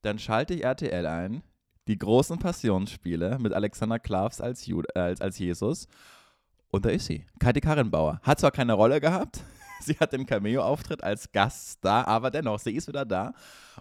Dann 0.03 0.19
schalte 0.19 0.53
ich 0.53 0.63
RTL 0.63 1.05
ein, 1.05 1.43
die 1.89 1.97
großen 1.97 2.39
Passionsspiele 2.39 3.37
mit 3.37 3.51
Alexander 3.51 3.99
Klavs 3.99 4.39
als, 4.39 4.65
äh, 4.65 4.83
als, 4.93 5.19
als 5.19 5.37
Jesus. 5.37 5.89
Und 6.69 6.85
da 6.85 6.91
ist 6.91 7.07
sie, 7.07 7.25
Kathi 7.39 7.59
Karrenbauer. 7.59 8.21
Hat 8.23 8.39
zwar 8.39 8.51
keine 8.51 8.71
Rolle 8.71 9.01
gehabt, 9.01 9.43
sie 9.81 9.97
hat 9.99 10.13
den 10.13 10.25
Cameo-Auftritt 10.25 11.03
als 11.03 11.31
Gaststar, 11.31 12.07
aber 12.07 12.31
dennoch, 12.31 12.59
sie 12.59 12.71
ist 12.75 12.87
wieder 12.87 13.05
da. 13.05 13.33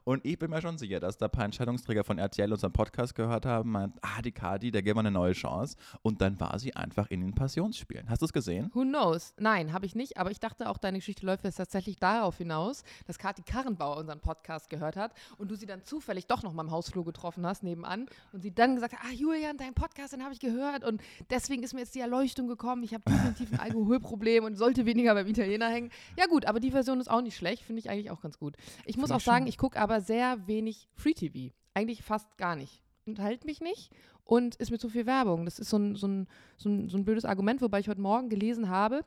Und 0.05 0.25
ich 0.25 0.39
bin 0.39 0.51
mir 0.51 0.63
schon 0.63 0.79
sicher, 0.79 1.01
dass 1.01 1.17
da 1.17 1.27
ein 1.27 1.31
paar 1.31 1.45
Entscheidungsträger 1.45 2.05
von 2.05 2.19
RTL 2.19 2.53
unseren 2.53 2.73
Podcast 2.73 3.15
gehört 3.15 3.47
haben, 3.47 3.73
meint, 3.73 3.95
ah, 4.03 4.23
die 4.23 4.33
Kathi, 4.33 4.71
der 4.71 4.83
geben 4.83 4.97
wir 4.97 5.01
eine 5.01 5.11
neue 5.11 5.33
Chance. 5.33 5.77
Und 6.03 6.21
dann 6.21 6.39
war 6.41 6.59
sie 6.59 6.75
einfach 6.75 7.11
in 7.11 7.21
den 7.21 7.35
Passionsspielen. 7.35 8.09
Hast 8.09 8.23
du 8.23 8.27
es 8.27 8.33
gesehen? 8.33 8.71
Who 8.75 8.83
knows? 8.83 9.35
Nein, 9.39 9.73
habe 9.73 9.87
ich 9.87 9.95
nicht. 9.95 10.17
Aber 10.17 10.31
ich 10.31 10.41
dachte 10.41 10.69
auch, 10.69 10.79
deine 10.79 10.99
Geschichte 10.99 11.27
läuft 11.27 11.45
jetzt 11.45 11.57
tatsächlich 11.57 11.97
darauf 11.97 12.39
hinaus, 12.39 12.85
dass 13.07 13.19
Kathi 13.19 13.43
Karrenbauer 13.43 13.97
unseren 13.97 14.21
Podcast 14.21 14.71
gehört 14.71 14.97
hat 14.97 15.13
und 15.37 15.51
du 15.51 15.57
sie 15.57 15.67
dann 15.67 15.85
zufällig 15.85 16.27
doch 16.27 16.43
noch 16.43 16.53
mal 16.53 16.63
im 16.63 16.71
Hausflur 16.71 17.05
getroffen 17.05 17.45
hast, 17.47 17.63
nebenan. 17.63 18.07
Und 18.33 18.43
sie 18.43 18.55
dann 18.55 18.75
gesagt 18.77 18.95
hat, 18.95 19.01
ah, 19.05 19.13
Julian, 19.13 19.57
dein 19.57 19.75
Podcast, 19.75 20.13
den 20.13 20.23
habe 20.23 20.33
ich 20.33 20.41
gehört. 20.41 20.85
Und 20.85 21.03
deswegen 21.31 21.63
ist 21.63 21.75
mir 21.75 21.81
jetzt 21.81 21.95
die 21.95 22.01
Erleuchtung 22.01 22.49
gekommen. 22.49 22.83
Ich 22.83 22.95
habe 22.95 23.05
definitiv 23.07 23.53
ein 23.53 23.61
Alkoholproblem 23.69 24.45
und 24.45 24.57
sollte 24.57 24.87
weniger 24.87 25.15
beim 25.15 25.27
Italiener 25.27 25.69
hängen. 25.69 25.88
Ja 26.17 26.27
gut, 26.27 26.47
aber 26.47 26.61
die 26.61 26.71
Version 26.71 27.01
ist 27.01 27.11
auch 27.11 27.23
nicht 27.23 27.37
schlecht. 27.37 27.63
Finde 27.63 27.81
ich 27.81 27.91
eigentlich 27.91 28.11
auch 28.11 28.21
ganz 28.21 28.39
gut. 28.39 28.57
Ich 28.85 28.97
muss 28.97 29.11
auch 29.11 29.21
sagen, 29.21 29.47
ich 29.47 29.59
gucke 29.59 29.79
aber 29.79 30.01
sehr 30.01 30.47
wenig 30.47 30.89
Free-TV. 30.95 31.55
Eigentlich 31.75 32.03
fast 32.03 32.37
gar 32.39 32.57
nicht. 32.57 32.83
Unterhält 33.07 33.45
mich 33.45 33.61
nicht 33.61 33.93
und 34.25 34.57
ist 34.57 34.71
mir 34.71 34.79
zu 34.79 34.91
viel 34.91 35.07
Werbung. 35.07 35.45
Das 35.45 35.59
ist 35.59 35.71
so 35.71 35.79
ein, 35.79 35.97
so 35.97 36.07
ein, 36.07 36.29
so 36.57 36.69
ein, 36.69 36.89
so 36.89 36.99
ein 36.99 37.05
blödes 37.05 37.25
Argument, 37.25 37.63
wobei 37.63 37.81
ich 37.81 37.89
heute 37.89 38.01
Morgen 38.01 38.29
gelesen 38.29 38.69
habe, 38.69 39.05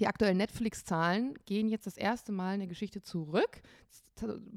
die 0.00 0.06
aktuellen 0.06 0.38
Netflix-Zahlen 0.38 1.34
gehen 1.44 1.68
jetzt 1.68 1.86
das 1.86 1.96
erste 1.96 2.32
Mal 2.32 2.54
eine 2.54 2.66
Geschichte 2.66 3.02
zurück. 3.02 3.62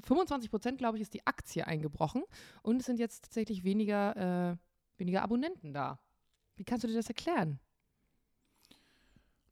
25 0.02 0.50
Prozent, 0.50 0.78
glaube 0.78 0.96
ich, 0.96 1.02
ist 1.02 1.14
die 1.14 1.26
Aktie 1.26 1.66
eingebrochen 1.66 2.22
und 2.62 2.80
es 2.80 2.86
sind 2.86 2.98
jetzt 2.98 3.24
tatsächlich 3.24 3.62
weniger, 3.62 4.56
äh, 4.56 4.56
weniger 4.98 5.22
Abonnenten 5.22 5.72
da. 5.72 6.00
Wie 6.56 6.64
kannst 6.64 6.84
du 6.84 6.88
dir 6.88 6.94
das 6.94 7.08
erklären? 7.08 7.60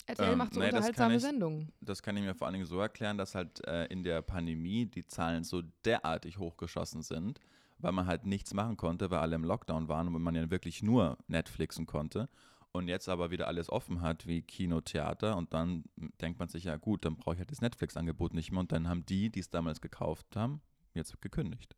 RTL 0.09 0.33
Ähm, 0.33 0.38
macht 0.38 0.55
so 0.55 0.61
nee, 0.61 0.66
das 0.71 0.77
unterhaltsame 0.88 1.16
ich- 1.16 1.23
Sendungen. 1.23 1.73
Das 1.81 2.03
kann 2.03 2.16
ich 2.16 2.23
mir 2.23 2.35
vor 2.35 2.47
allen 2.47 2.55
Dingen 2.55 2.66
so 2.66 2.79
erklären, 2.81 3.18
dass 3.18 3.35
halt 3.35 3.64
äh, 3.66 3.85
in 3.87 4.03
der 4.03 4.23
Pandemie 4.23 4.87
die 4.87 5.07
Zahlen 5.07 5.44
so 5.44 5.62
derartig 5.85 6.38
hochgeschossen 6.38 7.03
sind, 7.03 7.40
weil 7.79 7.92
man 7.92 8.07
halt 8.07 8.25
nichts 8.27 8.55
machen 8.55 8.77
konnte, 8.77 9.11
weil 9.11 9.18
alle 9.18 9.37
im 9.37 9.44
Lockdown 9.44 9.88
waren 9.88 10.09
und 10.14 10.23
man 10.23 10.35
ja 10.35 10.51
wirklich 10.51 10.83
nur 10.83 11.18
Netflixen 11.29 11.87
konnte. 11.87 12.29
Und 12.73 12.88
jetzt 12.88 13.09
aber 13.09 13.31
wieder 13.31 13.49
alles 13.49 13.71
offen 13.71 14.03
hat, 14.03 14.27
wie 14.27 14.42
Kino, 14.42 14.81
Theater. 14.81 15.37
Und 15.37 15.53
dann 15.55 15.85
denkt 16.21 16.38
man 16.38 16.49
sich, 16.49 16.64
ja 16.64 16.77
gut, 16.77 17.05
dann 17.05 17.16
brauche 17.16 17.35
ich 17.35 17.38
halt 17.40 17.51
das 17.51 17.61
Netflix-Angebot 17.62 18.35
nicht 18.35 18.51
mehr. 18.51 18.61
Und 18.61 18.73
dann 18.73 18.88
haben 18.88 19.05
die, 19.07 19.31
die 19.31 19.40
es 19.40 19.49
damals 19.51 19.81
gekauft 19.81 20.37
haben, 20.37 20.61
jetzt 20.94 21.21
gekündigt. 21.23 21.77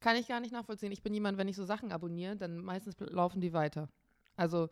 Kann 0.00 0.16
ich 0.16 0.26
gar 0.28 0.40
nicht 0.40 0.52
nachvollziehen. 0.52 0.90
Ich 0.92 1.02
bin 1.02 1.14
jemand, 1.14 1.38
wenn 1.38 1.48
ich 1.48 1.56
so 1.56 1.64
Sachen 1.64 1.90
abonniere, 1.92 2.36
dann 2.36 2.58
meistens 2.58 2.96
laufen 2.98 3.40
die 3.40 3.52
weiter. 3.52 3.88
Also, 4.36 4.68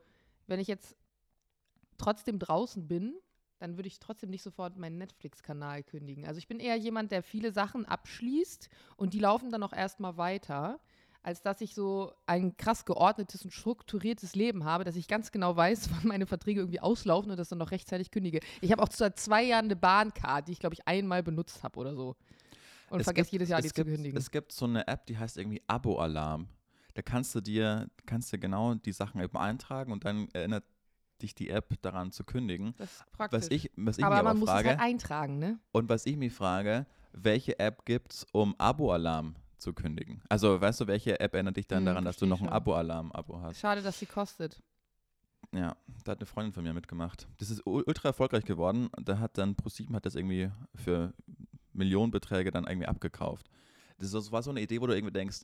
wenn 0.48 0.60
ich 0.60 0.66
jetzt 0.68 0.96
trotzdem 1.98 2.38
draußen 2.38 2.86
bin, 2.88 3.14
dann 3.58 3.76
würde 3.76 3.86
ich 3.88 3.98
trotzdem 4.00 4.30
nicht 4.30 4.42
sofort 4.42 4.76
meinen 4.76 4.98
Netflix-Kanal 4.98 5.82
kündigen. 5.84 6.26
Also, 6.26 6.38
ich 6.38 6.48
bin 6.48 6.60
eher 6.60 6.76
jemand, 6.76 7.12
der 7.12 7.22
viele 7.22 7.52
Sachen 7.52 7.86
abschließt 7.86 8.68
und 8.96 9.14
die 9.14 9.20
laufen 9.20 9.50
dann 9.50 9.62
auch 9.62 9.72
erstmal 9.72 10.16
weiter, 10.16 10.80
als 11.22 11.40
dass 11.40 11.62
ich 11.62 11.74
so 11.74 12.12
ein 12.26 12.56
krass 12.58 12.84
geordnetes 12.84 13.44
und 13.44 13.50
strukturiertes 13.52 14.34
Leben 14.34 14.64
habe, 14.64 14.84
dass 14.84 14.94
ich 14.96 15.08
ganz 15.08 15.32
genau 15.32 15.56
weiß, 15.56 15.88
wann 15.92 16.06
meine 16.08 16.26
Verträge 16.26 16.60
irgendwie 16.60 16.80
auslaufen 16.80 17.30
und 17.30 17.38
das 17.38 17.48
dann 17.48 17.58
noch 17.58 17.70
rechtzeitig 17.70 18.10
kündige. 18.10 18.40
Ich 18.60 18.70
habe 18.72 18.82
auch 18.82 18.90
seit 18.92 19.18
zwei 19.18 19.42
Jahren 19.42 19.64
eine 19.66 19.76
Bahncard, 19.76 20.48
die 20.48 20.52
ich, 20.52 20.58
glaube 20.58 20.74
ich, 20.74 20.86
einmal 20.86 21.22
benutzt 21.22 21.62
habe 21.62 21.78
oder 21.80 21.94
so. 21.94 22.16
Und 22.90 23.00
Es 23.00 23.04
vergesse 23.04 23.26
gibt- 23.30 23.32
jedes 23.32 23.48
Jahr, 23.48 23.62
die 23.62 23.68
es 23.68 23.72
zu 23.72 23.82
gibt, 23.82 23.94
kündigen. 23.94 24.18
Es 24.18 24.30
gibt 24.30 24.52
so 24.52 24.66
eine 24.66 24.86
App, 24.86 25.06
die 25.06 25.16
heißt 25.16 25.38
irgendwie 25.38 25.62
Abo-Alarm. 25.66 26.48
Da 26.92 27.02
kannst 27.02 27.34
du 27.34 27.40
dir, 27.40 27.88
kannst 28.04 28.32
du 28.32 28.38
genau 28.38 28.74
die 28.74 28.92
Sachen 28.92 29.20
eben 29.22 29.36
eintragen 29.38 29.90
und 29.92 30.04
dann 30.04 30.28
erinnert 30.32 30.64
dich 31.24 31.34
die 31.34 31.50
App 31.50 31.74
daran 31.82 32.12
zu 32.12 32.24
kündigen. 32.24 32.74
Das 32.78 32.90
ist 32.92 33.12
praktisch. 33.12 33.40
Was 33.42 33.50
ich, 33.50 33.70
was 33.76 33.98
ich 33.98 34.04
aber 34.04 34.14
mich 34.16 34.22
man 34.24 34.30
aber 34.30 34.38
muss 34.38 34.48
frage, 34.48 34.68
es 34.70 34.76
halt 34.78 34.80
eintragen, 34.80 35.38
ne? 35.38 35.58
und 35.72 35.88
was 35.88 36.06
ich 36.06 36.16
mich 36.16 36.32
frage, 36.32 36.86
welche 37.12 37.58
App 37.58 37.84
gibt 37.84 38.12
es, 38.12 38.26
um 38.32 38.54
Abo-Alarm 38.58 39.34
zu 39.58 39.72
kündigen? 39.72 40.22
Also 40.28 40.60
weißt 40.60 40.80
du, 40.82 40.86
welche 40.86 41.18
App 41.20 41.34
erinnert 41.34 41.56
dich 41.56 41.66
dann 41.66 41.78
Hm, 41.80 41.86
daran, 41.86 42.04
dass 42.04 42.16
du 42.16 42.26
noch 42.26 42.40
ein. 42.42 42.48
Abo-Alarm-Abo 42.48 43.40
hast? 43.40 43.58
Schade, 43.60 43.82
dass 43.82 43.98
sie 43.98 44.06
kostet. 44.06 44.62
Ja, 45.52 45.76
da 46.04 46.12
hat 46.12 46.18
eine 46.18 46.26
Freundin 46.26 46.52
von 46.52 46.64
mir 46.64 46.72
mitgemacht. 46.72 47.28
Das 47.38 47.50
ist 47.50 47.62
ultra 47.64 48.08
erfolgreich 48.08 48.44
geworden. 48.44 48.88
Da 49.02 49.18
hat 49.18 49.38
dann 49.38 49.54
ProSieben 49.54 49.94
hat 49.94 50.04
das 50.06 50.16
irgendwie 50.16 50.50
für 50.74 51.14
Millionenbeträge 51.72 52.50
dann 52.50 52.64
irgendwie 52.64 52.86
abgekauft. 52.88 53.48
Das 53.98 54.12
war 54.32 54.42
so 54.42 54.50
eine 54.50 54.60
Idee, 54.60 54.80
wo 54.80 54.86
du 54.86 54.94
irgendwie 54.94 55.12
denkst, 55.12 55.42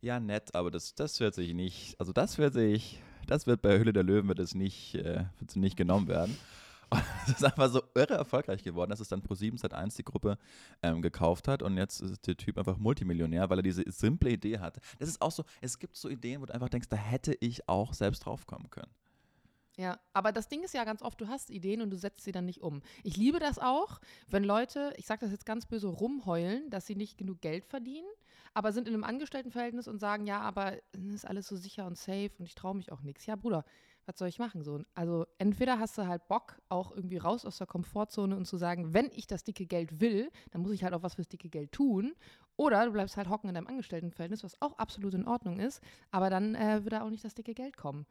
ja 0.00 0.20
nett, 0.20 0.54
aber 0.54 0.70
das, 0.70 0.94
das 0.94 1.20
wird 1.20 1.34
sich 1.34 1.54
nicht, 1.54 1.98
also 1.98 2.12
das 2.12 2.38
wird 2.38 2.54
sich, 2.54 3.02
das 3.26 3.46
wird 3.46 3.62
bei 3.62 3.78
Hülle 3.78 3.92
der 3.92 4.02
Löwen 4.02 4.28
wird 4.28 4.38
es 4.38 4.54
nicht, 4.54 4.94
äh, 4.94 5.24
nicht 5.54 5.76
genommen 5.76 6.08
werden. 6.08 6.36
Und 6.90 7.04
es 7.24 7.34
ist 7.34 7.44
einfach 7.44 7.70
so 7.70 7.82
irre 7.94 8.14
erfolgreich 8.14 8.64
geworden, 8.64 8.90
dass 8.90 8.98
es 8.98 9.06
dann 9.06 9.22
ProSieben 9.22 9.56
seit 9.58 9.72
1 9.72 9.94
die 9.94 10.02
Gruppe 10.02 10.38
ähm, 10.82 11.02
gekauft 11.02 11.46
hat 11.46 11.62
und 11.62 11.76
jetzt 11.76 12.00
ist 12.00 12.26
der 12.26 12.36
Typ 12.36 12.58
einfach 12.58 12.78
Multimillionär, 12.78 13.48
weil 13.48 13.60
er 13.60 13.62
diese 13.62 13.84
simple 13.86 14.30
Idee 14.30 14.58
hat. 14.58 14.80
Das 14.98 15.08
ist 15.08 15.22
auch 15.22 15.30
so, 15.30 15.44
es 15.60 15.78
gibt 15.78 15.94
so 15.94 16.08
Ideen, 16.08 16.40
wo 16.40 16.46
du 16.46 16.52
einfach 16.52 16.68
denkst, 16.68 16.88
da 16.88 16.96
hätte 16.96 17.36
ich 17.38 17.68
auch 17.68 17.94
selbst 17.94 18.26
drauf 18.26 18.44
kommen 18.44 18.70
können. 18.70 18.90
Ja, 19.76 20.00
aber 20.12 20.32
das 20.32 20.48
Ding 20.48 20.64
ist 20.64 20.74
ja 20.74 20.82
ganz 20.82 21.00
oft, 21.00 21.20
du 21.20 21.28
hast 21.28 21.48
Ideen 21.48 21.80
und 21.80 21.90
du 21.90 21.96
setzt 21.96 22.24
sie 22.24 22.32
dann 22.32 22.44
nicht 22.44 22.60
um. 22.60 22.82
Ich 23.04 23.16
liebe 23.16 23.38
das 23.38 23.60
auch, 23.60 24.00
wenn 24.26 24.42
Leute, 24.42 24.92
ich 24.96 25.06
sage 25.06 25.20
das 25.20 25.30
jetzt 25.30 25.46
ganz 25.46 25.66
böse, 25.66 25.86
rumheulen, 25.86 26.68
dass 26.70 26.86
sie 26.86 26.96
nicht 26.96 27.18
genug 27.18 27.40
Geld 27.40 27.64
verdienen, 27.64 28.08
aber 28.54 28.72
sind 28.72 28.88
in 28.88 28.94
einem 28.94 29.04
Angestelltenverhältnis 29.04 29.88
und 29.88 29.98
sagen, 29.98 30.26
ja, 30.26 30.40
aber 30.40 30.78
es 30.92 31.14
ist 31.14 31.26
alles 31.26 31.46
so 31.46 31.56
sicher 31.56 31.86
und 31.86 31.96
safe 31.96 32.30
und 32.38 32.46
ich 32.46 32.54
traue 32.54 32.74
mich 32.74 32.92
auch 32.92 33.02
nichts. 33.02 33.26
Ja, 33.26 33.36
Bruder, 33.36 33.64
was 34.06 34.18
soll 34.18 34.28
ich 34.28 34.38
machen? 34.38 34.62
So, 34.62 34.82
also 34.94 35.26
entweder 35.38 35.78
hast 35.78 35.96
du 35.96 36.06
halt 36.06 36.26
Bock, 36.26 36.60
auch 36.68 36.90
irgendwie 36.90 37.18
raus 37.18 37.44
aus 37.44 37.58
der 37.58 37.66
Komfortzone 37.66 38.36
und 38.36 38.46
zu 38.46 38.56
sagen, 38.56 38.92
wenn 38.92 39.10
ich 39.14 39.26
das 39.26 39.44
dicke 39.44 39.66
Geld 39.66 40.00
will, 40.00 40.30
dann 40.50 40.62
muss 40.62 40.72
ich 40.72 40.82
halt 40.82 40.94
auch 40.94 41.02
was 41.02 41.14
fürs 41.14 41.28
dicke 41.28 41.48
Geld 41.48 41.72
tun. 41.72 42.14
Oder 42.56 42.84
du 42.84 42.92
bleibst 42.92 43.16
halt 43.16 43.28
hocken 43.28 43.48
in 43.48 43.54
deinem 43.54 43.68
Angestelltenverhältnis, 43.68 44.44
was 44.44 44.60
auch 44.60 44.76
absolut 44.78 45.14
in 45.14 45.26
Ordnung 45.26 45.58
ist, 45.60 45.80
aber 46.10 46.28
dann 46.28 46.54
äh, 46.54 46.84
wird 46.84 46.94
auch 46.94 47.08
nicht 47.08 47.24
das 47.24 47.34
dicke 47.34 47.54
Geld 47.54 47.76
kommen. 47.76 48.06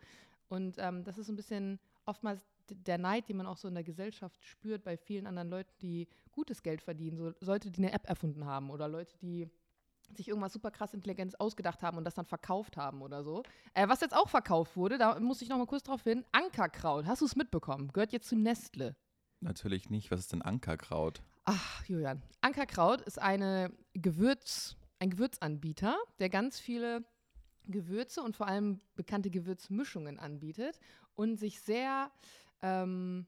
Und 0.47 0.78
ähm, 0.80 1.04
das 1.04 1.17
ist 1.17 1.28
so 1.28 1.34
ein 1.34 1.36
bisschen 1.36 1.80
oftmals 2.06 2.41
der 2.69 2.97
Neid, 2.97 3.30
den 3.30 3.38
man 3.38 3.45
auch 3.45 3.58
so 3.58 3.67
in 3.67 3.73
der 3.73 3.84
Gesellschaft 3.84 4.43
spürt 4.45 4.84
bei 4.84 4.97
vielen 4.97 5.28
anderen 5.28 5.49
Leuten, 5.49 5.71
die 5.82 6.08
gutes 6.32 6.63
Geld 6.63 6.82
verdienen. 6.82 7.17
So 7.17 7.34
Leute, 7.41 7.71
die 7.71 7.82
eine 7.82 7.91
App 7.91 8.08
erfunden 8.08 8.45
haben 8.45 8.69
oder 8.69 8.88
Leute, 8.88 9.17
die 9.17 9.49
sich 10.15 10.28
irgendwas 10.28 10.54
super 10.54 10.72
krass 10.72 10.93
Intelligenz 10.93 11.36
ausgedacht 11.36 11.84
haben 11.84 11.98
und 11.98 12.06
das 12.06 12.15
dann 12.15 12.26
verkauft 12.26 12.78
haben 12.78 13.02
oder 13.02 13.24
so. 13.24 13.43
Äh, 13.74 13.88
was 13.88 14.02
jetzt 14.02 14.15
auch 14.15 14.30
verkauft 14.30 14.76
wurde, 14.76 14.98
da 14.98 15.19
muss 15.19 15.41
ich 15.41 15.50
noch 15.50 15.58
mal 15.58 15.65
kurz 15.65 15.84
drauf 15.84 16.04
hin, 16.04 16.26
Ankerkraut. 16.32 17.06
Hast 17.06 17.22
du 17.22 17.26
es 17.26 17.36
mitbekommen? 17.36 17.89
Gehört 17.93 18.12
jetzt 18.12 18.28
zu 18.28 18.36
Nestle. 18.36 18.95
Natürlich 19.41 19.89
nicht. 19.89 20.12
Was 20.12 20.19
ist 20.19 20.34
denn 20.34 20.41
Ankerkraut? 20.41 21.22
Ach, 21.45 21.86
Julian. 21.86 22.22
Ankerkraut 22.41 23.02
ist 23.02 23.19
eine 23.19 23.72
Gewürz, 23.93 24.76
ein 25.00 25.10
Gewürzanbieter, 25.10 25.98
der 26.19 26.30
ganz 26.30 26.60
viele 26.60 27.04
Gewürze 27.65 28.22
und 28.22 28.36
vor 28.36 28.48
allem 28.48 28.80
bekannte 28.95 29.30
Gewürzmischungen 29.30 30.19
anbietet 30.19 30.80
und 31.15 31.38
sich 31.38 31.62
sehr 31.62 32.12
ähm, 32.62 33.28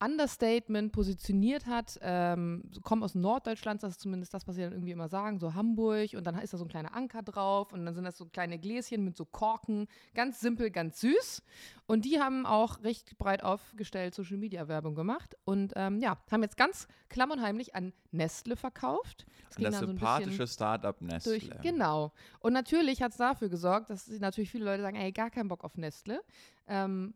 Understatement 0.00 0.92
positioniert 0.92 1.66
hat, 1.66 1.98
ähm, 2.02 2.70
kommen 2.82 3.02
aus 3.02 3.14
Norddeutschland, 3.14 3.82
das 3.82 3.92
ist 3.92 4.00
zumindest 4.00 4.32
das, 4.32 4.46
was 4.46 4.54
sie 4.56 4.62
dann 4.62 4.72
irgendwie 4.72 4.92
immer 4.92 5.08
sagen, 5.08 5.38
so 5.38 5.54
Hamburg 5.54 6.14
und 6.14 6.24
dann 6.24 6.38
ist 6.38 6.52
da 6.52 6.58
so 6.58 6.64
ein 6.64 6.68
kleiner 6.68 6.94
Anker 6.94 7.22
drauf 7.22 7.72
und 7.72 7.84
dann 7.84 7.94
sind 7.94 8.04
das 8.04 8.16
so 8.16 8.26
kleine 8.26 8.58
Gläschen 8.58 9.04
mit 9.04 9.16
so 9.16 9.24
Korken, 9.24 9.88
ganz 10.14 10.40
simpel, 10.40 10.70
ganz 10.70 11.00
süß 11.00 11.42
und 11.86 12.04
die 12.04 12.20
haben 12.20 12.46
auch 12.46 12.82
recht 12.82 13.18
breit 13.18 13.42
aufgestellt 13.42 14.14
Social 14.14 14.36
Media 14.36 14.68
Werbung 14.68 14.94
gemacht 14.94 15.36
und 15.44 15.72
ähm, 15.76 15.98
ja, 15.98 16.18
haben 16.30 16.42
jetzt 16.42 16.56
ganz 16.56 16.86
klamm 17.08 17.30
und 17.30 17.42
heimlich 17.42 17.74
an 17.74 17.92
Nestle 18.10 18.56
verkauft. 18.56 19.26
Das, 19.48 19.56
und 19.56 19.64
das 19.64 19.78
sympathische 19.78 20.46
so 20.46 20.52
Startup 20.52 21.00
Nestle. 21.00 21.38
Durch, 21.38 21.50
genau. 21.62 22.12
Und 22.40 22.52
natürlich 22.52 23.02
hat 23.02 23.12
es 23.12 23.18
dafür 23.18 23.48
gesorgt, 23.48 23.90
dass 23.90 24.08
natürlich 24.08 24.50
viele 24.50 24.64
Leute 24.64 24.82
sagen, 24.82 24.96
ey, 24.96 25.12
gar 25.12 25.30
keinen 25.30 25.48
Bock 25.48 25.64
auf 25.64 25.76
Nestle. 25.76 26.22
Ähm, 26.66 27.14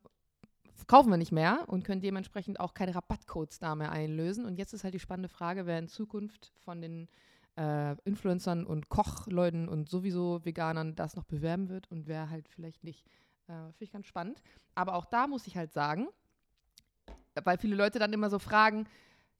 kaufen 0.87 1.11
wir 1.11 1.16
nicht 1.16 1.32
mehr 1.32 1.64
und 1.68 1.85
können 1.85 2.00
dementsprechend 2.00 2.61
auch 2.61 2.74
keine 2.74 2.94
Rabattcodes 2.94 3.58
da 3.58 3.74
mehr 3.74 3.92
einlösen. 3.92 4.44
Und 4.44 4.58
jetzt 4.58 4.72
ist 4.72 4.85
halt 4.85 4.94
die 4.94 5.00
spannende 5.00 5.28
Frage, 5.28 5.66
wer 5.66 5.78
in 5.78 5.88
Zukunft 5.88 6.52
von 6.64 6.80
den 6.80 7.08
äh, 7.56 7.96
Influencern 8.04 8.64
und 8.64 8.88
Kochleuten 8.88 9.68
und 9.68 9.88
sowieso 9.88 10.44
Veganern 10.44 10.94
das 10.94 11.16
noch 11.16 11.24
bewerben 11.24 11.68
wird 11.68 11.90
und 11.90 12.06
wer 12.06 12.30
halt 12.30 12.48
vielleicht 12.48 12.85
nicht. 12.85 13.06
Äh, 13.46 13.52
Finde 13.52 13.85
ich 13.85 13.92
ganz 13.92 14.06
spannend. 14.06 14.42
Aber 14.74 14.94
auch 14.94 15.04
da 15.04 15.26
muss 15.26 15.46
ich 15.46 15.56
halt 15.56 15.72
sagen, 15.72 16.08
weil 17.44 17.58
viele 17.58 17.76
Leute 17.76 17.98
dann 17.98 18.12
immer 18.12 18.30
so 18.30 18.38
fragen, 18.38 18.87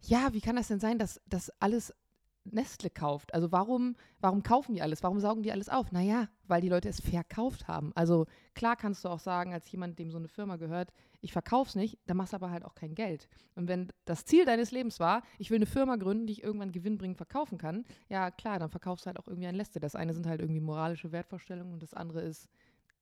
ja, 0.01 0.33
wie 0.33 0.40
kann 0.40 0.57
das 0.57 0.68
denn 0.68 0.81
sein, 0.81 0.99
dass 0.99 1.21
das 1.27 1.51
alles 1.61 1.95
Nestle 2.44 2.90
kauft. 2.90 3.33
Also 3.35 3.52
warum, 3.52 3.96
warum 4.20 4.42
kaufen 4.42 4.74
die 4.74 4.83
alles? 4.83 5.02
Warum 5.02 5.20
saugen 5.20 5.42
die 5.42 5.52
alles 5.52 5.68
auf? 5.68 5.92
Naja, 5.92 6.28
weil 6.48 6.61
die 6.61 6.68
Leute 6.68 6.88
es 6.88 7.00
verkauft 7.00 7.68
haben. 7.68 7.92
Also 7.94 8.26
klar 8.55 8.76
kannst 8.76 9.05
du 9.05 9.09
auch 9.09 9.20
sagen, 9.20 9.52
als 9.52 9.70
jemand, 9.70 9.98
dem 9.98 10.11
so 10.11 10.18
eine 10.18 10.28
Firma 10.28 10.57
gehört, 10.57 10.92
ich 11.20 11.33
verkaufe 11.33 11.68
es 11.68 11.74
nicht, 11.76 11.98
dann 12.07 12.16
machst 12.16 12.33
du 12.33 12.37
aber 12.37 12.50
halt 12.50 12.64
auch 12.64 12.74
kein 12.74 12.94
Geld. 12.94 13.28
Und 13.55 13.68
wenn 13.68 13.92
das 14.05 14.24
Ziel 14.24 14.44
deines 14.44 14.72
Lebens 14.72 14.98
war, 14.98 15.22
ich 15.38 15.50
will 15.50 15.59
eine 15.59 15.66
Firma 15.66 15.96
gründen, 15.96 16.26
die 16.26 16.33
ich 16.33 16.42
irgendwann 16.42 16.72
gewinnbringend 16.72 17.16
verkaufen 17.16 17.59
kann, 17.59 17.85
ja 18.09 18.31
klar, 18.31 18.59
dann 18.59 18.70
verkaufst 18.70 19.07
du 19.07 19.09
halt 19.09 19.18
auch 19.18 19.28
irgendwie 19.28 19.46
ein 19.46 19.57
Nestle. 19.57 19.81
Das 19.81 19.94
eine 19.94 20.12
sind 20.12 20.26
halt 20.26 20.40
irgendwie 20.40 20.61
moralische 20.61 21.12
Wertvorstellungen 21.12 21.72
und 21.72 21.83
das 21.83 21.94
andere 21.94 22.22
ist, 22.22 22.48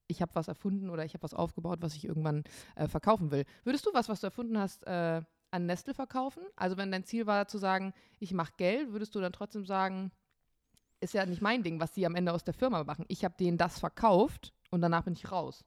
ich 0.06 0.20
habe 0.20 0.34
was 0.34 0.48
erfunden 0.48 0.90
oder 0.90 1.04
ich 1.04 1.14
habe 1.14 1.22
was 1.22 1.34
aufgebaut, 1.34 1.78
was 1.80 1.94
ich 1.94 2.04
irgendwann 2.04 2.44
äh, 2.74 2.88
verkaufen 2.88 3.30
will. 3.30 3.44
Würdest 3.64 3.86
du 3.86 3.90
was, 3.94 4.08
was 4.08 4.20
du 4.20 4.26
erfunden 4.26 4.58
hast, 4.58 4.86
äh, 4.86 5.22
an 5.50 5.66
Nestle 5.66 5.94
verkaufen? 5.94 6.42
Also 6.56 6.76
wenn 6.76 6.92
dein 6.92 7.04
Ziel 7.04 7.26
war 7.26 7.48
zu 7.48 7.58
sagen, 7.58 7.92
ich 8.18 8.32
mache 8.32 8.52
Geld, 8.56 8.92
würdest 8.92 9.14
du 9.14 9.20
dann 9.20 9.32
trotzdem 9.32 9.66
sagen, 9.66 10.12
ist 11.00 11.14
ja 11.14 11.24
nicht 11.26 11.42
mein 11.42 11.62
Ding, 11.62 11.80
was 11.80 11.92
die 11.92 12.06
am 12.06 12.14
Ende 12.14 12.32
aus 12.32 12.44
der 12.44 12.54
Firma 12.54 12.84
machen. 12.84 13.04
Ich 13.08 13.24
habe 13.24 13.34
denen 13.38 13.58
das 13.58 13.78
verkauft 13.78 14.52
und 14.70 14.80
danach 14.80 15.04
bin 15.04 15.14
ich 15.14 15.30
raus. 15.30 15.64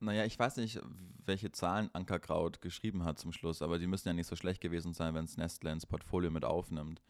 Naja, 0.00 0.24
ich 0.24 0.38
weiß 0.38 0.56
nicht, 0.56 0.80
welche 1.26 1.52
Zahlen 1.52 1.90
Ankerkraut 1.92 2.62
geschrieben 2.62 3.04
hat 3.04 3.18
zum 3.18 3.32
Schluss, 3.32 3.60
aber 3.60 3.78
die 3.78 3.86
müssen 3.86 4.08
ja 4.08 4.14
nicht 4.14 4.26
so 4.26 4.36
schlecht 4.36 4.62
gewesen 4.62 4.94
sein, 4.94 5.14
wenn 5.14 5.24
es 5.24 5.36
Nestle 5.36 5.70
ins 5.70 5.84
Portfolio 5.84 6.30
mit 6.30 6.44
aufnimmt. 6.44 7.02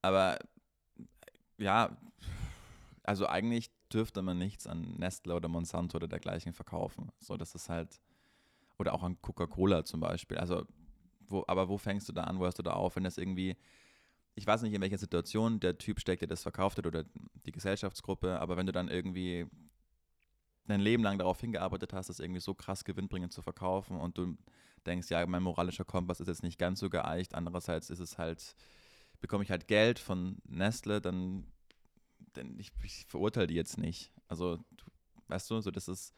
Aber 0.00 0.38
ja, 1.58 1.96
also 3.02 3.26
eigentlich 3.26 3.70
dürfte 3.92 4.22
man 4.22 4.38
nichts 4.38 4.66
an 4.66 4.94
Nestle 4.98 5.34
oder 5.34 5.48
Monsanto 5.48 5.96
oder 5.96 6.08
dergleichen 6.08 6.52
verkaufen. 6.52 7.10
So, 7.18 7.36
das 7.36 7.54
ist 7.54 7.68
halt, 7.68 8.00
oder 8.78 8.94
auch 8.94 9.02
an 9.02 9.20
Coca-Cola 9.20 9.84
zum 9.84 10.00
Beispiel. 10.00 10.38
Also 10.38 10.66
wo, 11.28 11.44
aber 11.46 11.68
wo 11.68 11.78
fängst 11.78 12.08
du 12.08 12.12
da 12.12 12.24
an, 12.24 12.38
wo 12.38 12.44
hörst 12.44 12.58
du 12.58 12.62
da 12.62 12.72
auf, 12.72 12.96
wenn 12.96 13.04
das 13.04 13.18
irgendwie, 13.18 13.56
ich 14.34 14.46
weiß 14.46 14.62
nicht, 14.62 14.72
in 14.72 14.80
welcher 14.80 14.98
Situation 14.98 15.60
der 15.60 15.78
Typ 15.78 16.00
steckt, 16.00 16.22
der 16.22 16.28
das 16.28 16.42
verkauft 16.42 16.78
hat 16.78 16.86
oder 16.86 17.04
die 17.46 17.52
Gesellschaftsgruppe, 17.52 18.40
aber 18.40 18.56
wenn 18.56 18.66
du 18.66 18.72
dann 18.72 18.88
irgendwie 18.88 19.46
dein 20.66 20.80
Leben 20.80 21.02
lang 21.02 21.18
darauf 21.18 21.40
hingearbeitet 21.40 21.92
hast, 21.92 22.08
das 22.08 22.20
irgendwie 22.20 22.40
so 22.40 22.54
krass 22.54 22.84
gewinnbringend 22.84 23.32
zu 23.32 23.42
verkaufen 23.42 23.98
und 23.98 24.18
du 24.18 24.36
denkst, 24.84 25.10
ja, 25.10 25.24
mein 25.26 25.42
moralischer 25.42 25.84
Kompass 25.84 26.20
ist 26.20 26.28
jetzt 26.28 26.42
nicht 26.42 26.58
ganz 26.58 26.80
so 26.80 26.90
geeicht, 26.90 27.34
andererseits 27.34 27.90
ist 27.90 28.00
es 28.00 28.18
halt, 28.18 28.56
bekomme 29.20 29.44
ich 29.44 29.50
halt 29.50 29.68
Geld 29.68 29.98
von 29.98 30.38
Nestle, 30.44 31.00
dann, 31.00 31.46
dann 32.32 32.58
ich, 32.58 32.72
ich 32.82 33.04
verurteile 33.06 33.46
die 33.46 33.54
jetzt 33.54 33.78
nicht. 33.78 34.12
Also, 34.28 34.56
du, 34.56 34.84
weißt 35.28 35.50
du, 35.50 35.60
so 35.60 35.70
das 35.70 35.88
ist, 35.88 36.14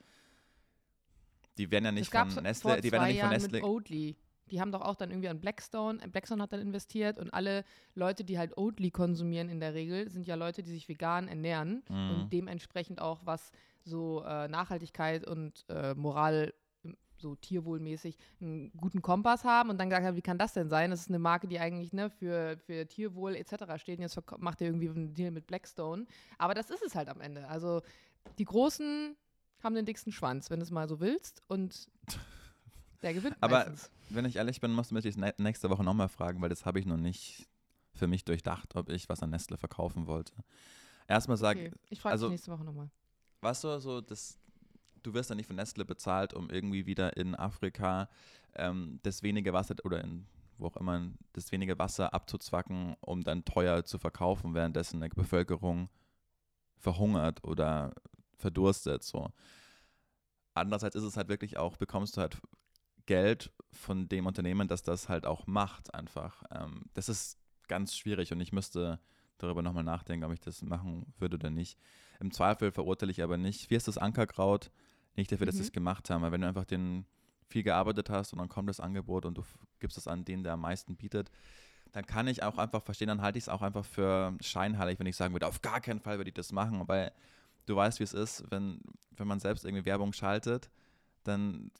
die 1.57 1.71
werden 1.71 1.87
ja 1.87 1.92
nicht 1.92 2.11
von 2.11 2.29
Nestle, 2.42 2.81
die 2.81 2.92
werden 2.92 3.03
ja 3.03 3.09
nicht 3.09 3.21
von 3.21 3.31
Nestle. 3.31 3.53
Mit 3.53 3.64
Oatly. 3.64 4.16
Die 4.49 4.61
haben 4.61 4.73
doch 4.73 4.83
auch 4.83 4.95
dann 4.95 5.11
irgendwie 5.11 5.29
an 5.29 5.41
Blackstone. 5.41 5.99
Blackstone 6.09 6.43
hat 6.43 6.53
dann 6.53 6.61
investiert 6.61 7.19
und 7.19 7.33
alle 7.33 7.65
Leute, 7.95 8.25
die 8.25 8.39
halt 8.39 8.57
Oatly 8.57 8.91
konsumieren 8.91 9.49
in 9.49 9.61
der 9.61 9.75
Regel, 9.75 10.11
sind 10.11 10.27
ja 10.27 10.35
Leute, 10.35 10.63
die 10.63 10.71
sich 10.71 10.89
vegan 10.89 11.29
ernähren 11.29 11.83
mhm. 11.89 12.11
und 12.11 12.33
dementsprechend 12.33 13.01
auch 13.01 13.21
was 13.25 13.53
so 13.85 14.23
äh, 14.25 14.49
Nachhaltigkeit 14.49 15.27
und 15.27 15.65
äh, 15.69 15.95
Moral 15.95 16.53
so 17.21 17.35
tierwohlmäßig 17.35 18.17
einen 18.41 18.73
guten 18.77 19.03
Kompass 19.03 19.45
haben 19.45 19.71
und 19.71 19.79
dann 19.79 19.89
gesagt 19.89 20.07
haben, 20.07 20.17
wie 20.17 20.23
kann 20.23 20.39
das 20.39 20.55
denn 20.55 20.69
sein? 20.69 20.91
Das 20.91 21.01
ist 21.01 21.09
eine 21.09 21.19
Marke, 21.19 21.49
die 21.49 21.59
eigentlich 21.59 21.93
ne, 21.93 22.11
für, 22.11 22.57
für 22.59 22.87
Tierwohl 22.87 23.35
etc. 23.35 23.81
steht 23.81 23.99
und 23.99 24.03
jetzt 24.03 24.19
macht 24.39 24.61
ihr 24.61 24.69
irgendwie 24.69 24.89
einen 24.89 25.15
Deal 25.15 25.31
mit 25.31 25.47
Blackstone. 25.47 26.07
Aber 26.39 26.55
das 26.55 26.71
ist 26.71 26.83
es 26.83 26.95
halt 26.95 27.09
am 27.09 27.21
Ende. 27.21 27.49
Also 27.49 27.83
die 28.39 28.45
Großen 28.45 29.17
haben 29.63 29.75
den 29.75 29.87
dicksten 29.87 30.13
Schwanz, 30.13 30.51
wenn 30.51 30.61
du 30.61 30.65
es 30.65 30.71
mal 30.71 30.89
so 30.89 31.01
willst 31.01 31.43
und 31.49 31.89
der 33.03 33.15
gewinnt 33.15 33.37
Aber 33.41 33.59
meistens. 33.59 33.91
wenn 34.11 34.25
ich 34.25 34.37
ehrlich 34.37 34.61
bin, 34.61 34.73
musst 34.73 34.91
du 34.91 34.95
mich 34.95 35.17
nächste 35.39 35.71
Woche 35.71 35.85
nochmal 35.85 36.09
fragen, 36.09 36.41
weil 36.41 36.49
das 36.49 36.67
habe 36.67 36.79
ich 36.79 36.87
noch 36.87 36.97
nicht 36.97 37.49
für 37.95 38.07
mich 38.07 38.25
durchdacht, 38.25 38.77
ob 38.77 38.89
ich 38.91 39.09
was 39.09 39.23
an 39.23 39.31
Nestle 39.31 39.57
verkaufen 39.57 40.07
wollte. 40.07 40.33
Erstmal 41.07 41.37
sagen. 41.37 41.61
Okay. 41.61 41.73
Ich 41.91 42.01
frage 42.01 42.13
also, 42.13 42.27
dich 42.27 42.33
nächste 42.33 42.53
Woche 42.53 42.65
nochmal. 42.65 42.91
Weißt 43.41 43.65
du, 43.65 43.81
so 43.81 44.01
das, 44.01 44.39
du 45.03 45.15
wirst 45.15 45.31
ja 45.31 45.37
nicht 45.37 45.47
von 45.47 45.57
Nestle 45.57 45.85
bezahlt, 45.85 46.35
um 46.35 46.51
irgendwie 46.51 46.87
wieder 46.87 47.17
in 47.17 47.35
Afrika 47.35 48.09
ähm, 48.55 49.01
das 49.03 49.23
wenige 49.23 49.53
Wasser 49.53 49.77
oder 49.85 50.03
in 50.03 50.27
wo 50.59 50.67
auch 50.67 50.77
immer 50.77 51.09
das 51.33 51.53
wenige 51.53 51.79
Wasser 51.79 52.13
abzuzwacken, 52.13 52.97
um 53.01 53.23
dann 53.23 53.45
teuer 53.45 53.85
zu 53.85 53.99
verkaufen, 53.99 54.55
währenddessen 54.55 55.03
eine 55.03 55.15
Bevölkerung 55.15 55.89
verhungert 56.77 57.45
oder 57.45 57.95
verdurstet. 58.37 59.03
So. 59.03 59.31
Andererseits 60.55 60.97
ist 60.97 61.05
es 61.05 61.17
halt 61.17 61.29
wirklich 61.29 61.57
auch, 61.57 61.77
bekommst 61.77 62.17
du 62.17 62.21
halt 62.21 62.39
Geld 63.09 63.51
von 63.73 64.07
dem 64.07 64.27
Unternehmen, 64.27 64.68
das 64.68 64.83
das 64.83 65.09
halt 65.09 65.25
auch 65.25 65.47
macht, 65.47 65.94
einfach. 65.94 66.42
Ähm, 66.51 66.85
das 66.92 67.09
ist 67.09 67.38
ganz 67.66 67.97
schwierig 67.97 68.33
und 68.33 68.40
ich 68.40 68.53
müsste 68.53 69.01
darüber 69.38 69.62
nochmal 69.62 69.83
nachdenken, 69.83 70.25
ob 70.25 70.33
ich 70.33 70.40
das 70.40 70.61
machen 70.61 71.07
würde 71.18 71.37
oder 71.37 71.49
nicht. 71.49 71.79
Im 72.21 72.31
Zweifel 72.33 72.71
verurteile 72.71 73.11
ich 73.11 73.23
aber 73.23 73.38
nicht. 73.38 73.71
Wie 73.71 73.77
ist 73.77 73.88
das 73.88 73.97
Ankerkraut? 73.97 74.71
Nicht 75.16 75.33
dafür, 75.33 75.47
mhm. 75.47 75.49
dass 75.49 75.57
sie 75.57 75.62
es 75.62 75.73
gemacht 75.73 76.11
haben, 76.11 76.21
weil 76.21 76.33
wenn 76.33 76.42
du 76.42 76.49
einfach 76.49 76.66
den 76.66 77.07
viel 77.47 77.62
gearbeitet 77.62 78.11
hast 78.11 78.35
und 78.35 78.40
dann 78.40 78.51
kommt 78.51 78.68
das 78.68 78.79
Angebot 78.79 79.25
und 79.25 79.38
du 79.38 79.42
gibst 79.79 79.97
es 79.97 80.07
an 80.07 80.27
den, 80.27 80.42
der 80.44 80.53
am 80.53 80.61
meisten 80.61 80.94
bietet, 80.94 81.31
dann 81.92 82.05
kann 82.05 82.29
ich 82.29 82.42
auch 82.42 82.59
einfach 82.59 82.83
verstehen, 82.83 83.09
dann 83.09 83.23
halte 83.23 83.38
ich 83.38 83.44
es 83.44 83.49
auch 83.49 83.62
einfach 83.62 83.87
für 83.87 84.37
scheinheilig, 84.42 84.99
wenn 84.99 85.07
ich 85.07 85.16
sagen 85.16 85.33
würde, 85.33 85.47
auf 85.47 85.62
gar 85.62 85.81
keinen 85.81 86.01
Fall 86.01 86.18
würde 86.18 86.29
ich 86.29 86.35
das 86.35 86.53
machen, 86.53 86.87
weil 86.87 87.11
du 87.64 87.75
weißt, 87.75 88.01
wie 88.01 88.05
es 88.05 88.12
ist, 88.12 88.44
wenn, 88.51 88.83
wenn 89.16 89.27
man 89.27 89.40
selbst 89.40 89.64
irgendwie 89.64 89.87
Werbung 89.87 90.12
schaltet, 90.12 90.68
dann 91.25 91.71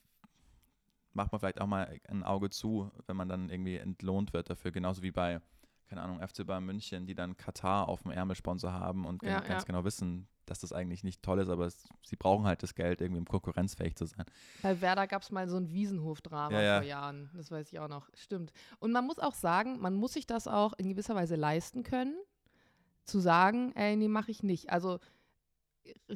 macht 1.19 1.33
man 1.33 1.41
vielleicht 1.41 1.61
auch 1.61 1.67
mal 1.67 2.01
ein 2.09 2.23
Auge 2.23 2.49
zu, 2.49 2.91
wenn 3.07 3.17
man 3.17 3.29
dann 3.29 3.51
irgendwie 3.51 3.77
entlohnt 3.77 4.33
wird 4.33 4.49
dafür. 4.49 4.71
Genauso 4.71 5.03
wie 5.03 5.11
bei, 5.11 5.41
keine 5.89 6.01
Ahnung, 6.01 6.27
FC 6.27 6.47
Bayern 6.47 6.65
München, 6.65 7.07
die 7.07 7.15
dann 7.15 7.37
Katar 7.37 7.89
auf 7.89 8.03
dem 8.03 8.13
Ärmelsponsor 8.13 8.73
haben 8.73 9.05
und 9.05 9.23
ja, 9.23 9.41
ganz 9.41 9.63
ja. 9.63 9.67
genau 9.67 9.85
wissen, 9.85 10.29
dass 10.47 10.61
das 10.61 10.73
eigentlich 10.73 11.05
nicht 11.05 11.23
toll 11.23 11.41
ist, 11.41 11.49
aber 11.49 11.67
es, 11.67 11.89
sie 12.03 12.17
brauchen 12.17 12.47
halt 12.47 12.63
das 12.63 12.75
Geld, 12.75 13.01
irgendwie 13.01 13.19
um 13.19 13.27
konkurrenzfähig 13.27 13.97
zu 13.97 14.07
sein. 14.07 14.25
Bei 14.63 14.81
Werder 14.81 15.07
gab 15.07 15.23
es 15.23 15.31
mal 15.31 15.49
so 15.49 15.57
ein 15.57 15.71
Wiesenhof-Drama 15.71 16.53
ja, 16.53 16.63
ja. 16.63 16.79
vor 16.79 16.89
Jahren. 16.89 17.31
Das 17.35 17.51
weiß 17.51 17.71
ich 17.71 17.79
auch 17.81 17.89
noch. 17.89 18.09
Stimmt. 18.15 18.53
Und 18.79 18.93
man 18.93 19.05
muss 19.05 19.19
auch 19.19 19.35
sagen, 19.35 19.81
man 19.81 19.95
muss 19.95 20.15
sich 20.15 20.27
das 20.27 20.49
auch 20.49 20.73
in 20.79 20.89
gewisser 20.89 21.15
Weise 21.15 21.37
leisten 21.37 21.83
können, 21.83 22.17
zu 23.05 23.21
sagen, 23.21 23.73
ey, 23.75 23.97
nee, 23.97 24.09
mache 24.09 24.31
ich 24.31 24.43
nicht. 24.43 24.71
Also 24.71 25.01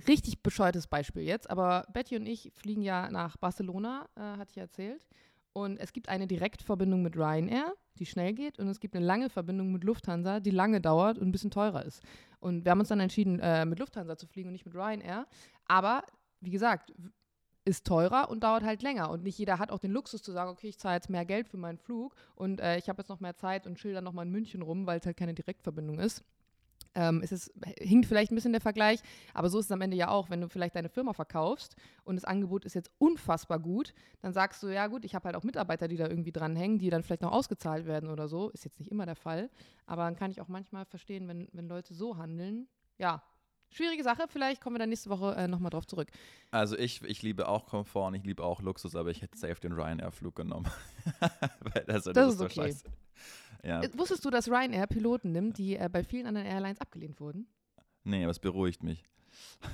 richtig 0.09 0.43
bescheuertes 0.43 0.87
Beispiel 0.87 1.23
jetzt, 1.23 1.51
aber 1.51 1.87
Betty 1.93 2.17
und 2.17 2.27
ich 2.27 2.53
fliegen 2.55 2.83
ja 2.83 3.11
nach 3.11 3.37
Barcelona, 3.37 4.09
äh, 4.17 4.21
hatte 4.21 4.51
ich 4.53 4.59
erzählt. 4.59 5.07
Und 5.55 5.79
es 5.79 5.93
gibt 5.93 6.09
eine 6.09 6.27
Direktverbindung 6.27 7.03
mit 7.03 7.15
Ryanair, 7.15 7.75
die 7.99 8.07
schnell 8.07 8.33
geht, 8.33 8.59
und 8.59 8.69
es 8.69 8.81
gibt 8.81 8.97
eine 8.97 9.05
lange 9.05 9.29
Verbindung 9.29 9.71
mit 9.71 9.85
Lufthansa, 9.85 10.41
die 10.41 10.51
lange 10.51 10.81
dauert 10.81 11.19
und 11.19 11.29
ein 11.29 11.33
bisschen 11.33 11.51
teurer 11.51 11.85
ist. 11.85 12.03
Und 12.41 12.65
wir 12.65 12.71
haben 12.71 12.81
uns 12.81 12.89
dann 12.89 13.01
entschieden, 13.01 13.39
äh, 13.41 13.67
mit 13.67 13.79
Lufthansa 13.79 14.17
zu 14.17 14.27
fliegen 14.27 14.49
und 14.49 14.53
nicht 14.53 14.65
mit 14.65 14.75
Ryanair. 14.75 15.27
Aber 15.67 16.05
wie 16.41 16.51
gesagt, 16.51 16.93
ist 17.65 17.87
teurer 17.87 18.29
und 18.31 18.43
dauert 18.43 18.65
halt 18.65 18.83
länger. 18.83 19.11
Und 19.11 19.23
nicht 19.23 19.39
jeder 19.39 19.59
hat 19.59 19.71
auch 19.71 19.79
den 19.79 19.93
Luxus 19.93 20.23
zu 20.23 20.33
sagen, 20.33 20.51
okay, 20.51 20.69
ich 20.69 20.79
zahle 20.79 20.97
jetzt 20.97 21.11
mehr 21.11 21.25
Geld 21.25 21.49
für 21.49 21.57
meinen 21.57 21.79
Flug 21.79 22.15
und 22.35 22.61
äh, 22.61 22.79
ich 22.79 22.89
habe 22.89 23.03
jetzt 23.03 23.09
noch 23.09 23.21
mehr 23.21 23.37
Zeit 23.37 23.67
und 23.67 23.77
chill 23.77 23.95
dann 23.95 24.05
noch 24.05 24.13
mal 24.13 24.23
in 24.23 24.31
München 24.31 24.63
rum, 24.63 24.87
weil 24.87 24.99
es 24.99 25.07
halt 25.07 25.17
keine 25.17 25.35
Direktverbindung 25.35 25.99
ist. 25.99 26.25
Ähm, 26.95 27.21
es 27.23 27.33
ist, 27.33 27.53
hinkt 27.79 28.07
vielleicht 28.07 28.33
ein 28.33 28.35
bisschen 28.35 28.53
der 28.53 28.61
Vergleich, 28.61 29.01
aber 29.33 29.49
so 29.49 29.59
ist 29.59 29.67
es 29.67 29.73
am 29.73 29.81
Ende 29.81 29.97
ja 29.97 30.09
auch, 30.09 30.29
wenn 30.31 30.41
du 30.41 30.49
vielleicht 30.49 30.77
deine 30.77 30.91
Firma 30.91 31.13
verkaufst 31.13 31.75
und 32.05 32.17
das 32.17 32.25
Angebot 32.25 32.65
ist 32.65 32.75
jetzt 32.75 32.91
unfassbar 32.99 33.59
gut, 33.59 33.95
dann 34.21 34.33
sagst 34.33 34.63
du, 34.63 34.69
ja 34.69 34.87
gut, 34.89 35.05
ich 35.05 35.15
habe 35.15 35.27
halt 35.27 35.37
auch 35.37 35.43
Mitarbeiter, 35.43 35.89
die 35.89 35.97
da 35.97 36.07
irgendwie 36.07 36.33
dranhängen, 36.33 36.79
die 36.79 36.91
dann 36.91 37.03
vielleicht 37.03 37.23
noch 37.23 37.33
ausgezahlt 37.33 37.87
werden 37.87 38.11
oder 38.11 38.29
so. 38.29 38.51
Ist 38.51 38.65
jetzt 38.65 38.79
nicht 38.79 38.91
immer 38.91 39.07
der 39.07 39.17
Fall, 39.17 39.51
aber 39.87 40.05
dann 40.05 40.17
kann 40.17 40.31
ich 40.31 40.41
auch 40.41 40.49
manchmal 40.49 40.85
verstehen, 40.85 41.29
wenn, 41.29 41.49
wenn 41.53 41.67
Leute 41.67 41.95
so 41.95 42.17
handeln, 42.17 42.69
ja, 42.99 43.23
schwierige 43.73 44.03
Sache. 44.03 44.27
Vielleicht 44.29 44.61
kommen 44.61 44.77
wir 44.77 44.79
dann 44.79 44.91
nächste 44.91 45.11
Woche 45.11 45.35
äh, 45.35 45.49
nochmal 45.49 45.71
drauf 45.71 45.87
zurück. 45.87 46.09
Also 46.51 46.77
ich, 46.77 47.03
ich 47.03 47.23
liebe 47.23 47.49
auch 47.49 47.67
Komfort 47.67 48.09
und 48.09 48.15
ich 48.15 48.25
liebe 48.25 48.45
auch 48.45 48.61
Luxus, 48.61 48.95
aber 48.95 49.11
ich 49.11 49.23
hätte 49.23 49.39
safe 49.39 49.61
den 49.61 49.73
Ryanair-Flug 49.73 50.37
genommen. 50.37 50.71
das, 51.87 52.05
Das 52.05 52.33
ist 52.33 52.39
so 52.39 52.45
okay. 52.45 52.55
scheiße. 52.55 52.85
Ja, 53.65 53.83
Äh, 53.83 53.91
Wusstest 53.97 54.25
du, 54.25 54.31
dass 54.31 54.49
Ryanair 54.49 54.87
Piloten 54.87 55.33
nimmt, 55.33 55.59
die 55.59 55.77
äh, 55.77 55.89
bei 55.91 56.03
vielen 56.05 56.27
anderen 56.27 56.47
Airlines 56.47 56.81
abgelehnt 56.81 57.21
wurden? 57.21 57.47
nee, 58.05 58.23
aber 58.25 58.31
es 58.33 58.41
beruhigt 58.41 58.83
mich. 58.83 59.05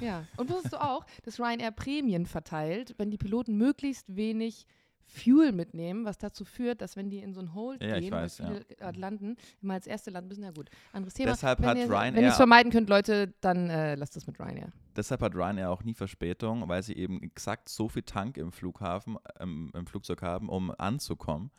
Ja. 0.01 0.25
Und 0.37 0.51
wusstest 0.51 0.75
du 0.75 0.81
auch, 0.83 1.05
dass 1.25 1.41
Ryanair 1.41 1.71
Prämien 1.73 2.27
verteilt, 2.27 2.95
wenn 2.99 3.11
die 3.11 3.17
Piloten 3.19 3.57
möglichst 3.57 4.15
wenig 4.15 4.67
Fuel 5.11 5.53
mitnehmen, 5.53 6.05
was 6.05 6.19
dazu 6.19 6.45
führt, 6.45 6.83
dass 6.83 6.95
wenn 6.95 7.09
die 7.09 7.19
in 7.21 7.33
so 7.33 7.41
ein 7.41 7.55
Hold 7.55 7.83
Ja, 7.83 7.99
gehen, 7.99 8.13
weiß, 8.13 8.39
ja. 8.39 8.53
gerade 8.77 9.01
landen, 9.01 9.37
immer 9.63 9.73
als 9.75 9.87
erste 9.87 10.11
landen 10.11 10.29
müssen, 10.29 10.45
ja 10.45 10.51
gut. 10.51 10.69
Anderes 10.93 11.15
Thema. 11.15 11.31
Deshalb 11.31 11.61
wenn 11.61 11.67
hat 11.71 11.77
ihr, 11.79 11.89
Wenn 11.89 11.91
ihr 11.91 12.21
Ryanair- 12.21 12.29
es 12.29 12.37
vermeiden 12.37 12.71
könnt, 12.71 12.91
Leute, 12.91 13.33
dann 13.41 13.71
äh, 13.71 13.95
lasst 13.95 14.17
es 14.19 14.27
mit 14.27 14.39
Ryanair. 14.39 14.71
Deshalb 14.95 15.23
hat 15.23 15.35
Ryanair 15.35 15.71
auch 15.71 15.83
nie 15.83 15.95
Verspätung, 15.95 16.69
weil 16.69 16.83
sie 16.83 16.93
eben 16.95 17.23
exakt 17.23 17.71
so 17.71 17.89
viel 17.89 18.03
Tank 18.03 18.37
im 18.37 18.53
Flughafen, 18.53 19.17
ähm, 19.41 19.73
im 19.75 19.87
Flugzeug 19.87 20.21
haben, 20.21 20.51
um 20.51 20.71
anzukommen. 20.73 21.51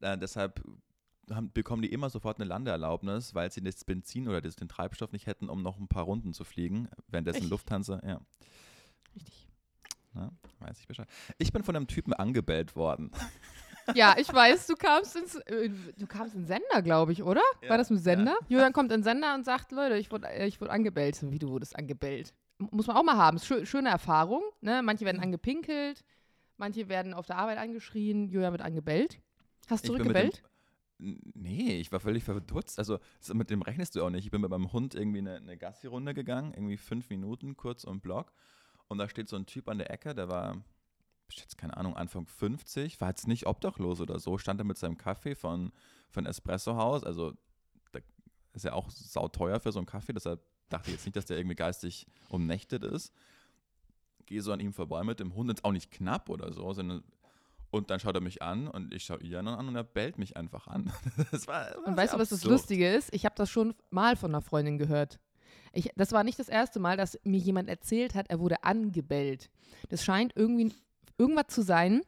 Äh, 0.00 0.18
deshalb 0.18 0.60
haben, 1.34 1.52
bekommen 1.52 1.82
die 1.82 1.92
immer 1.92 2.10
sofort 2.10 2.38
eine 2.38 2.48
Landeerlaubnis, 2.48 3.34
weil 3.34 3.50
sie 3.50 3.62
das 3.62 3.84
Benzin 3.84 4.28
oder 4.28 4.40
das, 4.40 4.56
den 4.56 4.68
Treibstoff 4.68 5.12
nicht 5.12 5.26
hätten, 5.26 5.48
um 5.48 5.62
noch 5.62 5.78
ein 5.78 5.88
paar 5.88 6.04
Runden 6.04 6.32
zu 6.32 6.44
fliegen. 6.44 6.88
Währenddessen 7.08 7.42
Echt? 7.42 7.50
Lufthansa, 7.50 8.00
ja, 8.06 8.20
Richtig. 9.14 9.48
na, 10.12 10.30
weiß 10.60 10.78
ich 10.80 10.86
Bescheid. 10.86 11.08
Ich 11.38 11.52
bin 11.52 11.62
von 11.62 11.76
einem 11.76 11.86
Typen 11.86 12.12
angebellt 12.12 12.76
worden. 12.76 13.10
Ja, 13.94 14.14
ich 14.18 14.32
weiß, 14.32 14.68
du 14.68 14.74
kamst 14.74 15.16
ins, 15.16 15.34
äh, 15.34 15.68
du 15.96 16.06
kamst 16.06 16.34
in 16.36 16.44
Sender, 16.44 16.82
glaube 16.82 17.12
ich, 17.12 17.24
oder? 17.24 17.40
Ja, 17.62 17.70
War 17.70 17.78
das 17.78 17.88
ja. 17.88 17.96
Sender? 17.96 18.36
Julian 18.48 18.72
kommt 18.72 18.92
in 18.92 19.02
Sender 19.02 19.34
und 19.34 19.44
sagt, 19.44 19.72
Leute, 19.72 19.96
ich 19.96 20.12
wurde, 20.12 20.28
äh, 20.28 20.46
ich 20.46 20.60
wurde 20.60 20.70
angebellt. 20.70 21.16
So, 21.16 21.32
Wie 21.32 21.38
du 21.38 21.48
wurdest 21.48 21.74
angebellt. 21.76 22.32
Muss 22.58 22.86
man 22.86 22.96
auch 22.96 23.02
mal 23.02 23.16
haben. 23.16 23.38
Schö 23.38 23.64
schöne 23.66 23.88
Erfahrung. 23.88 24.42
Ne? 24.60 24.82
Manche 24.82 25.06
werden 25.06 25.20
angepinkelt, 25.20 26.04
manche 26.56 26.88
werden 26.88 27.14
auf 27.14 27.26
der 27.26 27.38
Arbeit 27.38 27.58
angeschrien. 27.58 28.28
Julian 28.28 28.52
wird 28.52 28.62
angebellt. 28.62 29.18
Hast 29.68 29.84
du 29.88 29.92
Ich 29.94 29.98
zurückgebellt? 29.98 30.42
Nee, 31.00 31.80
ich 31.80 31.90
war 31.92 32.00
völlig 32.00 32.24
verdutzt. 32.24 32.78
Also 32.78 32.98
mit 33.32 33.50
dem 33.50 33.62
rechnest 33.62 33.96
du 33.96 34.04
auch 34.04 34.10
nicht. 34.10 34.26
Ich 34.26 34.30
bin 34.30 34.42
mit 34.42 34.50
meinem 34.50 34.72
Hund 34.72 34.94
irgendwie 34.94 35.18
eine, 35.18 35.36
eine 35.36 35.56
Gassi-Runde 35.56 36.12
gegangen, 36.12 36.52
irgendwie 36.52 36.76
fünf 36.76 37.08
Minuten, 37.08 37.56
kurz 37.56 37.84
um 37.84 38.00
Block. 38.00 38.32
Und 38.88 38.98
da 38.98 39.08
steht 39.08 39.28
so 39.28 39.36
ein 39.36 39.46
Typ 39.46 39.68
an 39.68 39.78
der 39.78 39.90
Ecke, 39.90 40.14
der 40.14 40.28
war, 40.28 40.62
ich 41.30 41.38
jetzt 41.38 41.56
keine 41.56 41.76
Ahnung, 41.76 41.96
Anfang 41.96 42.26
50, 42.26 43.00
war 43.00 43.08
jetzt 43.08 43.28
nicht 43.28 43.46
obdachlos 43.46 44.00
oder 44.00 44.18
so, 44.18 44.36
stand 44.36 44.60
da 44.60 44.64
mit 44.64 44.78
seinem 44.78 44.98
Kaffee 44.98 45.34
von, 45.34 45.72
von 46.10 46.26
Espresso-Haus. 46.26 47.04
Also 47.04 47.34
da 47.92 48.00
ist 48.52 48.64
ja 48.64 48.72
auch 48.72 48.90
sauteuer 48.90 49.60
für 49.60 49.72
so 49.72 49.78
einen 49.78 49.86
Kaffee, 49.86 50.12
deshalb 50.12 50.42
dachte 50.68 50.90
ich 50.90 50.96
jetzt 50.96 51.06
nicht, 51.06 51.16
dass 51.16 51.26
der 51.26 51.38
irgendwie 51.38 51.56
geistig 51.56 52.06
umnächtet 52.28 52.84
ist. 52.84 53.12
Gehe 54.26 54.42
so 54.42 54.52
an 54.52 54.60
ihm 54.60 54.72
vorbei 54.72 55.02
mit 55.02 55.20
dem 55.20 55.34
Hund, 55.34 55.48
jetzt 55.48 55.64
auch 55.64 55.72
nicht 55.72 55.90
knapp 55.90 56.28
oder 56.28 56.52
so, 56.52 56.72
sondern 56.72 57.04
und 57.70 57.90
dann 57.90 58.00
schaut 58.00 58.14
er 58.14 58.20
mich 58.20 58.42
an 58.42 58.68
und 58.68 58.92
ich 58.92 59.04
schaue 59.04 59.22
ihn 59.22 59.34
an 59.34 59.68
und 59.68 59.76
er 59.76 59.84
bellt 59.84 60.18
mich 60.18 60.36
einfach 60.36 60.66
an. 60.66 60.92
Das 61.30 61.46
war, 61.46 61.70
war 61.70 61.86
Und 61.86 61.96
weißt 61.96 62.14
du, 62.14 62.18
was 62.18 62.30
das. 62.30 62.44
Lustige 62.44 62.92
ist? 62.92 63.12
Ich 63.14 63.24
habe 63.24 63.34
das 63.36 63.50
schon 63.50 63.74
mal 63.90 64.16
von 64.16 64.30
einer 64.30 64.42
Freundin 64.42 64.78
gehört. 64.78 65.18
Ich, 65.72 65.90
das 65.96 66.12
war 66.12 66.24
nicht 66.24 66.38
das 66.38 66.48
erste 66.48 66.80
Mal, 66.80 66.96
dass 66.96 67.18
mir 67.22 67.38
jemand 67.38 67.68
erzählt 67.68 68.14
hat, 68.14 68.28
er 68.28 68.40
wurde 68.40 68.64
angebellt. 68.64 69.50
Das 69.88 70.04
scheint 70.04 70.32
irgendwie 70.34 70.74
irgendwas 71.16 71.46
zu 71.48 71.62
sein, 71.62 72.02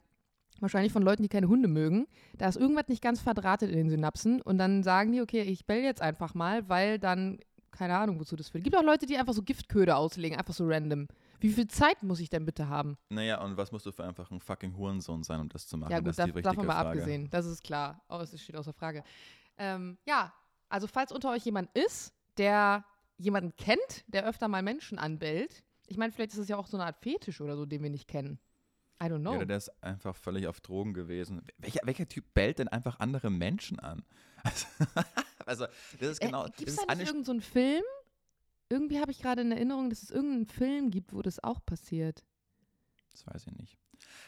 wahrscheinlich 0.61 0.93
von 0.93 1.03
Leuten, 1.03 1.23
die 1.23 1.29
keine 1.29 1.49
Hunde 1.49 1.69
mögen. 1.69 2.07
Da 2.39 2.49
ist 2.49 2.57
irgendwas 2.57 2.89
nicht 2.89 3.03
ganz 3.03 3.21
verdrahtet 3.21 3.71
in 3.71 3.77
den 3.77 3.91
Synapsen 3.91 4.41
und 4.43 4.59
dann 4.59 4.83
sagen 4.83 5.13
die, 5.13 5.21
okay, 5.21 5.43
ich 5.43 5.67
bell 5.67 5.83
jetzt 5.83 6.03
einfach 6.03 6.35
mal, 6.35 6.69
weil 6.69 6.99
dann, 6.99 7.39
keine 7.71 7.97
Ahnung, 7.97 8.19
wozu 8.19 8.35
das 8.37 8.49
führt. 8.49 8.65
Gibt 8.65 8.77
auch 8.77 8.83
Leute, 8.83 9.07
die 9.07 9.17
einfach 9.17 9.35
so 9.35 9.43
Giftköder 9.43 9.97
auslegen, 9.97 10.39
einfach 10.39 10.55
so 10.55 10.67
random. 10.67 11.07
Wie 11.43 11.51
viel 11.51 11.67
Zeit 11.67 12.03
muss 12.03 12.21
ich 12.21 12.31
denn 12.31 12.45
bitte 12.45 12.69
haben? 12.69 12.97
Naja, 13.09 13.43
und 13.43 13.57
was 13.57 13.73
musst 13.73 13.85
du 13.85 13.93
für 13.93 14.05
einfach 14.05 14.31
ein 14.31 14.41
fucking 14.41 14.77
Hurensohn 14.77 15.23
sein, 15.25 15.41
um 15.41 15.49
das 15.49 15.67
zu 15.67 15.77
machen? 15.77 15.91
Ja, 15.91 16.01
das 16.01 16.17
gut, 16.17 16.27
ist 16.27 16.35
da, 16.35 16.39
die 16.39 16.43
davon 16.43 16.67
mal 16.67 16.75
Frage. 16.75 17.01
abgesehen. 17.01 17.29
Das 17.31 17.47
ist 17.47 17.65
klar. 17.65 18.03
Oh, 18.09 18.19
es 18.19 18.41
steht 18.41 18.57
außer 18.57 18.73
Frage. 18.73 19.03
Ähm, 19.59 19.99
ja, 20.07 20.33
also 20.69 20.87
falls 20.87 21.11
unter 21.13 21.31
euch 21.31 21.45
jemand 21.45 21.71
ist, 21.77 22.15
der 22.39 22.85
jemanden 23.19 23.55
kennt, 23.57 24.05
der 24.07 24.25
öfter 24.25 24.49
mal 24.49 24.63
Menschen 24.63 24.99
anbellt, 24.99 25.65
ich 25.87 25.97
meine, 25.97 26.13
vielleicht 26.13 26.33
ist 26.33 26.39
es 26.39 26.49
ja 26.49 26.57
auch 26.57 26.67
so 26.67 26.77
eine 26.77 26.87
Art 26.87 26.97
Fetisch 26.97 27.41
oder 27.41 27.57
so, 27.57 27.67
den 27.67 27.83
wir 27.83 27.91
nicht 27.91 28.09
kennen. 28.09 28.39
I 29.03 29.07
don't 29.07 29.21
know. 29.21 29.35
Ja, 29.35 29.45
der 29.45 29.57
ist 29.57 29.83
einfach 29.83 30.15
völlig 30.15 30.47
auf 30.47 30.61
Drogen 30.61 30.95
gewesen. 30.95 31.43
Welcher, 31.59 31.81
welcher 31.83 32.09
Typ 32.09 32.33
bellt 32.35 32.61
denn 32.61 32.69
einfach 32.69 33.01
andere 33.01 33.31
Menschen 33.31 33.81
an? 33.81 34.05
Also, 34.45 34.67
also 35.47 35.67
das 35.99 36.11
ist 36.11 36.21
genau. 36.21 36.47
äh, 36.47 36.51
Gibt 36.57 36.69
das 36.69 36.75
es 36.75 36.81
ist 36.81 36.89
da 36.89 36.95
nicht 36.95 37.07
irgendeinen 37.09 37.25
so 37.25 37.33
einen 37.33 37.41
Film? 37.41 37.83
Irgendwie 38.73 39.01
habe 39.01 39.11
ich 39.11 39.21
gerade 39.21 39.43
in 39.43 39.53
Erinnerung, 39.53 39.91
dass 39.91 40.03
es 40.03 40.11
irgendeinen 40.11 40.47
Film 40.47 40.91
gibt, 40.91 41.13
wo 41.13 41.21
das 41.21 41.45
auch 41.45 41.63
passiert. 41.67 42.25
Das 43.11 43.27
weiß 43.27 43.47
ich 43.47 43.53
nicht. 43.59 43.77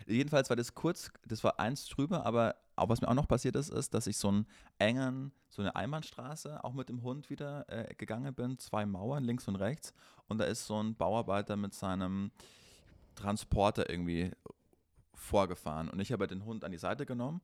Jedenfalls 0.06 0.50
war 0.50 0.56
das 0.56 0.74
kurz, 0.74 1.10
das 1.26 1.42
war 1.42 1.58
eins 1.58 1.88
drüber, 1.88 2.26
aber 2.26 2.54
auch 2.76 2.90
was 2.90 3.00
mir 3.00 3.08
auch 3.08 3.14
noch 3.14 3.26
passiert 3.26 3.56
ist, 3.56 3.70
ist, 3.70 3.94
dass 3.94 4.06
ich 4.06 4.18
so 4.18 4.28
einen 4.28 4.46
engen, 4.78 5.32
so 5.48 5.62
eine 5.62 5.74
Einbahnstraße 5.74 6.62
auch 6.62 6.74
mit 6.74 6.90
dem 6.90 7.02
Hund 7.02 7.30
wieder 7.30 7.64
äh, 7.70 7.94
gegangen 7.94 8.34
bin, 8.34 8.58
zwei 8.58 8.84
Mauern 8.84 9.24
links 9.24 9.48
und 9.48 9.56
rechts 9.56 9.94
und 10.28 10.36
da 10.36 10.44
ist 10.44 10.66
so 10.66 10.78
ein 10.78 10.94
Bauarbeiter 10.94 11.56
mit 11.56 11.72
seinem 11.72 12.30
Transporter 13.14 13.88
irgendwie 13.88 14.30
vorgefahren 15.14 15.88
und 15.88 16.00
ich 16.00 16.12
habe 16.12 16.26
den 16.26 16.44
Hund 16.44 16.64
an 16.64 16.72
die 16.72 16.78
Seite 16.78 17.06
genommen 17.06 17.40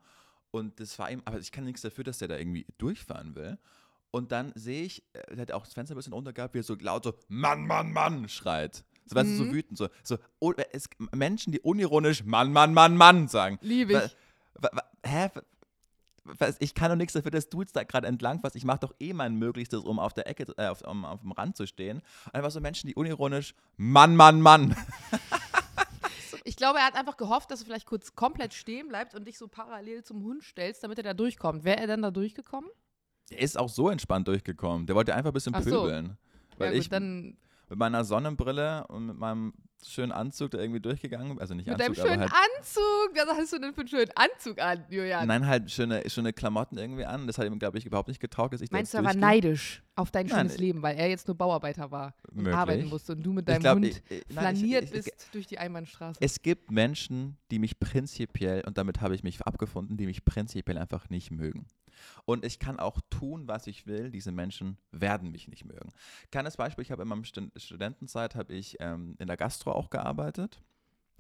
und 0.51 0.79
das 0.81 0.99
war 0.99 1.11
ihm, 1.11 1.23
aber 1.25 1.39
ich 1.39 1.51
kann 1.51 1.65
nichts 1.65 1.81
dafür, 1.81 2.05
dass 2.05 2.19
der 2.19 2.29
da 2.29 2.37
irgendwie 2.37 2.67
durchfahren 2.77 3.35
will. 3.35 3.59
Und 4.13 4.33
dann 4.33 4.53
sehe 4.57 4.83
ich, 4.85 5.05
äh, 5.13 5.35
der 5.37 5.43
hat 5.43 5.53
auch 5.53 5.65
das 5.65 5.75
Fenster 5.75 5.95
ein 5.95 5.97
bisschen 5.99 6.13
runter 6.13 6.33
gehabt, 6.33 6.55
wie 6.55 6.59
er 6.59 6.63
so 6.65 6.75
laut 6.81 7.05
so 7.05 7.15
Mann, 7.29 7.67
Mann, 7.67 7.93
Mann 7.93 8.29
schreit. 8.29 8.85
So, 9.07 9.17
weißt 9.17 9.31
du, 9.31 9.35
so 9.37 9.45
Mhm. 9.45 9.53
wütend, 9.53 9.79
so, 9.79 9.89
so 10.03 10.19
oh, 10.41 10.53
es, 10.73 10.89
Menschen, 11.15 11.53
die 11.53 11.61
unironisch 11.61 12.25
Mann, 12.25 12.53
Mann, 12.53 12.75
Mann, 12.75 12.97
Mann 12.97 13.29
sagen. 13.29 13.59
Liebe 13.63 13.93
ich. 14.05 14.17
wa- 14.63 14.71
wa- 14.73 14.85
hä? 15.05 15.31
Ich 16.61 16.75
kann 16.75 16.91
doch 16.91 16.97
nichts 16.97 17.15
dafür, 17.15 17.31
dass 17.31 17.49
du 17.49 17.61
jetzt 17.63 17.75
da 17.75 17.83
gerade 17.83 18.07
entlang 18.07 18.41
was. 18.43 18.55
Ich 18.55 18.65
mache 18.65 18.81
doch 18.81 18.95
eh 19.01 19.13
mein 19.15 19.37
Möglichstes, 19.37 19.81
um 19.81 19.99
auf 19.99 20.13
der 20.13 20.29
Ecke, 20.29 20.47
äh, 20.59 20.67
auf, 20.69 20.83
um, 20.83 21.05
auf 21.05 21.23
dem 21.23 21.33
Rand 21.33 21.57
zu 21.57 21.67
stehen. 21.67 22.03
Einfach 22.33 22.51
so 22.51 22.61
Menschen, 22.61 22.87
die 22.89 22.95
unironisch 22.95 23.55
Mann, 23.77 24.15
Mann, 24.17 24.41
Mann. 24.41 24.77
Ich 26.45 26.57
glaube, 26.57 26.79
er 26.79 26.87
hat 26.87 26.95
einfach 26.97 27.17
gehofft, 27.17 27.51
dass 27.51 27.61
du 27.61 27.67
vielleicht 27.67 27.87
kurz 27.87 28.15
komplett 28.15 28.55
stehen 28.55 28.89
bleibst 28.89 29.15
und 29.15 29.27
dich 29.27 29.37
so 29.37 29.47
parallel 29.47 30.03
zum 30.05 30.23
Hund 30.25 30.43
stellst, 30.43 30.83
damit 30.83 30.99
er 30.99 31.05
da 31.05 31.15
durchkommt. 31.15 31.65
Wäre 31.65 31.79
er 31.81 31.87
dann 31.87 32.03
da 32.03 32.11
durchgekommen? 32.11 32.71
Der 33.31 33.41
ist 33.41 33.59
auch 33.59 33.69
so 33.69 33.89
entspannt 33.89 34.29
durchgekommen. 34.29 34.87
Der 34.87 34.97
wollte 34.97 35.15
einfach 35.15 35.31
ein 35.31 35.35
bisschen 35.35 35.55
Ach 35.55 35.63
so. 35.63 35.83
pöbeln. 35.83 36.17
Weil 36.59 36.69
ja, 36.69 36.73
gut, 36.75 36.81
ich 36.83 36.89
dann 36.89 37.37
mit 37.69 37.79
meiner 37.79 38.05
Sonnenbrille 38.05 38.87
und 38.89 39.07
mit 39.07 39.17
meinem 39.19 39.53
schönen 39.87 40.13
Anzug 40.13 40.51
da 40.51 40.59
irgendwie 40.59 40.81
durchgegangen 40.81 41.29
bin. 41.29 41.39
Also 41.39 41.55
nicht 41.55 41.67
mit 41.67 41.81
deinem 41.81 41.91
Anzug, 41.93 42.05
aber 42.05 42.11
schönen 42.11 42.21
halt 42.21 42.33
Anzug. 42.59 43.11
Was 43.15 43.39
hast 43.39 43.53
du 43.55 43.59
denn 43.61 43.73
für 43.73 43.81
einen 43.81 43.89
schönen 43.89 44.11
Anzug 44.15 44.61
an, 44.61 44.85
Julian? 44.91 45.27
Nein, 45.27 45.47
halt 45.47 45.71
schöne, 45.71 46.03
schöne 46.11 46.33
Klamotten 46.35 46.77
irgendwie 46.77 47.07
an. 47.07 47.27
Das 47.27 47.39
hat 47.39 47.47
ihm, 47.47 47.59
glaube 47.59 47.79
ich, 47.79 47.87
überhaupt 47.87 48.09
nicht 48.09 48.21
getaugt, 48.21 48.53
dass 48.53 48.61
ich 48.61 48.71
Meinst 48.73 48.93
du, 48.93 48.99
da 48.99 49.05
er 49.05 49.07
war 49.07 49.15
neidisch 49.15 49.83
auf 49.95 50.11
dein 50.11 50.27
Nein, 50.27 50.37
schönes 50.37 50.55
ich- 50.55 50.61
Leben, 50.61 50.83
weil 50.83 50.97
er 50.99 51.09
jetzt 51.09 51.29
nur 51.29 51.37
Bauarbeiter 51.37 51.91
war 51.91 52.15
und 52.29 52.39
Möglich. 52.39 52.55
arbeiten 52.55 52.89
musste 52.89 53.13
und 53.13 53.23
du 53.23 53.33
mit 53.33 53.49
deinem 53.49 53.61
glaub, 53.61 53.77
Hund 53.77 53.87
ich- 53.87 54.03
ich- 54.11 54.25
nein, 54.35 54.57
flaniert 54.57 54.85
ich- 54.85 54.91
bist 54.91 55.29
durch 55.33 55.47
die 55.47 55.57
Einbahnstraße? 55.59 56.19
Es 56.21 56.43
gibt 56.43 56.71
Menschen, 56.71 57.39
die 57.51 57.59
mich 57.59 57.79
prinzipiell, 57.81 58.63
und 58.67 58.77
damit 58.77 59.01
habe 59.01 59.15
ich 59.15 59.23
mich 59.23 59.41
abgefunden, 59.47 59.97
die 59.97 60.07
mich 60.07 60.25
prinzipiell 60.27 60.77
einfach 60.77 61.09
nicht 61.09 61.31
mögen. 61.31 61.65
Und 62.25 62.45
ich 62.45 62.59
kann 62.59 62.79
auch 62.79 63.01
tun, 63.11 63.49
was 63.49 63.67
ich 63.67 63.87
will. 63.87 64.11
Diese 64.11 64.33
Menschen 64.33 64.77
werden 64.93 65.31
mich 65.31 65.49
nicht 65.49 65.65
mögen. 65.65 65.91
Kleines 66.31 66.57
Beispiel, 66.57 66.83
ich 66.83 66.91
habe 66.91 67.03
in 67.03 67.09
meiner 67.09 67.25
Stu- 67.25 67.51
Studentenzeit 67.57 68.35
habe 68.35 68.53
ich 68.55 68.77
ähm, 68.81 69.17
in 69.19 69.27
der 69.27 69.37
Gastro 69.37 69.73
auch 69.73 69.91
gearbeitet. 69.91 70.61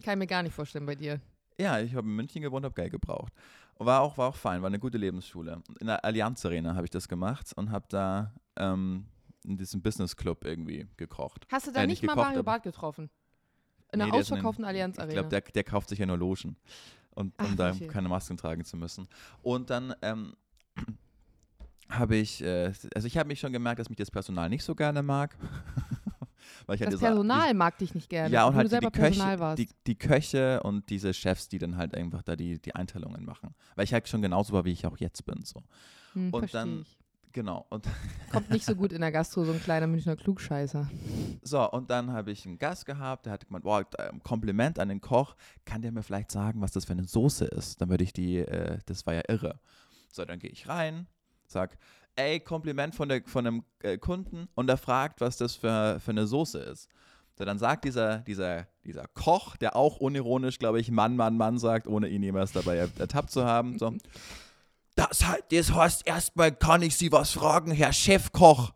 Kann 0.02 0.14
ich 0.14 0.18
mir 0.20 0.26
gar 0.26 0.42
nicht 0.42 0.54
vorstellen 0.54 0.86
bei 0.86 0.94
dir. 0.94 1.20
Ja, 1.58 1.78
ich 1.80 1.94
habe 1.94 2.06
in 2.08 2.16
München 2.16 2.40
gewohnt, 2.42 2.64
habe 2.64 2.74
Geld 2.74 2.90
gebraucht. 2.92 3.32
War 3.78 4.00
auch, 4.00 4.16
war 4.18 4.28
auch 4.28 4.36
fein, 4.36 4.60
war 4.62 4.66
eine 4.68 4.78
gute 4.78 4.98
Lebensschule. 4.98 5.62
In 5.80 5.86
der 5.86 6.04
Allianz 6.04 6.44
Arena 6.44 6.74
habe 6.74 6.84
ich 6.84 6.90
das 6.90 7.08
gemacht 7.08 7.52
und 7.56 7.70
habe 7.70 7.86
da 7.88 8.34
ähm, 8.56 9.06
in 9.44 9.56
diesem 9.56 9.80
Business 9.82 10.16
Club 10.16 10.44
irgendwie 10.44 10.86
gekocht. 10.96 11.46
Hast 11.50 11.66
du 11.66 11.72
da 11.72 11.82
Äh, 11.82 11.86
nicht 11.86 12.02
nicht 12.02 12.06
mal 12.14 12.14
Mario 12.16 12.42
Barth 12.42 12.62
getroffen? 12.62 13.08
In 13.92 13.98
Nee, 13.98 14.04
einer 14.04 14.12
den- 14.12 14.20
ausverkauften 14.20 14.64
Allianz 14.64 14.96
Ich 14.96 15.02
Arena. 15.02 15.14
glaube, 15.14 15.28
der, 15.30 15.40
der 15.40 15.64
kauft 15.64 15.88
sich 15.88 15.98
ja 15.98 16.06
nur 16.06 16.16
Logen, 16.18 16.56
und, 17.14 17.28
um 17.28 17.32
Ach, 17.38 17.56
da 17.56 17.70
okay. 17.72 17.88
keine 17.88 18.08
Masken 18.08 18.36
tragen 18.36 18.64
zu 18.64 18.76
müssen. 18.76 19.08
Und 19.42 19.68
dann 19.70 19.94
ähm, 20.02 20.34
habe 21.88 22.16
ich, 22.16 22.42
äh, 22.42 22.72
also 22.94 23.06
ich 23.06 23.16
habe 23.18 23.26
mich 23.28 23.40
schon 23.40 23.52
gemerkt, 23.52 23.80
dass 23.80 23.88
mich 23.88 23.98
das 23.98 24.10
Personal 24.10 24.48
nicht 24.48 24.62
so 24.64 24.74
gerne 24.74 25.02
mag. 25.02 25.36
Weil 26.66 26.76
ich 26.76 26.82
halt 26.82 26.92
das 26.92 27.00
dieser- 27.00 27.08
Personal 27.12 27.54
mag 27.54 27.78
dich 27.78 27.94
nicht 27.94 28.08
gerne, 28.08 28.32
ja, 28.32 28.44
und 28.46 28.54
halt 28.54 28.66
du 28.66 28.70
selber 28.70 28.90
die, 28.90 28.98
Köche, 29.00 29.38
warst. 29.40 29.58
die, 29.58 29.68
die 29.86 29.94
Köche 29.96 30.62
und 30.62 30.88
diese 30.88 31.12
Chefs, 31.12 31.48
die 31.48 31.58
dann 31.58 31.76
halt 31.76 31.94
einfach 31.94 32.22
da 32.22 32.36
die, 32.36 32.60
die 32.60 32.74
Einteilungen 32.74 33.24
machen. 33.24 33.54
Weil 33.74 33.84
ich 33.84 33.92
halt 33.92 34.08
schon 34.08 34.22
genauso 34.22 34.52
war, 34.52 34.64
wie 34.64 34.72
ich 34.72 34.86
auch 34.86 34.96
jetzt 34.98 35.24
bin. 35.24 35.42
So. 35.44 35.62
hm, 36.12 36.32
und 36.32 36.54
dann- 36.54 36.82
ich. 36.82 36.96
Genau. 37.32 37.64
Und 37.70 37.86
Kommt 38.32 38.50
nicht 38.50 38.64
so 38.64 38.74
gut 38.74 38.92
in 38.92 39.00
der 39.02 39.12
Gastro, 39.12 39.44
so 39.44 39.52
ein 39.52 39.60
kleiner 39.62 39.86
Münchner 39.86 40.16
Klugscheißer. 40.16 40.90
so, 41.42 41.70
und 41.70 41.88
dann 41.88 42.10
habe 42.12 42.32
ich 42.32 42.44
einen 42.44 42.58
Gast 42.58 42.86
gehabt, 42.86 43.26
der 43.26 43.34
hat 43.34 43.46
gemeint, 43.46 43.62
boah, 43.62 43.86
äh, 43.98 44.10
Kompliment 44.24 44.80
an 44.80 44.88
den 44.88 45.00
Koch, 45.00 45.36
kann 45.64 45.80
der 45.80 45.92
mir 45.92 46.02
vielleicht 46.02 46.32
sagen, 46.32 46.60
was 46.60 46.72
das 46.72 46.86
für 46.86 46.92
eine 46.92 47.04
Soße 47.04 47.44
ist? 47.44 47.80
Dann 47.80 47.88
würde 47.88 48.02
ich 48.02 48.12
die, 48.12 48.38
äh, 48.38 48.78
das 48.86 49.06
war 49.06 49.14
ja 49.14 49.22
irre. 49.28 49.60
So, 50.12 50.24
dann 50.24 50.38
gehe 50.38 50.50
ich 50.50 50.68
rein, 50.68 51.06
sag, 51.46 51.78
ey, 52.16 52.40
Kompliment 52.40 52.94
von, 52.94 53.08
der, 53.08 53.22
von 53.24 53.46
einem 53.46 53.64
äh, 53.80 53.98
Kunden 53.98 54.48
und 54.54 54.68
er 54.68 54.76
fragt, 54.76 55.20
was 55.20 55.36
das 55.36 55.54
für, 55.54 56.00
für 56.00 56.10
eine 56.10 56.26
Soße 56.26 56.58
ist. 56.58 56.88
So, 57.38 57.44
dann 57.44 57.58
sagt 57.58 57.84
dieser, 57.84 58.18
dieser, 58.18 58.66
dieser 58.84 59.06
Koch, 59.08 59.56
der 59.56 59.76
auch 59.76 59.96
unironisch, 59.96 60.58
glaube 60.58 60.80
ich, 60.80 60.90
Mann, 60.90 61.16
Mann, 61.16 61.36
Mann 61.36 61.58
sagt, 61.58 61.86
ohne 61.86 62.08
ihn 62.08 62.22
jemals 62.22 62.52
dabei 62.52 62.76
ertappt 62.76 63.30
zu 63.30 63.44
haben, 63.44 63.78
so, 63.78 63.94
das, 64.94 65.24
das 65.50 65.72
heißt, 65.72 66.06
erstmal 66.06 66.52
kann 66.52 66.82
ich 66.82 66.96
Sie 66.96 67.10
was 67.12 67.30
fragen, 67.32 67.70
Herr 67.70 67.92
Chefkoch. 67.92 68.72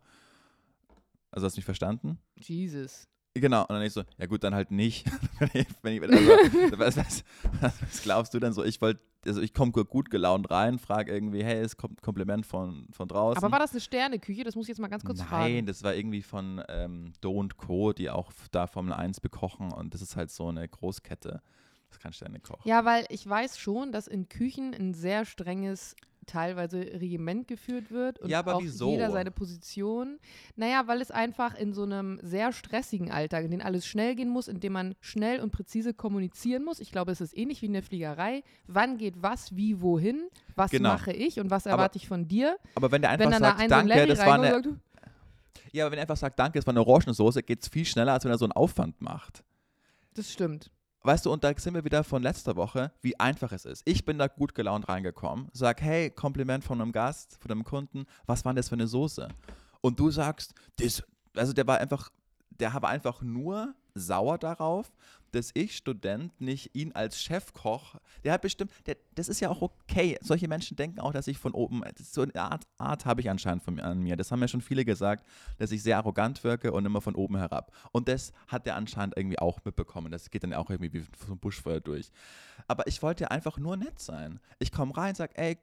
Also 1.31 1.45
hast 1.45 1.57
du 1.57 1.59
mich 1.59 1.65
verstanden? 1.65 2.17
Jesus. 2.37 3.07
Genau, 3.33 3.61
und 3.63 3.71
dann 3.71 3.81
ich 3.81 3.91
so, 3.91 4.03
ja 4.17 4.25
gut, 4.27 4.43
dann 4.45 4.55
halt 4.55 4.71
nicht. 4.71 5.05
wenn 5.39 5.49
ich, 5.53 5.67
wenn 5.83 5.93
ich, 5.93 6.01
also, 6.01 6.79
was, 6.79 6.95
was, 6.95 7.23
was, 7.59 8.01
glaubst 8.01 8.33
du 8.33 8.39
denn 8.39 8.53
so? 8.53 8.63
Ich 8.63 8.79
wollte, 8.81 9.01
also 9.25 9.41
ich 9.41 9.53
komme 9.53 9.71
gut 9.71 10.09
gelaunt 10.09 10.49
rein, 10.51 10.79
frage 10.79 11.13
irgendwie, 11.13 11.43
hey, 11.43 11.61
es 11.61 11.77
kommt 11.77 11.99
ein 11.99 12.01
Kompliment 12.01 12.45
von, 12.45 12.87
von 12.91 13.07
draußen. 13.07 13.43
Aber 13.43 13.51
war 13.51 13.59
das 13.59 13.71
eine 13.71 13.81
Sterneküche? 13.81 14.43
Das 14.43 14.55
muss 14.55 14.65
ich 14.65 14.69
jetzt 14.69 14.79
mal 14.79 14.87
ganz 14.87 15.03
kurz 15.03 15.19
Nein, 15.19 15.27
fragen. 15.27 15.53
Nein, 15.55 15.65
das 15.65 15.83
war 15.83 15.95
irgendwie 15.95 16.21
von 16.21 16.61
ähm, 16.69 17.13
Do 17.21 17.31
und 17.31 17.57
Co., 17.57 17.93
die 17.93 18.09
auch 18.09 18.31
da 18.51 18.67
Formel 18.67 18.93
1 18.93 19.19
bekochen 19.19 19.71
und 19.71 19.93
das 19.93 20.01
ist 20.01 20.15
halt 20.15 20.31
so 20.31 20.47
eine 20.47 20.67
Großkette. 20.67 21.41
Das 21.89 21.99
kann 21.99 22.13
Sternekoch. 22.13 22.65
Ja, 22.65 22.83
weil 22.83 23.05
ich 23.09 23.27
weiß 23.27 23.57
schon, 23.57 23.91
dass 23.91 24.07
in 24.07 24.27
Küchen 24.27 24.73
ein 24.73 24.93
sehr 24.93 25.23
strenges 25.23 25.95
teilweise 26.25 26.79
Regiment 26.79 27.47
geführt 27.47 27.91
wird 27.91 28.19
und 28.19 28.29
ja, 28.29 28.39
aber 28.39 28.55
auch 28.55 28.61
wieso? 28.61 28.91
jeder 28.91 29.11
seine 29.11 29.31
Position. 29.31 30.19
Naja, 30.55 30.83
weil 30.87 31.01
es 31.01 31.11
einfach 31.11 31.55
in 31.57 31.73
so 31.73 31.83
einem 31.83 32.19
sehr 32.21 32.51
stressigen 32.51 33.11
Alltag, 33.11 33.45
in 33.45 33.51
dem 33.51 33.61
alles 33.61 33.85
schnell 33.85 34.15
gehen 34.15 34.29
muss, 34.29 34.47
in 34.47 34.59
dem 34.59 34.73
man 34.73 34.95
schnell 35.01 35.39
und 35.39 35.51
präzise 35.51 35.93
kommunizieren 35.93 36.63
muss. 36.63 36.79
Ich 36.79 36.91
glaube, 36.91 37.11
es 37.11 37.21
ist 37.21 37.37
ähnlich 37.37 37.61
wie 37.61 37.67
in 37.67 37.73
der 37.73 37.83
Fliegerei. 37.83 38.43
Wann 38.67 38.97
geht 38.97 39.15
was, 39.21 39.55
wie, 39.55 39.81
wohin? 39.81 40.27
Was 40.55 40.71
Genau. 40.71 40.89
mache 40.89 41.11
ich 41.11 41.39
und 41.39 41.49
was 41.49 41.65
erwarte 41.65 41.97
ich 41.97 42.07
von 42.07 42.27
dir? 42.27 42.57
Aber 42.75 42.91
wenn 42.91 43.01
der 43.01 43.11
einfach 43.11 43.25
Wenn 43.25 43.31
dann 43.31 43.41
sagt, 43.41 43.59
da 43.59 43.63
ein 43.63 43.69
danke, 43.69 43.93
Larry 43.93 44.07
das 44.07 44.19
war 44.19 44.33
eine, 44.35 44.51
sagt, 44.51 44.67
ja, 45.71 45.83
aber 45.85 45.91
wenn 45.91 45.99
er 45.99 46.03
einfach 46.03 46.17
sagt, 46.17 46.39
danke, 46.39 46.57
das 46.59 46.65
war 46.65 46.71
eine 46.73 46.81
Orangensoße, 46.85 47.43
geht 47.43 47.61
es 47.61 47.67
viel 47.67 47.85
schneller, 47.85 48.13
als 48.13 48.23
wenn 48.23 48.31
er 48.31 48.37
so 48.37 48.45
einen 48.45 48.53
Aufwand 48.53 49.01
macht. 49.01 49.43
das 50.13 50.31
stimmt. 50.31 50.71
Weißt 51.05 51.23
du, 51.23 51.31
und 51.31 51.43
da 51.43 51.53
sind 51.55 51.75
wir 51.75 51.85
wieder 51.85 52.03
von 52.03 52.23
letzter 52.23 52.55
Woche, 52.55 52.91
wie 53.03 53.19
einfach 53.19 53.51
es 53.51 53.65
ist. 53.65 53.83
Ich 53.85 54.05
bin 54.05 54.17
da 54.17 54.25
gut 54.25 54.55
gelaunt 54.55 54.89
reingekommen, 54.89 55.49
sag, 55.53 55.79
hey, 55.83 56.09
Kompliment 56.09 56.63
von 56.63 56.81
einem 56.81 56.91
Gast, 56.91 57.37
von 57.39 57.51
einem 57.51 57.63
Kunden, 57.63 58.07
was 58.25 58.43
war 58.43 58.51
denn 58.51 58.55
das 58.55 58.69
für 58.69 58.73
eine 58.73 58.87
Soße? 58.87 59.27
Und 59.81 59.99
du 59.99 60.09
sagst, 60.09 60.55
das, 60.77 61.03
also 61.35 61.53
der 61.53 61.67
war 61.67 61.77
einfach, 61.77 62.09
der 62.49 62.73
war 62.73 62.89
einfach 62.89 63.21
nur 63.21 63.75
sauer 63.93 64.39
darauf, 64.39 64.91
dass 65.35 65.51
ich 65.53 65.75
Student 65.75 66.39
nicht 66.39 66.75
ihn 66.75 66.93
als 66.93 67.21
Chefkoch, 67.21 67.95
der 68.23 68.33
hat 68.33 68.41
bestimmt, 68.41 68.71
der, 68.85 68.97
das 69.13 69.27
ist 69.29 69.39
ja 69.41 69.49
auch 69.49 69.61
okay. 69.61 70.17
Solche 70.21 70.47
Menschen 70.47 70.77
denken 70.77 70.99
auch, 70.99 71.11
dass 71.11 71.27
ich 71.27 71.37
von 71.37 71.53
oben, 71.53 71.83
so 71.99 72.21
eine 72.21 72.35
Art, 72.35 72.63
Art 72.77 73.05
habe 73.05 73.21
ich 73.21 73.29
anscheinend 73.29 73.63
von, 73.63 73.79
an 73.79 74.01
mir. 74.01 74.15
Das 74.15 74.31
haben 74.31 74.41
ja 74.41 74.47
schon 74.47 74.61
viele 74.61 74.85
gesagt, 74.85 75.25
dass 75.57 75.71
ich 75.71 75.83
sehr 75.83 75.97
arrogant 75.97 76.43
wirke 76.43 76.71
und 76.71 76.85
immer 76.85 77.01
von 77.01 77.15
oben 77.15 77.37
herab. 77.37 77.71
Und 77.91 78.07
das 78.07 78.31
hat 78.47 78.65
er 78.65 78.75
anscheinend 78.75 79.17
irgendwie 79.17 79.39
auch 79.39 79.59
mitbekommen. 79.65 80.11
Das 80.11 80.31
geht 80.31 80.43
dann 80.43 80.53
auch 80.53 80.69
irgendwie 80.69 80.93
wie 80.93 81.05
so 81.25 81.33
ein 81.33 81.39
Buschfeuer 81.39 81.81
durch. 81.81 82.11
Aber 82.67 82.87
ich 82.87 83.01
wollte 83.01 83.29
einfach 83.29 83.57
nur 83.57 83.77
nett 83.77 83.99
sein. 83.99 84.39
Ich 84.59 84.71
komme 84.71 84.95
rein, 84.95 85.15
sag, 85.15 85.37
ey, 85.37 85.57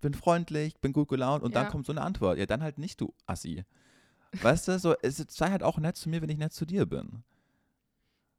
bin 0.00 0.14
freundlich, 0.14 0.80
bin 0.80 0.92
gut 0.92 1.08
gelaunt 1.08 1.42
und 1.42 1.54
Ja. 1.54 1.62
dann 1.62 1.70
kommt 1.70 1.86
so 1.86 1.92
eine 1.92 2.02
Antwort. 2.02 2.38
Ja, 2.38 2.46
dann 2.46 2.62
halt 2.62 2.78
nicht, 2.78 3.00
du 3.00 3.12
Assi. 3.26 3.64
Weißt 4.40 4.68
du, 4.68 4.78
so, 4.78 4.94
es, 5.02 5.24
sei 5.28 5.50
halt 5.50 5.62
auch 5.62 5.78
nett 5.78 5.96
zu 5.96 6.08
mir, 6.08 6.22
wenn 6.22 6.30
ich 6.30 6.38
nett 6.38 6.52
zu 6.52 6.64
dir 6.64 6.86
bin. 6.86 7.22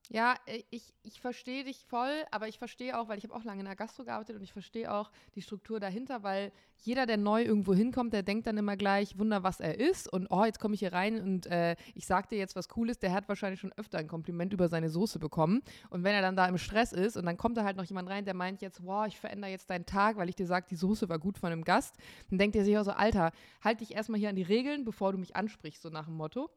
Ja, 0.10 0.36
äh, 0.46 0.64
ich, 0.70 0.94
ich 1.04 1.22
verstehe 1.22 1.64
dich 1.64 1.86
voll, 1.86 2.24
aber 2.32 2.48
ich 2.48 2.58
verstehe 2.58 3.00
auch, 3.00 3.08
weil 3.08 3.18
ich 3.18 3.24
habe 3.24 3.34
auch 3.34 3.44
lange 3.44 3.62
in 3.62 3.66
der 3.66 3.76
Gastro 3.76 4.04
gearbeitet 4.04 4.36
und 4.36 4.44
ich 4.44 4.52
verstehe 4.52 4.92
auch 4.92 5.12
die 5.36 5.42
Struktur 5.42 5.80
dahinter, 5.80 6.24
weil 6.24 6.52
jeder, 6.82 7.06
der 7.06 7.16
neu 7.16 7.42
irgendwo 7.44 7.74
hinkommt, 7.74 8.12
der 8.12 8.24
denkt 8.24 8.46
dann 8.46 8.58
immer 8.58 8.76
gleich, 8.76 9.18
Wunder, 9.18 9.44
was 9.44 9.62
er 9.62 9.80
ist 9.80 10.12
und 10.12 10.28
oh, 10.30 10.44
jetzt 10.44 10.60
komme 10.60 10.74
ich 10.74 10.82
hier 10.82 10.92
rein 10.92 11.22
und 11.22 11.46
äh, 11.46 11.78
ich 11.96 12.06
sag 12.06 12.28
dir 12.28 12.38
jetzt 12.38 12.58
was 12.58 12.68
Cooles, 12.68 13.00
der 13.00 13.14
hat 13.14 13.30
wahrscheinlich 13.30 13.62
schon 13.62 13.72
öfter 13.74 13.98
ein 13.98 14.10
Kompliment 14.10 14.52
über 14.52 14.68
seine 14.68 14.90
Soße 14.90 15.20
bekommen 15.20 15.62
und 15.90 16.04
wenn 16.04 16.14
er 16.14 16.22
dann 16.22 16.36
da 16.36 16.46
im 16.48 16.58
Stress 16.58 16.92
ist 16.92 17.16
und 17.16 17.26
dann 17.26 17.38
kommt 17.38 17.56
da 17.56 17.64
halt 17.64 17.78
noch 17.78 17.86
jemand 17.86 18.10
rein, 18.10 18.26
der 18.26 18.34
meint 18.34 18.62
jetzt, 18.62 18.86
wow, 18.86 19.08
ich 19.08 19.18
verändere 19.18 19.52
jetzt 19.52 19.70
deinen 19.70 19.86
Tag, 19.86 20.18
weil 20.18 20.28
ich 20.28 20.36
dir 20.36 20.48
sage, 20.48 20.66
die 20.70 20.76
Soße 20.76 21.08
war 21.08 21.20
gut 21.20 21.38
von 21.38 21.52
einem 21.52 21.64
Gast, 21.64 21.96
dann 22.30 22.38
denkt 22.38 22.58
er 22.58 22.66
sich 22.66 22.78
auch 22.78 22.84
so, 22.84 22.92
Alter, 22.92 23.32
halt 23.64 23.80
dich 23.80 23.96
erstmal 23.96 24.20
hier 24.20 24.30
an 24.30 24.36
die 24.36 24.44
Regeln, 24.44 24.84
bevor 24.84 25.14
du 25.14 25.18
mich 25.18 25.38
ansprichst, 25.38 25.82
so 25.82 25.90
nach 25.90 26.06
dem 26.06 26.18
Motto. 26.18 26.50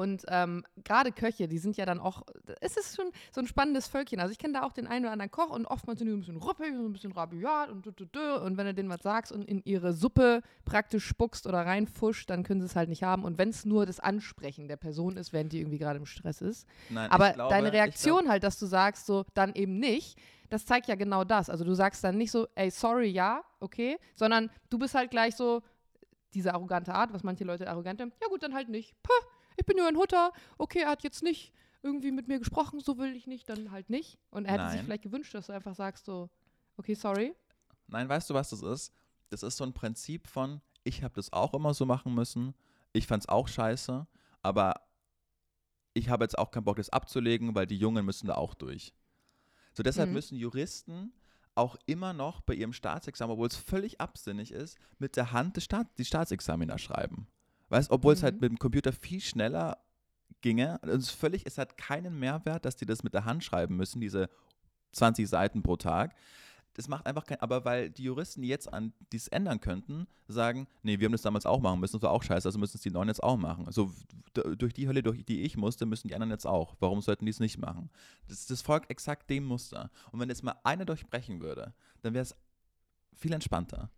Und 0.00 0.24
ähm, 0.28 0.64
gerade 0.82 1.12
Köche, 1.12 1.46
die 1.46 1.58
sind 1.58 1.76
ja 1.76 1.84
dann 1.84 2.00
auch, 2.00 2.22
es 2.62 2.78
ist 2.78 2.96
schon 2.96 3.10
so 3.30 3.42
ein 3.42 3.46
spannendes 3.46 3.86
Völkchen. 3.86 4.18
Also 4.18 4.32
ich 4.32 4.38
kenne 4.38 4.54
da 4.54 4.62
auch 4.62 4.72
den 4.72 4.86
einen 4.86 5.04
oder 5.04 5.12
anderen 5.12 5.30
Koch 5.30 5.50
und 5.50 5.66
oftmals 5.66 5.98
sind 5.98 6.08
die 6.08 6.14
ein 6.14 6.20
bisschen 6.20 6.38
ruppig, 6.38 6.72
so 6.74 6.86
ein 6.86 6.92
bisschen 6.94 7.12
rabiat 7.12 7.68
und 7.68 7.84
du, 7.84 7.90
du, 7.90 8.06
du. 8.06 8.42
Und 8.42 8.56
wenn 8.56 8.64
du 8.64 8.72
denen 8.72 8.88
was 8.88 9.02
sagst 9.02 9.30
und 9.30 9.44
in 9.44 9.60
ihre 9.66 9.92
Suppe 9.92 10.40
praktisch 10.64 11.04
spuckst 11.04 11.46
oder 11.46 11.66
reinfuscht, 11.66 12.30
dann 12.30 12.44
können 12.44 12.62
sie 12.62 12.66
es 12.66 12.76
halt 12.76 12.88
nicht 12.88 13.02
haben. 13.02 13.24
Und 13.24 13.36
wenn 13.36 13.50
es 13.50 13.66
nur 13.66 13.84
das 13.84 14.00
Ansprechen 14.00 14.68
der 14.68 14.78
Person 14.78 15.18
ist, 15.18 15.34
während 15.34 15.52
die 15.52 15.58
irgendwie 15.58 15.76
gerade 15.76 15.98
im 15.98 16.06
Stress 16.06 16.40
ist. 16.40 16.66
Nein, 16.88 17.10
Aber 17.10 17.32
glaube, 17.32 17.52
deine 17.52 17.70
Reaktion 17.70 18.30
halt, 18.30 18.42
dass 18.42 18.58
du 18.58 18.64
sagst, 18.64 19.04
so 19.04 19.26
dann 19.34 19.54
eben 19.54 19.78
nicht, 19.78 20.18
das 20.48 20.64
zeigt 20.64 20.88
ja 20.88 20.94
genau 20.94 21.24
das. 21.24 21.50
Also 21.50 21.62
du 21.62 21.74
sagst 21.74 22.02
dann 22.02 22.16
nicht 22.16 22.30
so, 22.30 22.48
ey, 22.54 22.70
sorry, 22.70 23.08
ja, 23.08 23.42
okay, 23.60 23.98
sondern 24.14 24.48
du 24.70 24.78
bist 24.78 24.94
halt 24.94 25.10
gleich 25.10 25.36
so, 25.36 25.60
diese 26.32 26.54
arrogante 26.54 26.94
Art, 26.94 27.12
was 27.12 27.22
manche 27.22 27.44
Leute 27.44 27.68
arrogant 27.68 27.98
nennen, 27.98 28.12
ja 28.22 28.28
gut, 28.28 28.42
dann 28.42 28.54
halt 28.54 28.68
nicht. 28.68 28.94
Puh, 29.02 29.12
ich 29.60 29.66
bin 29.66 29.76
nur 29.76 29.86
ein 29.86 29.96
Hutter, 29.96 30.32
okay, 30.58 30.80
er 30.80 30.88
hat 30.90 31.02
jetzt 31.02 31.22
nicht 31.22 31.52
irgendwie 31.82 32.10
mit 32.12 32.28
mir 32.28 32.38
gesprochen, 32.38 32.80
so 32.80 32.98
will 32.98 33.14
ich 33.16 33.26
nicht, 33.26 33.48
dann 33.48 33.70
halt 33.70 33.88
nicht. 33.90 34.18
Und 34.30 34.44
er 34.44 34.52
hätte 34.52 34.64
sich 34.68 34.76
Nein. 34.76 34.84
vielleicht 34.84 35.02
gewünscht, 35.04 35.34
dass 35.34 35.46
du 35.46 35.52
einfach 35.52 35.74
sagst 35.74 36.04
so, 36.04 36.28
okay, 36.76 36.94
sorry. 36.94 37.34
Nein, 37.86 38.08
weißt 38.08 38.28
du, 38.30 38.34
was 38.34 38.50
das 38.50 38.62
ist? 38.62 38.92
Das 39.28 39.42
ist 39.42 39.56
so 39.56 39.64
ein 39.64 39.72
Prinzip 39.72 40.26
von, 40.26 40.60
ich 40.84 41.02
habe 41.02 41.14
das 41.14 41.32
auch 41.32 41.54
immer 41.54 41.72
so 41.74 41.86
machen 41.86 42.14
müssen, 42.14 42.54
ich 42.92 43.06
fand 43.06 43.22
es 43.22 43.28
auch 43.28 43.48
scheiße, 43.48 44.06
aber 44.42 44.74
ich 45.94 46.08
habe 46.08 46.24
jetzt 46.24 46.38
auch 46.38 46.50
keinen 46.50 46.64
Bock, 46.64 46.76
das 46.76 46.90
abzulegen, 46.90 47.54
weil 47.54 47.66
die 47.66 47.76
Jungen 47.76 48.04
müssen 48.04 48.26
da 48.26 48.34
auch 48.34 48.54
durch. 48.54 48.94
So 49.74 49.82
deshalb 49.82 50.10
Mhm. 50.10 50.14
müssen 50.14 50.36
Juristen 50.36 51.12
auch 51.54 51.76
immer 51.86 52.12
noch 52.12 52.40
bei 52.40 52.54
ihrem 52.54 52.72
Staatsexamen, 52.72 53.34
obwohl 53.34 53.48
es 53.48 53.56
völlig 53.56 54.00
absinnig 54.00 54.52
ist, 54.52 54.78
mit 54.98 55.16
der 55.16 55.32
Hand 55.32 55.56
das 55.56 55.64
Staat, 55.64 55.86
die 55.98 56.04
Staatsexamina 56.04 56.78
schreiben. 56.78 57.26
Weißt, 57.70 57.90
obwohl 57.90 58.12
es 58.12 58.22
halt 58.22 58.34
Mhm. 58.34 58.40
mit 58.40 58.50
dem 58.52 58.58
Computer 58.58 58.92
viel 58.92 59.20
schneller 59.20 59.78
ginge. 60.42 60.78
Es 60.82 61.04
ist 61.04 61.10
völlig, 61.10 61.46
es 61.46 61.58
hat 61.58 61.76
keinen 61.76 62.18
Mehrwert, 62.18 62.64
dass 62.64 62.76
die 62.76 62.86
das 62.86 63.02
mit 63.02 63.14
der 63.14 63.24
Hand 63.24 63.42
schreiben 63.44 63.76
müssen, 63.76 64.00
diese 64.00 64.28
20 64.92 65.28
Seiten 65.28 65.62
pro 65.62 65.76
Tag. 65.76 66.14
Das 66.74 66.88
macht 66.88 67.06
einfach 67.06 67.26
kein, 67.26 67.40
aber 67.40 67.64
weil 67.64 67.90
die 67.90 68.04
Juristen, 68.04 68.42
jetzt 68.44 68.72
an 68.72 68.92
dies 69.12 69.26
ändern 69.28 69.60
könnten, 69.60 70.06
sagen, 70.28 70.68
nee, 70.82 70.98
wir 70.98 71.06
haben 71.06 71.12
das 71.12 71.22
damals 71.22 71.44
auch 71.44 71.60
machen 71.60 71.80
müssen, 71.80 71.96
das 71.96 72.02
war 72.02 72.12
auch 72.12 72.22
scheiße, 72.22 72.46
also 72.46 72.58
müssen 72.60 72.76
es 72.76 72.82
die 72.82 72.90
Neuen 72.92 73.08
jetzt 73.08 73.22
auch 73.22 73.36
machen. 73.36 73.66
Also 73.66 73.92
durch 74.32 74.72
die 74.72 74.86
Hölle, 74.86 75.02
durch 75.02 75.24
die 75.24 75.42
ich 75.42 75.56
musste, 75.56 75.84
müssen 75.84 76.06
die 76.08 76.14
anderen 76.14 76.30
jetzt 76.30 76.46
auch. 76.46 76.76
Warum 76.78 77.00
sollten 77.02 77.26
die 77.26 77.30
es 77.30 77.40
nicht 77.40 77.58
machen? 77.58 77.90
Das, 78.28 78.46
das 78.46 78.62
folgt 78.62 78.88
exakt 78.88 79.28
dem 79.30 79.44
Muster. 79.44 79.90
Und 80.12 80.20
wenn 80.20 80.28
jetzt 80.28 80.44
mal 80.44 80.54
einer 80.62 80.84
durchbrechen 80.84 81.40
würde, 81.40 81.74
dann 82.02 82.14
wäre 82.14 82.22
es 82.22 82.36
viel 83.14 83.32
entspannter. 83.32 83.90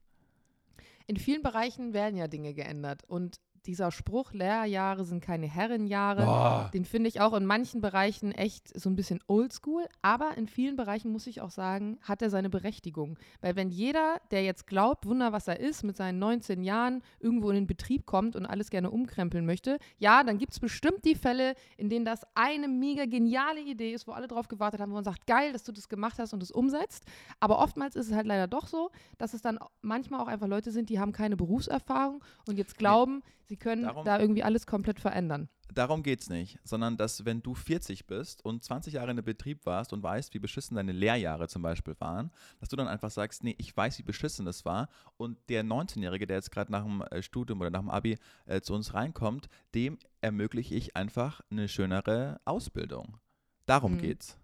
In 1.06 1.16
vielen 1.18 1.42
Bereichen 1.42 1.92
werden 1.92 2.16
ja 2.16 2.26
Dinge 2.26 2.54
geändert. 2.54 3.04
Und 3.04 3.38
dieser 3.66 3.90
Spruch, 3.90 4.32
Lehrjahre 4.32 5.04
sind 5.04 5.22
keine 5.22 5.46
Herrenjahre, 5.46 6.24
Boah. 6.24 6.70
Den 6.74 6.84
finde 6.84 7.08
ich 7.08 7.20
auch 7.20 7.34
in 7.34 7.46
manchen 7.46 7.80
Bereichen 7.80 8.32
echt 8.32 8.78
so 8.78 8.90
ein 8.90 8.96
bisschen 8.96 9.20
oldschool, 9.26 9.86
aber 10.02 10.36
in 10.36 10.48
vielen 10.48 10.76
Bereichen 10.76 11.12
muss 11.12 11.26
ich 11.26 11.40
auch 11.40 11.50
sagen, 11.50 11.98
hat 12.02 12.22
er 12.22 12.30
seine 12.30 12.50
Berechtigung. 12.50 13.18
Weil 13.40 13.56
wenn 13.56 13.70
jeder, 13.70 14.20
der 14.30 14.42
jetzt 14.44 14.66
glaubt, 14.66 15.06
Wunder, 15.06 15.32
was 15.32 15.48
er 15.48 15.60
ist, 15.60 15.82
mit 15.84 15.96
seinen 15.96 16.18
19 16.18 16.62
Jahren 16.62 17.02
irgendwo 17.20 17.50
in 17.50 17.56
den 17.56 17.66
Betrieb 17.66 18.06
kommt 18.06 18.36
und 18.36 18.46
alles 18.46 18.70
gerne 18.70 18.90
umkrempeln 18.90 19.46
möchte, 19.46 19.78
ja, 19.98 20.24
dann 20.24 20.38
gibt 20.38 20.52
es 20.52 20.60
bestimmt 20.60 21.04
die 21.04 21.14
Fälle, 21.14 21.54
in 21.76 21.88
denen 21.88 22.04
das 22.04 22.26
eine 22.34 22.68
mega 22.68 23.06
geniale 23.06 23.60
Idee 23.60 23.92
ist, 23.92 24.06
wo 24.06 24.12
alle 24.12 24.28
drauf 24.28 24.48
gewartet 24.48 24.80
haben, 24.80 24.90
wo 24.90 24.96
man 24.96 25.04
sagt, 25.04 25.26
geil, 25.26 25.52
dass 25.52 25.64
du 25.64 25.72
das 25.72 25.88
gemacht 25.88 26.18
hast 26.18 26.32
und 26.32 26.42
es 26.42 26.50
umsetzt. 26.50 27.04
Aber 27.40 27.58
oftmals 27.58 27.96
ist 27.96 28.08
es 28.08 28.14
halt 28.14 28.26
leider 28.26 28.48
doch 28.48 28.66
so, 28.66 28.90
dass 29.18 29.34
es 29.34 29.42
dann 29.42 29.58
manchmal 29.80 30.20
auch 30.20 30.28
einfach 30.28 30.48
Leute 30.48 30.70
sind, 30.70 30.88
die 30.90 31.00
haben 31.00 31.12
keine 31.12 31.36
Berufserfahrung 31.36 32.22
und 32.46 32.58
jetzt 32.58 32.78
glauben, 32.78 33.22
sie 33.52 33.58
können 33.58 33.82
Darum- 33.82 34.04
da 34.06 34.18
irgendwie 34.18 34.42
alles 34.42 34.66
komplett 34.66 34.98
verändern. 34.98 35.50
Darum 35.74 36.02
geht 36.02 36.20
es 36.22 36.30
nicht, 36.30 36.58
sondern 36.64 36.96
dass, 36.96 37.24
wenn 37.26 37.42
du 37.42 37.54
40 37.54 38.06
bist 38.06 38.42
und 38.44 38.62
20 38.64 38.94
Jahre 38.94 39.06
in 39.10 39.18
einem 39.18 39.24
Betrieb 39.24 39.64
warst 39.66 39.92
und 39.92 40.02
weißt, 40.02 40.32
wie 40.32 40.38
beschissen 40.38 40.74
deine 40.76 40.92
Lehrjahre 40.92 41.48
zum 41.48 41.60
Beispiel 41.62 41.94
waren, 41.98 42.30
dass 42.60 42.68
du 42.70 42.76
dann 42.76 42.88
einfach 42.88 43.10
sagst, 43.10 43.42
nee, 43.44 43.54
ich 43.58 43.74
weiß, 43.76 43.98
wie 43.98 44.02
beschissen 44.02 44.44
das 44.46 44.64
war 44.64 44.88
und 45.18 45.38
der 45.50 45.64
19-Jährige, 45.64 46.26
der 46.26 46.36
jetzt 46.36 46.50
gerade 46.50 46.72
nach 46.72 46.84
dem 46.84 47.02
äh, 47.10 47.22
Studium 47.22 47.60
oder 47.60 47.70
nach 47.70 47.80
dem 47.80 47.90
Abi 47.90 48.18
äh, 48.46 48.60
zu 48.62 48.72
uns 48.74 48.92
reinkommt, 48.94 49.48
dem 49.74 49.98
ermögliche 50.22 50.74
ich 50.74 50.96
einfach 50.96 51.40
eine 51.50 51.68
schönere 51.68 52.40
Ausbildung. 52.46 53.18
Darum 53.66 53.92
Mhm. 53.94 53.98
geht's. 53.98 54.38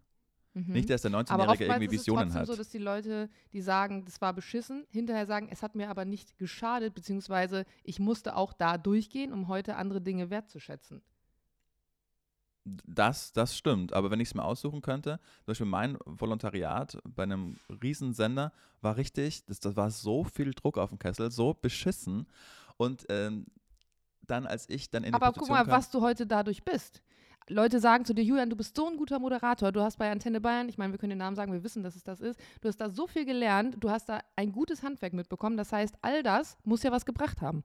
Mhm. 0.67 0.73
Nicht, 0.73 0.91
dass 0.91 1.03
der 1.03 1.13
Aber 1.13 1.21
19-Jährige 1.23 1.51
oftmals 1.51 1.61
irgendwie 1.61 1.85
ist 1.85 1.93
es 1.93 1.99
Visionen 2.01 2.23
trotzdem 2.25 2.41
hat. 2.41 2.47
so, 2.47 2.57
dass 2.57 2.69
die 2.71 2.79
Leute, 2.79 3.29
die 3.53 3.61
sagen, 3.61 4.05
das 4.05 4.21
war 4.21 4.33
beschissen, 4.33 4.87
hinterher 4.91 5.27
sagen, 5.27 5.49
es 5.51 5.63
hat 5.63 5.75
mir 5.75 5.91
aber 5.91 6.05
nicht 6.05 6.39
geschadet, 6.39 6.95
beziehungsweise 6.95 7.65
ich 7.85 7.99
musste 7.99 8.37
auch 8.37 8.53
da 8.53 8.79
durchgehen, 8.79 9.33
um 9.33 9.49
heute 9.49 9.77
andere 9.77 10.01
Dinge 10.01 10.31
wertzuschätzen. 10.31 11.03
Das, 12.65 13.33
das 13.33 13.57
stimmt. 13.57 13.93
Aber 13.93 14.11
wenn 14.11 14.21
ich 14.21 14.29
es 14.29 14.35
mir 14.35 14.45
aussuchen 14.45 14.83
könnte, 14.83 15.21
zum 15.39 15.47
Beispiel 15.47 15.67
mein 15.67 15.97
Volontariat 16.05 16.99
bei 17.05 17.23
einem 17.23 17.57
Riesensender 17.83 18.53
war 18.81 18.97
richtig, 18.97 19.45
das, 19.47 19.61
das 19.61 19.77
war 19.77 19.91
so 19.91 20.25
viel 20.25 20.53
Druck 20.53 20.77
auf 20.77 20.91
dem 20.91 20.99
Kessel, 20.99 21.31
so 21.31 21.55
beschissen. 21.55 22.27
Und 22.77 23.07
ähm, 23.09 23.47
dann, 24.27 24.47
als 24.47 24.69
ich 24.69 24.91
dann 24.91 25.05
in 25.05 25.15
Aber 25.15 25.27
die 25.27 25.33
guck 25.33 25.49
Position 25.49 25.59
mal, 25.59 25.65
kam, 25.65 25.79
was 25.79 25.91
du 25.91 26.01
heute 26.03 26.27
dadurch 26.27 26.63
bist. 26.63 27.03
Leute 27.49 27.81
sagen 27.81 28.05
zu 28.05 28.15
dir, 28.15 28.23
Julian, 28.23 28.51
du 28.51 28.57
bist 28.57 28.77
so 28.77 28.89
ein 28.89 28.97
guter 28.97 29.19
Moderator. 29.19 29.73
Du 29.73 29.81
hast 29.81 29.99
bei 29.99 30.11
Antenne 30.11 30.41
Bayern, 30.41 30.69
ich 30.69 30.79
meine, 30.79 30.93
wir 30.93 30.99
können 30.99 31.11
den 31.11 31.19
Namen 31.19 31.37
sagen, 31.37 31.53
wir 31.53 31.65
wissen, 31.65 31.83
dass 31.83 31.97
es 31.97 32.05
das 32.05 32.21
ist. 32.21 32.39
Du 32.61 32.69
hast 32.69 32.77
da 32.77 32.91
so 32.91 33.07
viel 33.07 33.25
gelernt, 33.25 33.77
du 33.81 33.91
hast 33.91 34.09
da 34.09 34.21
ein 34.37 34.53
gutes 34.53 34.83
Handwerk 34.83 35.13
mitbekommen. 35.13 35.57
Das 35.57 35.73
heißt, 35.73 35.95
all 36.03 36.23
das 36.23 36.57
muss 36.65 36.83
ja 36.83 36.93
was 36.93 37.07
gebracht 37.07 37.41
haben. 37.41 37.65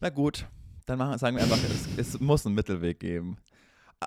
na 0.00 0.10
gut, 0.10 0.46
dann 0.86 0.98
machen, 0.98 1.18
sagen 1.18 1.36
wir 1.36 1.42
einfach, 1.42 1.58
es, 1.64 2.14
es 2.14 2.20
muss 2.20 2.44
einen 2.46 2.54
Mittelweg 2.54 3.00
geben. 3.00 3.38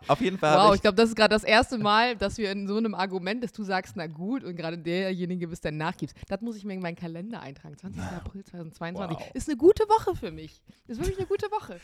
Auf 0.07 0.21
jeden 0.21 0.37
Fall 0.37 0.55
Wow, 0.55 0.69
ich 0.69 0.75
ich, 0.75 0.81
glaube, 0.81 0.95
das 0.95 1.09
ist 1.09 1.15
gerade 1.15 1.33
das 1.33 1.43
erste 1.43 1.77
Mal, 1.77 2.15
dass 2.15 2.37
wir 2.37 2.51
in 2.51 2.67
so 2.67 2.77
einem 2.77 2.93
Argument, 2.93 3.43
dass 3.43 3.51
du 3.51 3.63
sagst, 3.63 3.95
na 3.95 4.05
gut, 4.07 4.43
und 4.43 4.55
gerade 4.55 4.77
derjenige 4.77 5.47
bist, 5.47 5.63
der 5.63 5.71
nachgibst. 5.71 6.15
Das 6.27 6.41
muss 6.41 6.55
ich 6.55 6.65
mir 6.65 6.73
in 6.73 6.81
meinen 6.81 6.95
Kalender 6.95 7.41
eintragen. 7.41 7.77
20. 7.77 8.01
April 8.01 8.43
2022. 8.43 9.17
Wow. 9.17 9.31
Ist 9.33 9.49
eine 9.49 9.57
gute 9.57 9.83
Woche 9.83 10.15
für 10.15 10.31
mich. 10.31 10.61
Ist 10.87 10.99
wirklich 10.99 11.17
eine 11.17 11.27
gute 11.27 11.47
Woche. 11.47 11.79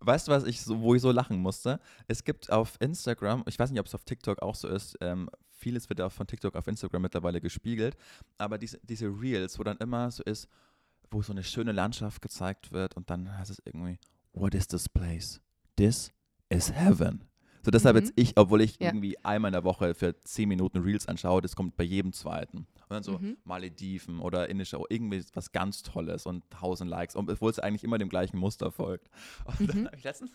Weißt 0.00 0.28
du, 0.28 0.32
was 0.32 0.44
ich 0.44 0.62
so, 0.62 0.80
wo 0.80 0.94
ich 0.94 1.02
so 1.02 1.10
lachen 1.10 1.38
musste? 1.38 1.80
Es 2.08 2.24
gibt 2.24 2.50
auf 2.50 2.76
Instagram, 2.80 3.44
ich 3.46 3.58
weiß 3.58 3.70
nicht, 3.70 3.80
ob 3.80 3.86
es 3.86 3.94
auf 3.94 4.04
TikTok 4.04 4.42
auch 4.42 4.54
so 4.54 4.68
ist, 4.68 4.96
ähm, 5.00 5.30
vieles 5.50 5.88
wird 5.88 6.00
auch 6.00 6.12
von 6.12 6.26
TikTok 6.26 6.56
auf 6.56 6.66
Instagram 6.66 7.02
mittlerweile 7.02 7.40
gespiegelt, 7.40 7.96
aber 8.38 8.58
diese, 8.58 8.78
diese 8.82 9.06
Reels, 9.06 9.58
wo 9.58 9.62
dann 9.62 9.76
immer 9.78 10.10
so 10.10 10.22
ist, 10.22 10.48
wo 11.10 11.22
so 11.22 11.32
eine 11.32 11.44
schöne 11.44 11.72
Landschaft 11.72 12.22
gezeigt 12.22 12.72
wird 12.72 12.96
und 12.96 13.10
dann 13.10 13.36
heißt 13.36 13.50
es 13.50 13.62
irgendwie, 13.64 13.98
what 14.32 14.54
is 14.54 14.66
this 14.66 14.88
place? 14.88 15.40
This 15.76 16.12
is 16.48 16.72
heaven. 16.72 17.29
So 17.62 17.70
deshalb 17.70 17.94
Mhm. 17.96 18.00
jetzt 18.02 18.12
ich, 18.16 18.36
obwohl 18.36 18.60
ich 18.62 18.78
Ja. 18.80 18.88
irgendwie 18.88 19.18
einmal 19.24 19.50
in 19.50 19.52
der 19.54 19.64
Woche 19.64 19.94
für 19.94 20.18
10 20.22 20.48
Minuten 20.48 20.78
Reels 20.78 21.06
anschaue, 21.08 21.42
das 21.42 21.54
kommt 21.56 21.76
bei 21.76 21.84
jedem 21.84 22.12
zweiten. 22.12 22.58
Und 22.58 22.66
dann 22.90 23.02
so 23.02 23.18
Mhm. 23.18 23.36
Malediven 23.44 24.20
oder 24.20 24.48
indische, 24.48 24.80
irgendwie 24.88 25.22
was 25.34 25.52
ganz 25.52 25.82
Tolles 25.82 26.26
und 26.26 26.44
1000 26.50 26.88
Likes, 26.90 27.16
obwohl 27.16 27.50
es 27.50 27.58
eigentlich 27.58 27.84
immer 27.84 27.98
dem 27.98 28.08
gleichen 28.08 28.38
Muster 28.38 28.70
folgt. 28.72 29.08
Und 29.58 29.68
dann 29.68 29.82
Mhm. 29.82 29.86
habe 29.86 29.96
ich 29.96 30.04
letztens 30.04 30.30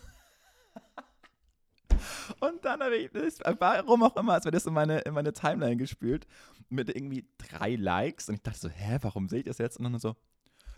und 2.40 2.64
dann 2.64 2.80
habe 2.80 2.96
ich, 2.96 3.10
das, 3.10 3.38
warum 3.58 4.02
auch 4.02 4.16
immer, 4.16 4.34
als 4.34 4.44
wäre 4.44 4.52
das 4.52 4.66
in 4.66 4.74
meine, 4.74 4.98
in 5.00 5.14
meine 5.14 5.32
Timeline 5.32 5.76
gespielt, 5.76 6.26
mit 6.68 6.88
irgendwie 6.94 7.26
drei 7.38 7.76
Likes. 7.76 8.28
Und 8.28 8.36
ich 8.36 8.42
dachte 8.42 8.58
so, 8.58 8.68
hä, 8.68 8.98
warum 9.02 9.28
sehe 9.28 9.40
ich 9.40 9.44
das 9.46 9.58
jetzt? 9.58 9.78
Und 9.78 9.84
dann 9.84 9.98
so, 9.98 10.14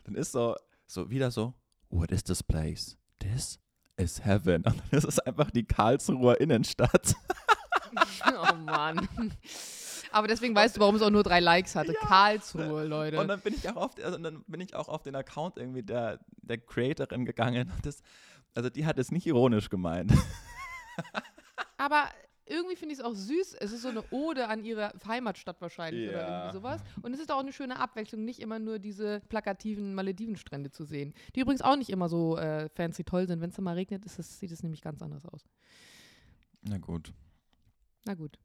dann 0.05 0.15
ist 0.15 0.33
so, 0.33 0.57
so 0.87 1.11
wieder 1.11 1.31
so, 1.31 1.55
what 1.91 2.11
is 2.11 2.23
this 2.25 2.43
place? 2.43 2.97
This 3.21 3.59
is 3.99 4.25
heaven. 4.25 4.57
Und 4.67 4.67
dann 4.67 4.99
ist 4.99 5.05
es 5.05 5.19
einfach 5.19 5.51
die 5.51 5.65
Karlsruher 5.65 6.41
Innenstadt. 6.41 7.15
oh 8.27 8.55
Mann. 8.65 9.09
Aber 10.11 10.27
deswegen 10.27 10.55
weißt 10.55 10.77
du, 10.77 10.81
warum 10.81 10.95
es 10.95 11.03
auch 11.03 11.11
nur 11.11 11.23
drei 11.23 11.41
Likes 11.41 11.75
hatte. 11.75 11.93
Ja. 11.93 12.07
Karlsruhe, 12.07 12.85
Leute. 12.85 13.21
Und 13.21 13.29
dann 13.29 13.41
bin 13.41 13.55
ich 13.55 13.69
auch 13.69 13.77
auf, 13.77 13.91
also 14.03 14.19
dann 14.19 14.43
bin 14.47 14.61
ich 14.61 14.75
auch 14.75 14.89
auf 14.89 15.03
den 15.03 15.15
Account 15.15 15.59
irgendwie 15.59 15.83
der, 15.83 16.21
der 16.43 16.59
Creatorin 16.59 17.27
gegangen. 17.27 17.71
Das, 17.83 18.03
also 18.55 18.71
die 18.71 18.87
hat 18.87 18.99
es 18.99 19.11
nicht 19.11 19.27
ironisch 19.27 19.69
gemeint. 19.69 20.13
Aber 21.77 22.09
irgendwie 22.49 22.77
finde 22.77 22.93
ich 22.95 22.99
es 23.01 23.05
auch 23.05 23.15
süß. 23.15 23.55
Es 23.61 23.73
ist 23.73 23.83
so 23.83 23.89
eine 23.89 24.03
Ode 24.11 24.49
an 24.49 24.65
ihre 24.65 24.93
Heimatstadt 25.07 25.61
wahrscheinlich 25.61 26.09
oder 26.09 26.21
Ja. 26.21 26.39
irgendwie 26.45 26.59
sowas. 26.59 26.83
Und 27.03 27.13
es 27.15 27.21
ist 27.21 27.31
auch 27.31 27.41
eine 27.41 27.53
schöne 27.53 27.79
Abwechslung, 27.79 28.25
nicht 28.25 28.41
immer 28.41 28.59
nur 28.59 28.79
diese 28.79 29.21
plakativen 29.29 29.95
Maledivenstrände 29.95 30.71
zu 30.71 30.85
sehen. 30.85 31.15
Die 31.35 31.41
übrigens 31.41 31.63
auch 31.63 31.77
nicht 31.77 31.91
immer 31.91 32.09
so 32.09 32.37
äh, 32.37 32.69
fancy 32.71 33.05
toll 33.05 33.27
sind. 33.29 33.41
Wenn 33.41 33.51
es 33.51 33.59
mal 33.59 33.75
regnet, 33.75 34.05
ist 34.05 34.19
es, 34.19 34.39
sieht 34.39 34.51
es 34.53 34.63
nämlich 34.63 34.81
ganz 34.83 35.03
anders 35.03 35.25
aus. 35.27 35.45
Na 36.63 36.79
gut, 36.79 37.13
Na 38.05 38.15
gut. 38.15 38.39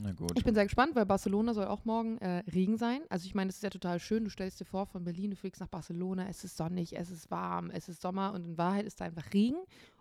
na 0.00 0.12
gut. 0.12 0.32
Ich 0.36 0.44
bin 0.44 0.54
sehr 0.54 0.64
gespannt, 0.64 0.94
weil 0.94 1.06
Barcelona 1.06 1.54
soll 1.54 1.66
auch 1.66 1.84
morgen 1.84 2.18
äh, 2.18 2.38
Regen 2.52 2.76
sein. 2.76 3.00
Also 3.08 3.26
ich 3.26 3.34
meine, 3.34 3.48
es 3.48 3.56
ist 3.56 3.62
ja 3.62 3.70
total 3.70 3.98
schön. 3.98 4.24
Du 4.24 4.30
stellst 4.30 4.60
dir 4.60 4.64
vor, 4.66 4.86
von 4.86 5.04
Berlin, 5.04 5.30
du 5.30 5.36
fliegst 5.36 5.60
nach 5.60 5.68
Barcelona, 5.68 6.28
es 6.28 6.44
ist 6.44 6.56
sonnig, 6.56 6.96
es 6.96 7.10
ist 7.10 7.30
warm, 7.30 7.70
es 7.70 7.88
ist 7.88 8.02
Sommer 8.02 8.32
und 8.34 8.44
in 8.44 8.58
Wahrheit 8.58 8.84
ist 8.86 9.00
da 9.00 9.06
einfach 9.06 9.32
Regen 9.32 9.56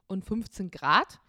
und 0.08 0.26
15 0.26 0.70
Grad. 0.72 1.20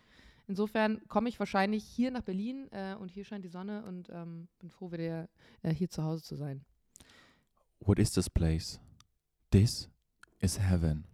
Insofern 0.48 1.00
komme 1.08 1.28
ich 1.28 1.38
wahrscheinlich 1.38 1.84
hier 1.84 2.10
nach 2.10 2.22
Berlin 2.22 2.68
äh, 2.70 2.94
und 2.94 3.10
hier 3.10 3.24
scheint 3.24 3.44
die 3.44 3.48
Sonne 3.48 3.84
und 3.84 4.08
ähm, 4.10 4.48
bin 4.58 4.70
froh, 4.70 4.92
wieder 4.92 5.28
äh, 5.62 5.74
hier 5.74 5.88
zu 5.90 6.04
Hause 6.04 6.22
zu 6.22 6.36
sein. 6.36 6.64
What 7.80 7.98
is 7.98 8.12
this 8.12 8.30
place? 8.30 8.80
This 9.50 9.88
is 10.40 10.58
heaven. 10.58 11.04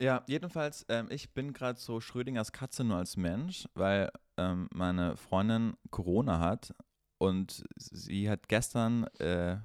Ja, 0.00 0.24
jedenfalls, 0.26 0.84
ähm, 0.88 1.06
ich 1.10 1.30
bin 1.32 1.52
gerade 1.52 1.78
so 1.78 2.00
Schrödingers 2.00 2.50
Katze 2.50 2.82
nur 2.82 2.96
als 2.96 3.16
Mensch, 3.16 3.68
weil 3.74 4.10
ähm, 4.36 4.68
meine 4.72 5.16
Freundin 5.16 5.74
Corona 5.90 6.40
hat 6.40 6.74
und 7.18 7.64
sie 7.76 8.28
hat 8.28 8.48
gestern 8.48 9.04
äh, 9.20 9.58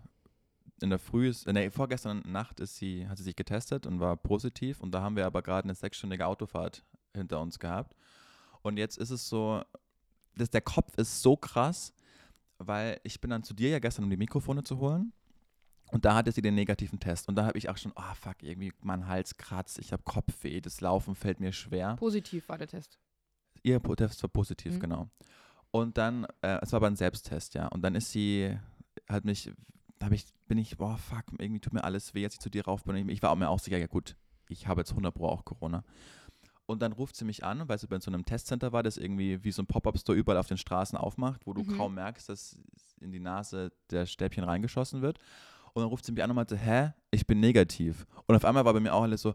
in 0.80 0.92
der 0.92 1.00
Früh, 1.00 1.30
ist- 1.30 1.48
äh, 1.48 1.54
nee, 1.54 1.72
vorgestern 1.72 2.22
Nacht 2.26 2.60
ist 2.60 2.76
sie, 2.76 3.08
hat 3.08 3.18
sie 3.18 3.24
sich 3.24 3.36
getestet 3.36 3.88
und 3.88 4.00
war 4.00 4.16
positiv 4.16 4.80
und 4.82 4.92
da 4.92 5.02
haben 5.02 5.16
wir 5.16 5.26
aber 5.26 5.42
gerade 5.42 5.64
eine 5.64 5.74
sechsstündige 5.74 6.28
Autofahrt 6.28 6.86
hinter 7.16 7.42
uns 7.42 7.58
gehabt. 7.58 7.96
Und 8.62 8.78
jetzt 8.78 8.98
ist 8.98 9.10
es 9.12 9.28
so, 9.28 9.62
dass 10.36 10.50
der 10.50 10.62
Kopf 10.62 10.94
ist 10.98 11.22
so 11.22 11.36
krass, 11.36 11.94
weil 12.58 13.00
ich 13.04 13.20
bin 13.22 13.30
dann 13.30 13.44
zu 13.44 13.54
dir 13.54 13.70
ja 13.70 13.80
gestern, 13.80 14.04
um 14.06 14.10
die 14.10 14.18
Mikrofone 14.18 14.64
zu 14.64 14.78
holen. 14.80 15.14
Und 15.92 16.04
da 16.04 16.16
hatte 16.16 16.32
sie 16.32 16.42
den 16.42 16.56
negativen 16.56 17.00
Test. 17.00 17.30
Und 17.30 17.36
da 17.36 17.46
habe 17.46 17.58
ich 17.58 17.70
auch 17.70 17.78
schon, 17.78 17.94
oh 17.96 18.14
fuck, 18.16 18.44
irgendwie 18.44 18.74
mein 18.82 19.08
Hals 19.08 19.38
kratzt, 19.38 19.80
ich 19.80 19.94
habe 19.94 20.04
Kopfweh, 20.04 20.60
das 20.60 20.82
Laufen 20.82 21.16
fällt 21.16 21.40
mir 21.40 21.54
schwer. 21.54 21.96
Positiv 21.96 22.50
war 22.50 22.58
der 22.58 22.68
Test. 22.68 23.00
Ihr 23.64 23.82
Test 23.82 24.22
war 24.22 24.30
positiv, 24.30 24.74
Mhm. 24.76 24.80
genau. 24.80 25.10
Und 25.72 25.98
dann, 25.98 26.26
äh, 26.42 26.60
es 26.62 26.72
war 26.72 26.78
aber 26.78 26.88
ein 26.88 26.96
Selbsttest, 26.96 27.54
ja. 27.54 27.68
Und 27.68 27.82
dann 27.84 27.96
ist 27.96 28.12
sie, 28.12 28.58
hat 29.08 29.24
mich, 29.26 29.52
habe 30.02 30.16
ich, 30.16 30.26
bin 30.48 30.58
ich, 30.58 30.78
boah, 30.78 30.98
fuck, 30.98 31.24
irgendwie 31.38 31.60
tut 31.62 31.74
mir 31.74 31.84
alles 31.84 32.14
weh, 32.14 32.24
als 32.26 32.34
ich 32.34 32.40
zu 32.40 32.50
dir 32.50 32.66
rauf 32.66 32.84
bin. 32.84 33.08
Ich 33.10 33.22
war 33.22 33.32
auch 33.32 33.36
mir 33.36 33.50
auch 33.50 33.60
sicher, 33.60 33.78
ja 33.78 33.88
gut, 33.88 34.16
ich 34.50 34.68
habe 34.68 34.82
jetzt 34.82 34.92
100 34.92 35.14
Pro 35.14 35.28
auch 35.30 35.46
Corona. 35.46 35.84
Und 36.68 36.82
dann 36.82 36.92
ruft 36.92 37.16
sie 37.16 37.26
mich 37.26 37.44
an, 37.44 37.68
weil 37.68 37.80
sie 37.80 37.88
bei 37.88 37.98
so 38.00 38.12
einem 38.12 38.26
Testcenter 38.26 38.72
war, 38.74 38.84
das 38.84 38.98
irgendwie 38.98 39.44
wie 39.44 39.52
so 39.52 39.62
ein 39.64 39.68
Pop-Up-Store 39.68 40.18
überall 40.18 40.38
auf 40.38 40.48
den 40.48 40.58
Straßen 40.58 40.98
aufmacht, 40.98 41.48
wo 41.48 41.54
du 41.54 41.64
Mhm. 41.64 41.78
kaum 41.78 41.94
merkst, 41.96 42.28
dass 42.30 42.60
in 43.00 43.12
die 43.12 43.20
Nase 43.22 43.72
der 43.90 44.06
Stäbchen 44.06 44.44
reingeschossen 44.44 45.02
wird. 45.02 45.18
Und 45.74 45.82
dann 45.82 45.90
ruft 45.90 46.04
sie 46.06 46.12
mich 46.12 46.22
an 46.24 46.30
und 46.30 46.36
meinte, 46.36 46.58
hä, 46.58 46.92
ich 47.10 47.26
bin 47.26 47.40
negativ. 47.40 48.06
Und 48.26 48.36
auf 48.36 48.44
einmal 48.46 48.66
war 48.66 48.74
bei 48.74 48.80
mir 48.82 48.94
auch 48.94 49.04
alles 49.04 49.22
so, 49.22 49.34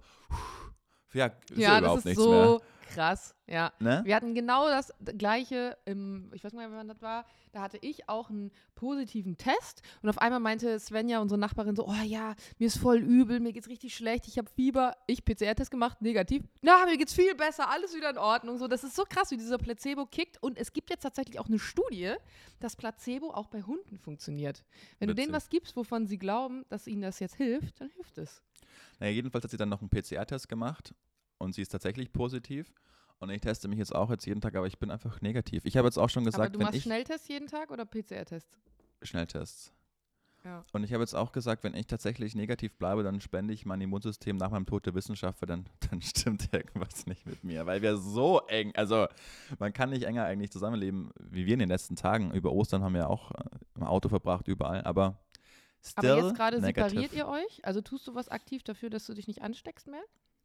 ja, 1.14 1.26
ist 1.26 1.50
ja, 1.50 1.56
Ja, 1.56 1.78
überhaupt 1.78 2.04
nichts 2.04 2.22
so 2.22 2.30
mehr. 2.30 2.60
Krass. 2.92 3.34
Ja. 3.46 3.72
Ne? 3.80 4.02
Wir 4.04 4.14
hatten 4.14 4.34
genau 4.34 4.68
das 4.68 4.92
gleiche 5.18 5.76
im, 5.84 6.30
ich 6.32 6.44
weiß 6.44 6.52
nicht 6.52 6.60
mehr, 6.60 6.70
wann 6.70 6.88
das 6.88 7.02
war, 7.02 7.26
da 7.52 7.60
hatte 7.62 7.78
ich 7.80 8.08
auch 8.08 8.30
einen 8.30 8.50
positiven 8.74 9.36
Test 9.36 9.82
und 10.02 10.08
auf 10.08 10.18
einmal 10.18 10.40
meinte 10.40 10.78
Svenja, 10.78 11.20
unsere 11.20 11.38
Nachbarin, 11.38 11.76
so, 11.76 11.86
oh 11.86 12.02
ja, 12.04 12.34
mir 12.58 12.66
ist 12.66 12.78
voll 12.78 12.98
übel, 12.98 13.40
mir 13.40 13.52
geht's 13.52 13.68
richtig 13.68 13.94
schlecht, 13.94 14.26
ich 14.28 14.38
habe 14.38 14.48
Fieber, 14.50 14.96
ich 15.06 15.24
PCR-Test 15.24 15.70
gemacht, 15.70 16.00
negativ, 16.00 16.42
na, 16.62 16.86
mir 16.86 16.96
geht's 16.96 17.14
viel 17.14 17.34
besser, 17.34 17.68
alles 17.70 17.94
wieder 17.94 18.10
in 18.10 18.18
Ordnung, 18.18 18.58
so, 18.58 18.68
das 18.68 18.84
ist 18.84 18.96
so 18.96 19.04
krass, 19.08 19.30
wie 19.30 19.36
dieser 19.36 19.58
Placebo 19.58 20.06
kickt 20.06 20.42
und 20.42 20.56
es 20.56 20.72
gibt 20.72 20.90
jetzt 20.90 21.02
tatsächlich 21.02 21.38
auch 21.38 21.48
eine 21.48 21.58
Studie, 21.58 22.14
dass 22.60 22.76
Placebo 22.76 23.32
auch 23.32 23.48
bei 23.48 23.62
Hunden 23.62 23.98
funktioniert. 23.98 24.64
Wenn 24.98 25.08
du 25.08 25.14
denen 25.14 25.28
Witzig. 25.28 25.34
was 25.34 25.48
gibst, 25.50 25.76
wovon 25.76 26.06
sie 26.06 26.18
glauben, 26.18 26.64
dass 26.68 26.86
ihnen 26.86 27.02
das 27.02 27.20
jetzt 27.20 27.34
hilft, 27.36 27.80
dann 27.80 27.90
hilft 27.90 28.18
es. 28.18 28.42
Naja, 28.98 29.12
jedenfalls 29.12 29.44
hat 29.44 29.50
sie 29.50 29.56
dann 29.56 29.68
noch 29.68 29.80
einen 29.80 29.90
PCR-Test 29.90 30.48
gemacht 30.48 30.94
und 31.42 31.54
sie 31.54 31.62
ist 31.62 31.70
tatsächlich 31.70 32.12
positiv. 32.12 32.72
Und 33.18 33.30
ich 33.30 33.40
teste 33.40 33.68
mich 33.68 33.78
jetzt 33.78 33.94
auch 33.94 34.10
jetzt 34.10 34.26
jeden 34.26 34.40
Tag, 34.40 34.56
aber 34.56 34.66
ich 34.66 34.78
bin 34.78 34.90
einfach 34.90 35.20
negativ. 35.20 35.64
Ich 35.64 35.76
habe 35.76 35.86
jetzt 35.86 35.98
auch 35.98 36.08
schon 36.08 36.22
Aber 36.22 36.30
gesagt, 36.30 36.54
du 36.54 36.58
wenn 36.58 36.66
machst 36.66 36.78
ich 36.78 36.82
Schnelltest 36.84 37.28
jeden 37.28 37.46
Tag 37.46 37.70
oder 37.70 37.84
PCR-Test? 37.84 38.48
Schnelltests. 39.02 39.72
Ja. 40.44 40.64
Und 40.72 40.82
ich 40.82 40.92
habe 40.92 41.04
jetzt 41.04 41.14
auch 41.14 41.30
gesagt, 41.30 41.62
wenn 41.62 41.74
ich 41.74 41.86
tatsächlich 41.86 42.34
negativ 42.34 42.74
bleibe, 42.74 43.04
dann 43.04 43.20
spende 43.20 43.54
ich 43.54 43.64
mein 43.64 43.80
Immunsystem 43.80 44.36
nach 44.36 44.50
meinem 44.50 44.66
Tod 44.66 44.86
der 44.86 44.94
Wissenschaft, 44.94 45.40
weil 45.40 45.46
dann, 45.46 45.66
dann 45.90 46.02
stimmt 46.02 46.52
irgendwas 46.52 47.06
nicht 47.06 47.24
mit 47.26 47.44
mir. 47.44 47.64
Weil 47.66 47.80
wir 47.82 47.96
so 47.96 48.40
eng, 48.48 48.74
also 48.74 49.06
man 49.58 49.72
kann 49.72 49.90
nicht 49.90 50.02
enger 50.02 50.24
eigentlich 50.24 50.50
zusammenleben, 50.50 51.10
wie 51.20 51.46
wir 51.46 51.52
in 51.52 51.60
den 51.60 51.68
letzten 51.68 51.94
Tagen. 51.94 52.32
Über 52.32 52.52
Ostern 52.52 52.82
haben 52.82 52.94
wir 52.94 53.08
auch 53.08 53.30
äh, 53.32 53.44
im 53.76 53.84
Auto 53.84 54.08
verbracht, 54.08 54.48
überall, 54.48 54.82
aber 54.82 55.20
still 55.80 56.10
Aber 56.10 56.26
jetzt 56.26 56.36
gerade 56.36 56.60
separiert 56.60 57.12
ihr 57.12 57.28
euch? 57.28 57.64
Also 57.64 57.80
tust 57.80 58.08
du 58.08 58.16
was 58.16 58.28
aktiv 58.28 58.64
dafür, 58.64 58.90
dass 58.90 59.06
du 59.06 59.14
dich 59.14 59.28
nicht 59.28 59.42
ansteckst 59.42 59.86
mehr? 59.86 60.02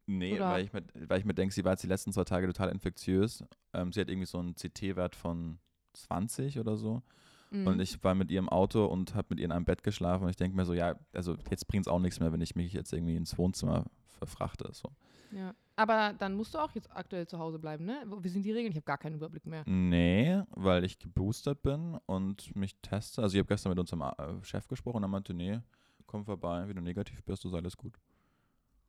Nee, 0.08 0.34
Oder- 0.36 0.48
weil 0.48 0.64
ich, 0.64 0.72
mir, 0.72 0.82
weil 1.06 1.18
ich 1.18 1.26
mir 1.26 1.34
denke, 1.34 1.54
sie 1.54 1.64
war 1.64 1.72
jetzt 1.72 1.82
die 1.82 1.86
letzten 1.88 2.12
zwei 2.14 2.24
Tage 2.24 2.46
total 2.46 2.70
infektiös. 2.70 3.44
Ähm, 3.74 3.92
sie 3.92 4.00
hat 4.00 4.08
irgendwie 4.08 4.26
so 4.26 4.38
einen 4.38 4.54
CT-Wert 4.54 5.14
von 5.14 5.58
20 5.92 6.58
oder 6.58 6.76
so. 6.78 7.02
Mhm. 7.50 7.66
Und 7.66 7.80
ich 7.80 8.02
war 8.02 8.14
mit 8.14 8.30
ihr 8.30 8.38
im 8.38 8.48
Auto 8.48 8.86
und 8.86 9.14
habe 9.14 9.26
mit 9.30 9.38
ihr 9.38 9.44
in 9.44 9.52
einem 9.52 9.66
Bett 9.66 9.82
geschlafen. 9.82 10.24
Und 10.24 10.30
ich 10.30 10.36
denke 10.36 10.56
mir 10.56 10.64
so, 10.64 10.72
ja, 10.72 10.98
also 11.12 11.36
jetzt 11.50 11.68
bringt 11.68 11.86
es 11.86 11.88
auch 11.92 11.98
nichts 11.98 12.20
mehr, 12.20 12.32
wenn 12.32 12.40
ich 12.40 12.56
mich 12.56 12.72
jetzt 12.72 12.92
irgendwie 12.94 13.16
ins 13.16 13.36
Wohnzimmer 13.36 13.84
verfrachte. 14.06 14.70
So. 14.72 14.90
ja. 15.30 15.54
Aber 15.76 16.14
dann 16.18 16.34
musst 16.34 16.54
du 16.54 16.58
auch 16.58 16.72
jetzt 16.74 16.90
aktuell 16.90 17.28
zu 17.28 17.38
Hause 17.38 17.58
bleiben, 17.58 17.84
ne? 17.84 18.02
Wie 18.20 18.28
sind 18.30 18.42
die 18.44 18.50
Regeln? 18.50 18.72
Ich 18.72 18.76
habe 18.76 18.84
gar 18.86 18.98
keinen 18.98 19.14
Überblick 19.14 19.46
mehr. 19.46 19.62
Nee, 19.66 20.42
weil 20.56 20.84
ich 20.84 20.98
geboostert 20.98 21.62
bin 21.62 21.98
und 22.06 22.56
mich 22.56 22.74
teste. 22.82 23.22
Also 23.22 23.36
ich 23.36 23.38
habe 23.38 23.46
gestern 23.46 23.70
mit 23.70 23.78
unserem 23.78 24.02
äh, 24.02 24.42
Chef 24.42 24.66
gesprochen 24.66 24.96
und 24.96 25.02
er 25.04 25.08
meinte, 25.08 25.34
nee, 25.34 25.60
komm 26.06 26.24
vorbei, 26.24 26.66
wenn 26.66 26.74
du 26.74 26.82
negativ 26.82 27.22
bist, 27.22 27.44
ist 27.44 27.54
alles 27.54 27.76
gut. 27.76 27.94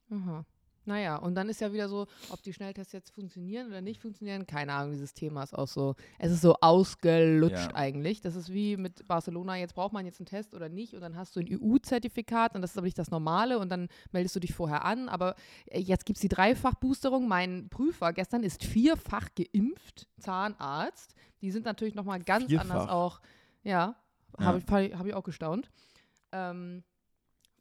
Aha. 0.09 0.45
Naja, 0.89 1.17
und 1.17 1.35
dann 1.35 1.49
ist 1.49 1.61
ja 1.61 1.71
wieder 1.71 1.87
so, 1.87 2.07
ob 2.31 2.41
die 2.41 2.51
Schnelltests 2.51 2.93
jetzt 2.93 3.11
funktionieren 3.11 3.67
oder 3.67 3.79
nicht 3.79 4.01
funktionieren, 4.01 4.47
keine 4.47 4.73
Ahnung, 4.73 4.91
dieses 4.93 5.13
Thema 5.13 5.43
ist 5.43 5.53
auch 5.55 5.67
so, 5.67 5.93
es 6.17 6.31
ist 6.31 6.41
so 6.41 6.55
ausgelutscht 6.61 7.53
Ja. 7.69 7.75
eigentlich. 7.75 8.21
Das 8.21 8.35
ist 8.35 8.51
wie 8.51 8.75
mit 8.75 9.07
Barcelona, 9.07 9.55
jetzt 9.55 9.75
braucht 9.75 9.93
man 9.93 10.07
jetzt 10.07 10.19
einen 10.19 10.25
Test 10.25 10.55
oder 10.55 10.67
nicht 10.67 10.95
und 10.95 11.01
dann 11.01 11.15
hast 11.15 11.35
du 11.35 11.41
ein 11.41 11.47
EU-Zertifikat 11.47 12.55
und 12.55 12.63
das 12.63 12.71
ist 12.71 12.77
aber 12.79 12.85
nicht 12.85 12.97
das 12.97 13.11
Normale 13.11 13.59
und 13.59 13.69
dann 13.69 13.87
meldest 14.11 14.35
du 14.35 14.39
dich 14.39 14.55
vorher 14.55 14.83
an, 14.83 15.09
aber 15.09 15.35
äh, 15.67 15.79
jetzt 15.79 16.07
gibt 16.07 16.17
es 16.17 16.21
die 16.21 16.27
Dreifach-Boosterung. 16.27 17.27
Mein 17.27 17.69
Prüfer 17.69 18.11
gestern 18.11 18.41
ist 18.41 18.63
vierfach 18.63 19.29
geimpft, 19.35 20.07
Zahnarzt. 20.19 21.13
Die 21.41 21.51
sind 21.51 21.65
natürlich 21.65 21.93
nochmal 21.93 22.19
ganz 22.19 22.47
Vierfach? 22.47 22.67
anders 22.67 22.89
auch, 22.89 23.21
ja, 23.61 23.95
Ja. 24.39 24.45
habe 24.45 24.57
ich, 24.57 24.95
hab 24.97 25.05
ich 25.05 25.13
auch 25.13 25.23
gestaunt. 25.23 25.69
Ähm, 26.31 26.83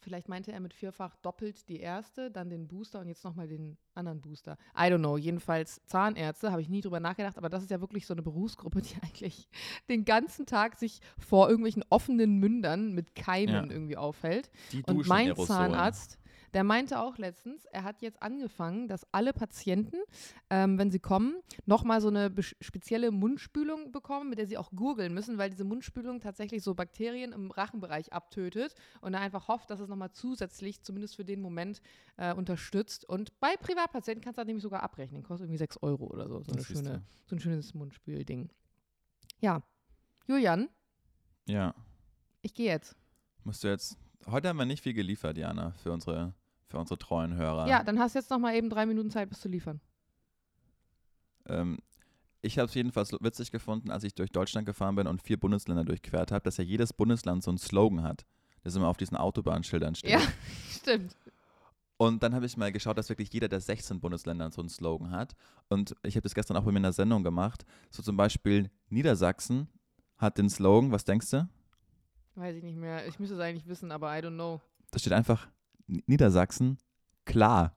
Vielleicht 0.00 0.28
meinte 0.28 0.52
er 0.52 0.60
mit 0.60 0.72
vierfach 0.74 1.16
doppelt 1.16 1.68
die 1.68 1.80
erste, 1.80 2.30
dann 2.30 2.48
den 2.50 2.68
Booster 2.68 3.00
und 3.00 3.08
jetzt 3.08 3.24
nochmal 3.24 3.48
den 3.48 3.76
anderen 3.94 4.20
Booster. 4.20 4.56
I 4.76 4.82
don't 4.82 4.98
know. 4.98 5.16
Jedenfalls 5.16 5.80
Zahnärzte, 5.86 6.50
habe 6.52 6.62
ich 6.62 6.68
nie 6.68 6.80
drüber 6.80 7.00
nachgedacht, 7.00 7.36
aber 7.36 7.48
das 7.48 7.62
ist 7.62 7.70
ja 7.70 7.80
wirklich 7.80 8.06
so 8.06 8.14
eine 8.14 8.22
Berufsgruppe, 8.22 8.80
die 8.82 8.94
eigentlich 9.02 9.48
den 9.88 10.04
ganzen 10.04 10.46
Tag 10.46 10.76
sich 10.76 11.00
vor 11.18 11.48
irgendwelchen 11.48 11.84
offenen 11.90 12.38
Mündern 12.38 12.92
mit 12.92 13.14
Keimen 13.14 13.54
Ja. 13.54 13.64
irgendwie 13.70 13.96
aufhält. 13.96 14.50
Die 14.72 14.82
Und 14.84 15.06
mein 15.06 15.28
Aerosol. 15.28 15.46
Zahnarzt, 15.46 16.18
der 16.54 16.64
meinte 16.64 17.00
auch 17.00 17.18
letztens, 17.18 17.64
er 17.66 17.84
hat 17.84 18.00
jetzt 18.02 18.22
angefangen, 18.22 18.88
dass 18.88 19.06
alle 19.12 19.32
Patienten, 19.32 19.96
ähm, 20.50 20.78
wenn 20.78 20.90
sie 20.90 20.98
kommen, 21.00 21.36
nochmal 21.66 22.00
so 22.00 22.08
eine 22.08 22.32
spezielle 22.60 23.10
Mundspülung 23.10 23.92
bekommen, 23.92 24.30
mit 24.30 24.38
der 24.38 24.46
sie 24.46 24.56
auch 24.58 24.70
gurgeln 24.70 25.12
müssen, 25.14 25.38
weil 25.38 25.50
diese 25.50 25.64
Mundspülung 25.64 26.20
tatsächlich 26.20 26.62
so 26.62 26.74
Bakterien 26.74 27.32
im 27.32 27.50
Rachenbereich 27.50 28.12
abtötet 28.12 28.74
und 29.00 29.14
er 29.14 29.20
einfach 29.20 29.48
hofft, 29.48 29.70
dass 29.70 29.80
es 29.80 29.88
nochmal 29.88 30.12
zusätzlich, 30.12 30.82
zumindest 30.82 31.16
für 31.16 31.24
den 31.24 31.40
Moment, 31.40 31.80
äh, 32.16 32.32
unterstützt. 32.34 33.04
Und 33.04 33.38
bei 33.40 33.56
Privatpatienten 33.56 34.22
kannst 34.22 34.38
du 34.38 34.40
das 34.40 34.46
nämlich 34.46 34.62
sogar 34.62 34.82
abrechnen. 34.82 35.22
Kostet 35.22 35.46
irgendwie 35.46 35.58
6 35.58 35.82
Euro 35.82 36.06
oder 36.06 36.28
so. 36.28 36.42
So, 36.42 36.58
schöne, 36.62 37.02
so 37.26 37.36
ein 37.36 37.40
schönes 37.40 37.74
Mundspülding. 37.74 38.50
Ja. 39.40 39.62
Julian, 40.26 40.68
Ja. 41.46 41.74
ich 42.42 42.52
gehe 42.54 42.66
jetzt. 42.66 42.96
Musst 43.44 43.64
du 43.64 43.68
jetzt. 43.68 43.96
Heute 44.26 44.48
haben 44.48 44.58
wir 44.58 44.66
nicht 44.66 44.82
viel 44.82 44.92
geliefert, 44.92 45.38
Jana, 45.38 45.72
für 45.82 45.90
unsere, 45.92 46.34
für 46.68 46.78
unsere 46.78 46.98
treuen 46.98 47.34
Hörer. 47.34 47.66
Ja, 47.66 47.82
dann 47.82 47.98
hast 47.98 48.14
du 48.14 48.18
jetzt 48.18 48.30
nochmal 48.30 48.54
eben 48.54 48.70
drei 48.70 48.86
Minuten 48.86 49.10
Zeit, 49.10 49.28
bis 49.28 49.40
zu 49.40 49.48
liefern. 49.48 49.80
Ähm, 51.46 51.78
ich 52.40 52.58
habe 52.58 52.68
es 52.68 52.74
jedenfalls 52.74 53.12
witzig 53.12 53.50
gefunden, 53.50 53.90
als 53.90 54.04
ich 54.04 54.14
durch 54.14 54.30
Deutschland 54.30 54.66
gefahren 54.66 54.94
bin 54.94 55.06
und 55.06 55.22
vier 55.22 55.38
Bundesländer 55.38 55.84
durchquert 55.84 56.30
habe, 56.30 56.44
dass 56.44 56.58
ja 56.58 56.64
jedes 56.64 56.92
Bundesland 56.92 57.42
so 57.42 57.50
einen 57.50 57.58
Slogan 57.58 58.02
hat, 58.02 58.24
das 58.62 58.76
immer 58.76 58.88
auf 58.88 58.96
diesen 58.96 59.16
Autobahnschildern 59.16 59.94
steht. 59.94 60.10
Ja, 60.10 60.20
stimmt. 60.70 61.16
Und 61.96 62.22
dann 62.22 62.32
habe 62.32 62.46
ich 62.46 62.56
mal 62.56 62.70
geschaut, 62.70 62.96
dass 62.96 63.08
wirklich 63.08 63.32
jeder 63.32 63.48
der 63.48 63.60
16 63.60 63.98
Bundesländer 63.98 64.48
so 64.52 64.60
einen 64.60 64.68
Slogan 64.68 65.10
hat. 65.10 65.34
Und 65.68 65.96
ich 66.04 66.14
habe 66.14 66.22
das 66.22 66.34
gestern 66.34 66.56
auch 66.56 66.62
bei 66.62 66.70
mir 66.70 66.76
in 66.76 66.84
der 66.84 66.92
Sendung 66.92 67.24
gemacht. 67.24 67.64
So 67.90 68.04
zum 68.04 68.16
Beispiel 68.16 68.70
Niedersachsen 68.88 69.66
hat 70.16 70.38
den 70.38 70.48
Slogan, 70.48 70.92
was 70.92 71.04
denkst 71.04 71.30
du? 71.30 71.48
Weiß 72.36 72.54
ich 72.54 72.62
nicht 72.62 72.78
mehr. 72.78 73.04
Ich 73.08 73.18
müsste 73.18 73.34
es 73.34 73.40
eigentlich 73.40 73.66
wissen, 73.66 73.90
aber 73.90 74.16
I 74.16 74.20
don't 74.20 74.34
know. 74.34 74.60
Da 74.92 75.00
steht 75.00 75.12
einfach 75.12 75.48
Niedersachsen, 75.88 76.78
klar. 77.24 77.74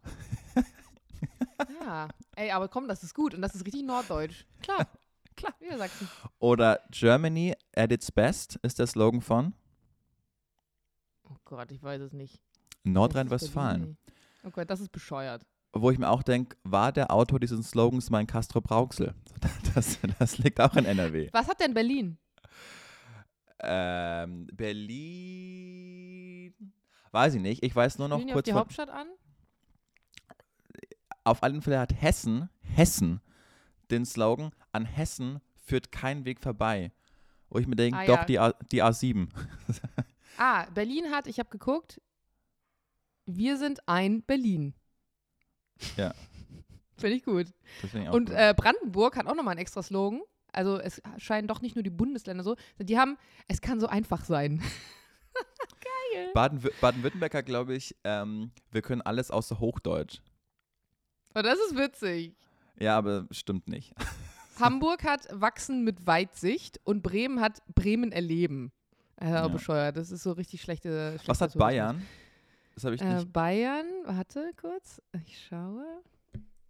Ja. 1.80 2.07
Ey, 2.36 2.51
aber 2.51 2.68
komm, 2.68 2.88
das 2.88 3.03
ist 3.03 3.14
gut 3.14 3.34
und 3.34 3.41
das 3.41 3.55
ist 3.55 3.66
richtig 3.66 3.84
norddeutsch. 3.84 4.45
Klar, 4.62 4.88
klar, 5.36 5.53
Niedersachsen. 5.59 6.07
Oder 6.39 6.80
Germany 6.91 7.55
at 7.76 7.91
its 7.91 8.12
best 8.12 8.57
ist 8.64 8.80
der 8.80 8.88
Slogan 8.88 9.22
von 9.22 9.53
Oh 11.24 11.36
Gott, 11.45 11.72
ich 11.72 11.82
weiß 11.82 12.01
es 12.01 12.14
nicht. 12.14 12.41
Nordrhein-Westfalen. 12.84 13.97
Oh 14.43 14.49
Gott, 14.49 14.70
das 14.70 14.82
ist 14.82 14.91
bescheuert. 14.91 15.45
Wo 15.74 15.89
ich 15.91 15.97
mir 15.97 16.09
auch 16.09 16.24
denke, 16.24 16.57
war 16.64 16.91
der 16.91 17.12
Autor 17.12 17.39
dieses 17.39 17.70
Slogans 17.70 18.09
mein 18.09 18.28
Castro 18.28 18.59
Brauxel? 18.62 19.14
Das, 19.74 19.99
das 20.20 20.38
liegt 20.38 20.59
auch 20.59 20.76
in 20.76 20.84
NRW. 20.84 21.30
Was 21.32 21.47
hat 21.47 21.62
denn 21.62 21.74
Berlin? 21.74 22.18
Ähm, 23.59 24.47
Berlin. 24.51 25.93
Weiß 27.12 27.34
ich 27.36 27.41
nicht. 27.41 27.64
Ich 27.64 27.76
weiß 27.76 27.97
nur 27.99 28.07
noch 28.07 28.18
Spielen 28.18 28.28
die 28.28 28.34
auf 28.34 28.36
kurz 28.38 28.45
die 28.45 28.53
Hauptstadt 28.53 28.89
an? 28.89 29.07
Auf 31.24 31.43
allen 31.43 31.62
Fällen 31.62 31.80
hat 31.80 31.93
Hessen, 32.01 32.49
Hessen, 32.62 33.22
den 33.91 34.05
Slogan, 34.05 34.51
an 34.72 34.86
Hessen 34.86 35.39
führt 35.55 35.91
kein 35.91 36.26
Weg 36.26 36.39
vorbei. 36.41 36.91
Wo 37.49 37.59
ich 37.59 37.68
mir 37.68 37.76
denke, 37.76 37.99
Ah, 37.99 38.05
doch, 38.05 38.18
ja. 38.20 38.26
die, 38.26 38.39
A, 38.39 38.51
die 38.72 38.84
A7. 38.84 39.28
Ah, 40.38 40.66
Berlin 40.74 41.12
hat, 41.12 41.28
ich 41.28 41.38
habe 41.39 41.49
geguckt, 41.49 42.01
wir 43.26 43.57
sind 43.57 43.88
ein 43.88 44.24
Berlin. 44.24 44.74
Ja. 45.97 46.14
Finde 46.97 47.18
ich 47.18 47.24
gut. 47.24 47.47
Das 47.82 47.91
finde 47.91 48.07
ich 48.07 48.14
Und 48.14 48.30
gut. 48.30 48.36
äh, 48.38 48.53
Brandenburg 48.55 49.18
hat 49.18 49.28
auch 49.28 49.36
nochmal 49.36 49.51
einen 49.51 49.59
extra 49.62 49.84
Slogan. 49.84 50.22
Also 50.53 50.80
es 50.80 51.01
scheinen 51.18 51.47
doch 51.47 51.62
nicht 51.62 51.76
nur 51.76 51.84
die 51.84 51.89
Bundesländer 51.89 52.43
so. 52.43 52.55
Die 52.80 52.97
haben, 52.97 53.18
es 53.47 53.59
kann 53.62 53.80
so 53.80 53.88
einfach 53.88 54.24
sein. 54.26 54.64
Baden- 56.34 56.70
Baden-Württemberg 56.82 57.34
hat, 57.34 57.45
glaube 57.45 57.76
ich, 57.76 57.95
ähm, 58.03 58.51
wir 58.72 58.82
können 58.82 59.01
alles 59.01 59.32
außer 59.32 59.59
Hochdeutsch. 59.59 60.20
Und 61.34 61.45
das 61.45 61.57
ist 61.70 61.76
witzig. 61.78 62.36
Ja, 62.80 62.97
aber 62.97 63.28
stimmt 63.32 63.68
nicht. 63.68 63.93
Hamburg 64.59 65.03
hat 65.03 65.28
Wachsen 65.32 65.84
mit 65.84 66.05
Weitsicht 66.05 66.80
und 66.84 67.01
Bremen 67.01 67.39
hat 67.41 67.62
Bremen 67.74 68.12
erleben. 68.12 68.72
Äh, 69.20 69.30
Ja. 69.32 69.47
bescheuert. 69.47 69.97
Das 69.97 70.12
ist 70.12 70.24
so 70.24 70.32
richtig 70.34 70.62
schlechte. 70.62 71.14
Was 71.16 71.24
schlechter 71.24 71.45
hat. 71.45 71.57
Bayern? 71.57 72.05
Das 72.76 72.84
habe 72.84 72.95
ich 72.95 73.01
Äh, 73.01 73.16
nicht. 73.16 73.34
Bayern, 73.34 73.86
warte 74.05 74.51
kurz. 74.59 75.01
Ich 75.26 75.45
schaue. 75.47 75.86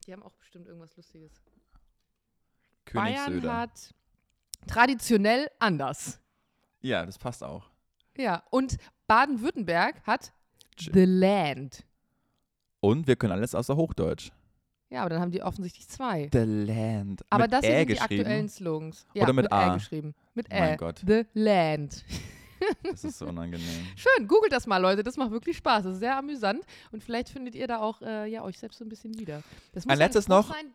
Die 0.05 0.13
haben 0.13 0.23
auch 0.23 0.33
bestimmt 0.35 0.67
irgendwas 0.67 0.95
Lustiges. 0.97 1.31
Bayern 2.93 3.25
Königsöder. 3.25 3.57
hat 3.57 3.93
traditionell 4.67 5.49
anders. 5.59 6.19
Ja, 6.81 7.05
das 7.05 7.17
passt 7.17 7.43
auch. 7.43 7.69
Ja, 8.17 8.43
und 8.49 8.77
Baden-Württemberg 9.11 10.01
hat 10.07 10.31
The 10.77 11.03
Land. 11.03 11.83
Und 12.79 13.07
wir 13.07 13.17
können 13.17 13.33
alles 13.33 13.53
außer 13.53 13.75
Hochdeutsch. 13.75 14.31
Ja, 14.89 15.01
aber 15.01 15.09
dann 15.09 15.19
haben 15.19 15.31
die 15.31 15.43
offensichtlich 15.43 15.89
zwei. 15.89 16.29
The 16.31 16.45
Land. 16.45 17.25
Aber 17.29 17.43
mit 17.43 17.51
das 17.51 17.65
hier 17.65 17.77
sind 17.79 17.89
die 17.89 17.99
aktuellen 17.99 18.47
Slogans. 18.47 19.05
Ja, 19.13 19.23
Oder 19.23 19.33
mit 19.33 19.47
Ä 19.47 19.53
A? 19.53 19.73
geschrieben. 19.73 20.15
Mit 20.33 20.49
Mein 20.49 20.75
Ä. 20.75 20.77
Gott. 20.77 21.01
The 21.05 21.25
Land. 21.33 22.05
Das 22.83 23.03
ist 23.03 23.17
so 23.17 23.25
unangenehm. 23.25 23.87
Schön, 23.95 24.27
googelt 24.27 24.51
das 24.51 24.67
mal, 24.67 24.77
Leute. 24.77 25.01
Das 25.01 25.17
macht 25.17 25.31
wirklich 25.31 25.57
Spaß. 25.57 25.83
Das 25.83 25.93
ist 25.93 25.99
sehr 25.99 26.15
amüsant. 26.15 26.63
Und 26.91 27.03
vielleicht 27.03 27.29
findet 27.29 27.55
ihr 27.55 27.65
da 27.65 27.79
auch 27.79 28.03
äh, 28.03 28.27
ja, 28.27 28.43
euch 28.43 28.59
selbst 28.59 28.77
so 28.77 28.85
ein 28.85 28.89
bisschen 28.89 29.17
wieder. 29.17 29.41
Ein 29.87 29.97
letztes 29.97 30.27
noch. 30.27 30.53
Sein. 30.53 30.71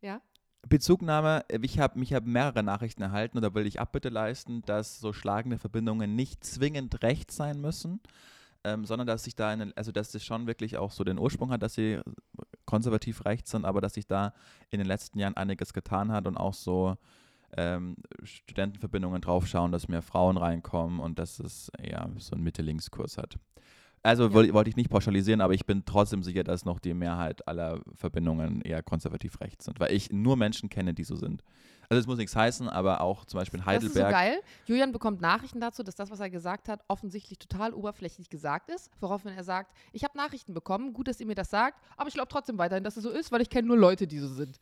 Ja. 0.00 0.20
Bezugnahme, 0.68 1.44
äh, 1.48 1.58
ich 1.62 1.78
habe 1.78 1.98
mich 1.98 2.12
hab 2.12 2.26
mehrere 2.26 2.62
Nachrichten 2.62 3.02
erhalten 3.02 3.38
und 3.38 3.42
da 3.42 3.54
will 3.54 3.66
ich 3.66 3.80
Abbitte 3.80 4.08
leisten, 4.08 4.62
dass 4.62 5.00
so 5.00 5.12
schlagende 5.12 5.58
Verbindungen 5.58 6.14
nicht 6.14 6.44
zwingend 6.44 7.02
rechts 7.02 7.36
sein 7.36 7.60
müssen, 7.60 8.00
ähm, 8.64 8.84
sondern 8.84 9.06
dass 9.06 9.24
sich 9.24 9.34
da, 9.34 9.48
eine, 9.48 9.72
also 9.76 9.92
dass 9.92 10.14
es 10.14 10.24
schon 10.24 10.46
wirklich 10.46 10.76
auch 10.76 10.90
so 10.90 11.04
den 11.04 11.18
Ursprung 11.18 11.50
hat, 11.50 11.62
dass 11.62 11.74
sie 11.74 12.00
konservativ 12.66 13.24
rechts 13.24 13.50
sind, 13.50 13.64
aber 13.64 13.80
dass 13.80 13.94
sich 13.94 14.06
da 14.06 14.34
in 14.70 14.78
den 14.78 14.86
letzten 14.86 15.18
Jahren 15.18 15.36
einiges 15.36 15.72
getan 15.72 16.12
hat 16.12 16.26
und 16.26 16.36
auch 16.36 16.54
so 16.54 16.96
ähm, 17.56 17.96
Studentenverbindungen 18.22 19.20
draufschauen, 19.20 19.72
dass 19.72 19.88
mehr 19.88 20.02
Frauen 20.02 20.36
reinkommen 20.36 21.00
und 21.00 21.18
dass 21.18 21.40
es 21.40 21.70
eher 21.78 22.10
so 22.18 22.34
einen 22.34 22.44
Mitte-Links-Kurs 22.44 23.18
hat. 23.18 23.38
Also 24.02 24.24
Ja. 24.28 24.32
woll- 24.32 24.52
wollte 24.54 24.70
ich 24.70 24.76
nicht 24.76 24.88
pauschalisieren, 24.90 25.40
aber 25.42 25.52
ich 25.52 25.66
bin 25.66 25.84
trotzdem 25.84 26.22
sicher, 26.22 26.42
dass 26.42 26.64
noch 26.64 26.78
die 26.80 26.94
Mehrheit 26.94 27.46
aller 27.46 27.80
Verbindungen 27.94 28.62
eher 28.62 28.82
konservativ 28.82 29.40
rechts 29.40 29.66
sind, 29.66 29.78
weil 29.78 29.92
ich 29.92 30.10
nur 30.10 30.36
Menschen 30.36 30.70
kenne, 30.70 30.94
die 30.94 31.04
so 31.04 31.16
sind. 31.16 31.42
Also 31.90 32.00
es 32.00 32.06
muss 32.06 32.18
nichts 32.18 32.34
heißen, 32.36 32.68
aber 32.68 33.00
auch 33.00 33.24
zum 33.26 33.38
Beispiel 33.40 33.58
in 33.60 33.66
Das 33.66 33.82
ist 33.82 33.94
so 33.94 34.00
Heidelberg. 34.00 34.12
geil. 34.12 34.40
Julian 34.64 34.92
bekommt 34.92 35.20
Nachrichten 35.20 35.60
dazu, 35.60 35.82
dass 35.82 35.96
das, 35.96 36.10
was 36.10 36.20
er 36.20 36.30
gesagt 36.30 36.68
hat, 36.68 36.82
offensichtlich 36.88 37.38
total 37.38 37.74
oberflächlich 37.74 38.30
gesagt 38.30 38.70
ist. 38.70 38.90
Woraufhin 39.00 39.32
er 39.32 39.42
sagt, 39.44 39.72
ich 39.92 40.04
habe 40.04 40.16
Nachrichten 40.16 40.54
bekommen, 40.54 40.92
gut, 40.94 41.08
dass 41.08 41.18
ihr 41.20 41.26
mir 41.26 41.34
das 41.34 41.50
sagt, 41.50 41.78
aber 41.96 42.08
ich 42.08 42.14
glaube 42.14 42.28
trotzdem 42.28 42.56
weiterhin, 42.58 42.84
dass 42.84 42.96
es 42.96 43.02
so 43.02 43.10
ist, 43.10 43.32
weil 43.32 43.42
ich 43.42 43.50
kenne 43.50 43.66
nur 43.68 43.76
Leute, 43.76 44.06
die 44.06 44.18
so 44.20 44.28
sind. 44.28 44.58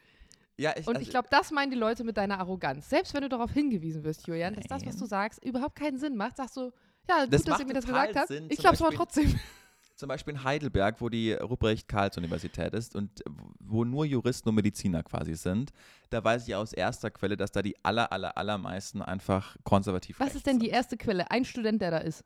ja, 0.56 0.72
ich, 0.76 0.88
Und 0.88 0.96
also, 0.96 1.02
ich 1.02 1.10
glaube, 1.10 1.28
das 1.30 1.52
meinen 1.52 1.70
die 1.70 1.76
Leute 1.76 2.02
mit 2.02 2.16
deiner 2.16 2.40
Arroganz. 2.40 2.88
Selbst 2.88 3.14
wenn 3.14 3.20
du 3.22 3.28
darauf 3.28 3.52
hingewiesen 3.52 4.02
wirst, 4.02 4.26
Julian, 4.26 4.54
dass 4.54 4.64
das, 4.66 4.84
was 4.84 4.96
du 4.96 5.04
sagst, 5.06 5.44
überhaupt 5.44 5.76
keinen 5.76 5.98
Sinn 5.98 6.16
macht, 6.16 6.36
sagst 6.38 6.56
du, 6.56 6.72
ja, 7.08 7.24
gut, 7.24 7.32
Das 7.34 7.42
dass 7.42 7.60
ihr 7.60 7.66
mir 7.66 7.74
das 7.74 7.86
gesagt 7.86 8.16
habt. 8.16 8.28
Sinn, 8.28 8.46
Ich 8.50 8.58
glaube 8.58 8.74
es 8.76 8.82
aber 8.82 8.94
trotzdem. 8.94 9.38
zum 9.96 10.08
Beispiel 10.08 10.34
in 10.34 10.44
Heidelberg, 10.44 11.00
wo 11.00 11.08
die 11.08 11.32
Ruprecht-Karls-Universität 11.32 12.72
ist 12.72 12.94
und 12.94 13.22
wo 13.58 13.84
nur 13.84 14.04
Juristen 14.04 14.48
und 14.48 14.54
Mediziner 14.54 15.02
quasi 15.02 15.34
sind, 15.34 15.72
da 16.10 16.22
weiß 16.22 16.46
ich 16.46 16.54
aus 16.54 16.72
erster 16.72 17.10
Quelle, 17.10 17.36
dass 17.36 17.50
da 17.50 17.62
die 17.62 17.76
aller, 17.84 18.12
aller, 18.12 18.36
allermeisten 18.38 19.02
einfach 19.02 19.56
konservativ 19.64 20.20
Was 20.20 20.26
rechts 20.26 20.36
ist 20.36 20.46
denn 20.46 20.60
die 20.60 20.66
sind. 20.66 20.74
erste 20.74 20.96
Quelle? 20.96 21.30
Ein 21.32 21.44
Student, 21.44 21.82
der 21.82 21.90
da 21.90 21.98
ist. 21.98 22.24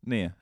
Nee, 0.00 0.32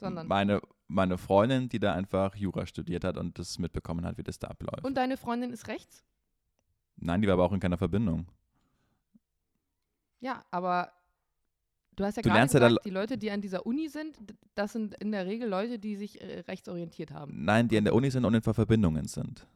Sondern. 0.00 0.26
meine, 0.28 0.62
meine 0.86 1.18
Freundin, 1.18 1.68
die 1.68 1.78
da 1.78 1.92
einfach 1.92 2.34
Jura 2.36 2.64
studiert 2.64 3.04
hat 3.04 3.18
und 3.18 3.38
das 3.38 3.58
mitbekommen 3.58 4.06
hat, 4.06 4.16
wie 4.16 4.22
das 4.22 4.38
da 4.38 4.48
abläuft. 4.48 4.84
Und 4.84 4.94
deine 4.96 5.18
Freundin 5.18 5.52
ist 5.52 5.68
rechts? 5.68 6.04
Nein, 6.96 7.20
die 7.20 7.28
war 7.28 7.34
aber 7.34 7.44
auch 7.44 7.52
in 7.52 7.60
keiner 7.60 7.76
Verbindung. 7.76 8.26
Ja, 10.20 10.44
aber 10.50 10.90
Du 11.98 12.04
hast 12.04 12.16
ja 12.16 12.22
Du 12.22 12.28
gerade 12.28 12.40
ja 12.40 12.46
gesagt, 12.46 12.72
da- 12.76 12.82
die 12.84 12.90
Leute, 12.90 13.18
die 13.18 13.30
an 13.32 13.40
dieser 13.40 13.66
Uni 13.66 13.88
sind, 13.88 14.16
das 14.54 14.72
sind 14.72 14.94
in 15.02 15.10
der 15.10 15.26
Regel 15.26 15.48
Leute, 15.48 15.78
die 15.80 15.96
sich 15.96 16.20
äh, 16.20 16.40
rechtsorientiert 16.46 17.10
haben. 17.10 17.44
Nein, 17.44 17.66
die 17.66 17.76
an 17.76 17.84
der 17.84 17.94
Uni 17.94 18.08
sind 18.10 18.24
und 18.24 18.34
in 18.34 18.40
Verbindungen 18.42 19.06
sind. 19.08 19.46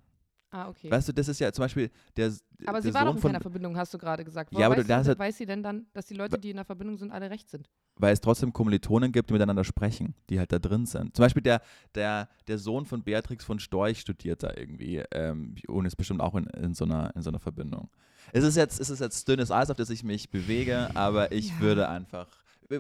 Ah, 0.55 0.69
okay. 0.69 0.91
Weißt 0.91 1.09
du, 1.09 1.13
das 1.13 1.29
ist 1.29 1.41
ja 1.41 1.51
zum 1.51 1.65
Beispiel 1.65 1.91
der, 2.15 2.31
aber 2.67 2.81
der 2.81 2.83
sie 2.83 2.95
war 2.95 3.07
doch 3.07 3.13
Sohn 3.13 3.17
in 3.17 3.23
von, 3.23 3.31
keiner 3.33 3.41
Verbindung, 3.41 3.77
hast 3.77 3.95
du 3.95 3.99
gerade 3.99 4.23
gesagt. 4.23 4.53
Ja, 4.53 4.67
aber 4.67 4.77
du 4.77 4.83
weiß, 4.83 4.89
lernst 4.89 5.05
sie, 5.07 5.09
halt- 5.09 5.19
weiß 5.19 5.39
sie 5.39 5.47
denn 5.47 5.63
dann, 5.63 5.87
dass 5.95 6.07
die 6.07 6.15
Leute, 6.15 6.39
die 6.39 6.51
in 6.51 6.57
der 6.57 6.67
Verbindung 6.67 6.99
sind, 6.99 7.11
alle 7.11 7.31
rechts 7.31 7.51
sind? 7.51 7.69
weil 7.97 8.13
es 8.15 8.21
trotzdem 8.23 8.53
Kommilitonen 8.53 9.13
gibt, 9.13 9.29
die 9.29 9.35
miteinander 9.35 9.65
sprechen, 9.65 10.15
die 10.31 10.39
halt 10.39 10.51
da 10.51 10.59
drin 10.59 10.87
sind. 10.87 11.15
Zum 11.15 11.25
Beispiel 11.25 11.43
der, 11.43 11.61
der, 11.95 12.29
der 12.47 12.59
Sohn 12.59 12.87
von 12.87 13.03
Beatrix 13.05 13.45
von 13.45 13.59
Storch 13.59 14.01
studiert 14.01 14.43
da 14.43 14.51
irgendwie 14.57 15.03
ähm, 15.13 15.55
und 15.69 15.85
ist 15.85 15.97
bestimmt 15.97 16.21
auch 16.23 16.35
in, 16.35 16.45
in, 16.47 16.75
so 16.75 16.85
einer, 16.87 17.15
in 17.15 17.21
so 17.23 17.29
einer 17.31 17.39
Verbindung. 17.39 17.91
Es 18.33 18.45
ist 18.45 18.57
jetzt, 18.57 18.81
es 18.81 18.89
ist 18.89 19.01
jetzt 19.01 19.29
dünnes 19.29 19.51
Eis, 19.51 19.71
auf 19.71 19.77
das 19.77 19.91
ich 19.91 20.03
mich 20.05 20.31
bewege, 20.31 20.91
aber 20.97 21.33
ich 21.33 21.51
Ja. 21.51 21.61
würde 21.61 21.89
einfach 21.89 22.29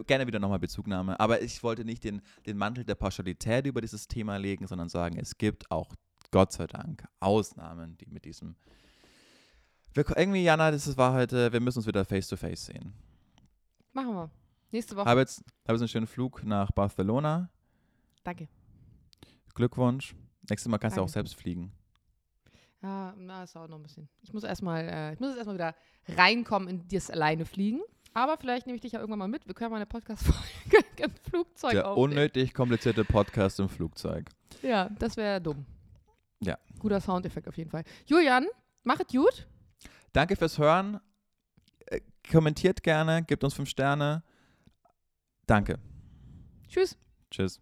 gerne 0.06 0.26
wieder 0.26 0.38
nochmal 0.38 0.58
Bezugnahme, 0.58 1.20
aber 1.20 1.42
ich 1.42 1.62
wollte 1.62 1.84
nicht 1.84 2.04
den, 2.04 2.22
den 2.46 2.56
Mantel 2.56 2.82
der 2.84 2.94
Pauschalität 2.94 3.66
über 3.66 3.82
dieses 3.82 4.08
Thema 4.08 4.36
legen, 4.38 4.66
sondern 4.66 4.88
sagen, 4.88 5.18
es 5.18 5.36
gibt 5.36 5.70
auch, 5.70 5.94
Gott 6.33 6.51
sei 6.51 6.66
Dank, 6.66 7.07
Ausnahmen, 7.20 7.97
die 7.99 8.07
mit 8.11 8.24
diesem 8.24 8.57
wir, 9.95 10.05
irgendwie, 10.16 10.43
Jana, 10.43 10.70
das 10.70 10.97
war 10.97 11.12
heute, 11.12 11.53
wir 11.53 11.61
müssen 11.61 11.80
uns 11.80 11.87
wieder 11.87 12.05
face-to-face 12.05 12.66
sehen. 12.66 12.95
Machen 13.93 14.14
wir. 14.14 14.30
Nächste 14.70 14.97
Woche. 14.97 15.05
Habe 15.05 15.20
jetzt, 15.20 15.41
habe 15.68 15.74
jetzt 15.74 15.83
einen 15.83 15.89
schönen 15.89 16.07
Flug 16.07 16.43
nach 16.45 16.70
Barcelona. 16.72 17.51
Danke. 18.24 18.49
Glückwunsch. 19.55 20.14
Nächstes 20.49 20.70
Mal 20.70 20.78
kannst 20.78 20.97
du 20.97 21.03
auch 21.03 21.07
Danke. 21.07 21.12
selbst 21.12 21.35
fliegen. 21.35 21.72
Ja, 22.80 23.14
na, 23.18 23.43
es 23.43 23.53
dauert 23.53 23.68
noch 23.68 23.76
ein 23.78 23.83
bisschen. 23.83 24.09
Ich 24.22 24.33
muss 24.33 24.45
erstmal, 24.45 24.83
äh, 24.89 25.12
ich 25.12 25.20
muss 25.20 25.28
jetzt 25.28 25.37
erstmal 25.37 25.57
wieder 25.57 25.74
reinkommen 26.09 26.68
in 26.68 26.89
das 26.89 27.11
alleine 27.11 27.45
fliegen. 27.45 27.83
Aber 28.14 28.39
vielleicht 28.39 28.66
nehme 28.66 28.76
ich 28.76 28.83
dich 28.83 28.93
ja 28.93 29.01
irgendwann 29.01 29.18
mal 29.18 29.28
mit. 29.28 29.47
Wir 29.47 29.55
können 29.55 29.70
mal 29.70 29.76
eine 29.76 29.87
Podcast-Folge 29.87 30.87
im 30.97 31.12
Flugzeug 31.30 31.72
Der 31.72 31.89
aufnehmen. 31.89 32.12
unnötig 32.12 32.55
komplizierte 32.55 33.05
Podcast 33.05 33.61
im 33.61 33.68
Flugzeug. 33.68 34.30
Ja, 34.62 34.89
das 34.99 35.18
wäre 35.18 35.41
dumm. 35.41 35.66
Ja. 36.43 36.59
Guter 36.78 37.01
Soundeffekt 37.01 37.49
auf 37.49 37.57
jeden 37.57 37.70
Fall. 37.70 37.84
Julian, 38.07 38.47
mach 38.82 39.01
es 39.01 39.07
gut. 39.07 39.47
Danke 40.12 40.36
fürs 40.36 40.59
Hören. 40.59 41.01
Äh, 41.86 42.01
Kommentiert 42.30 42.82
gerne, 42.82 43.22
gebt 43.24 43.45
uns 43.45 43.55
fünf 43.55 43.68
Sterne. 43.68 44.22
Danke. 45.47 45.78
Tschüss. 46.68 46.97
Tschüss. 47.30 47.61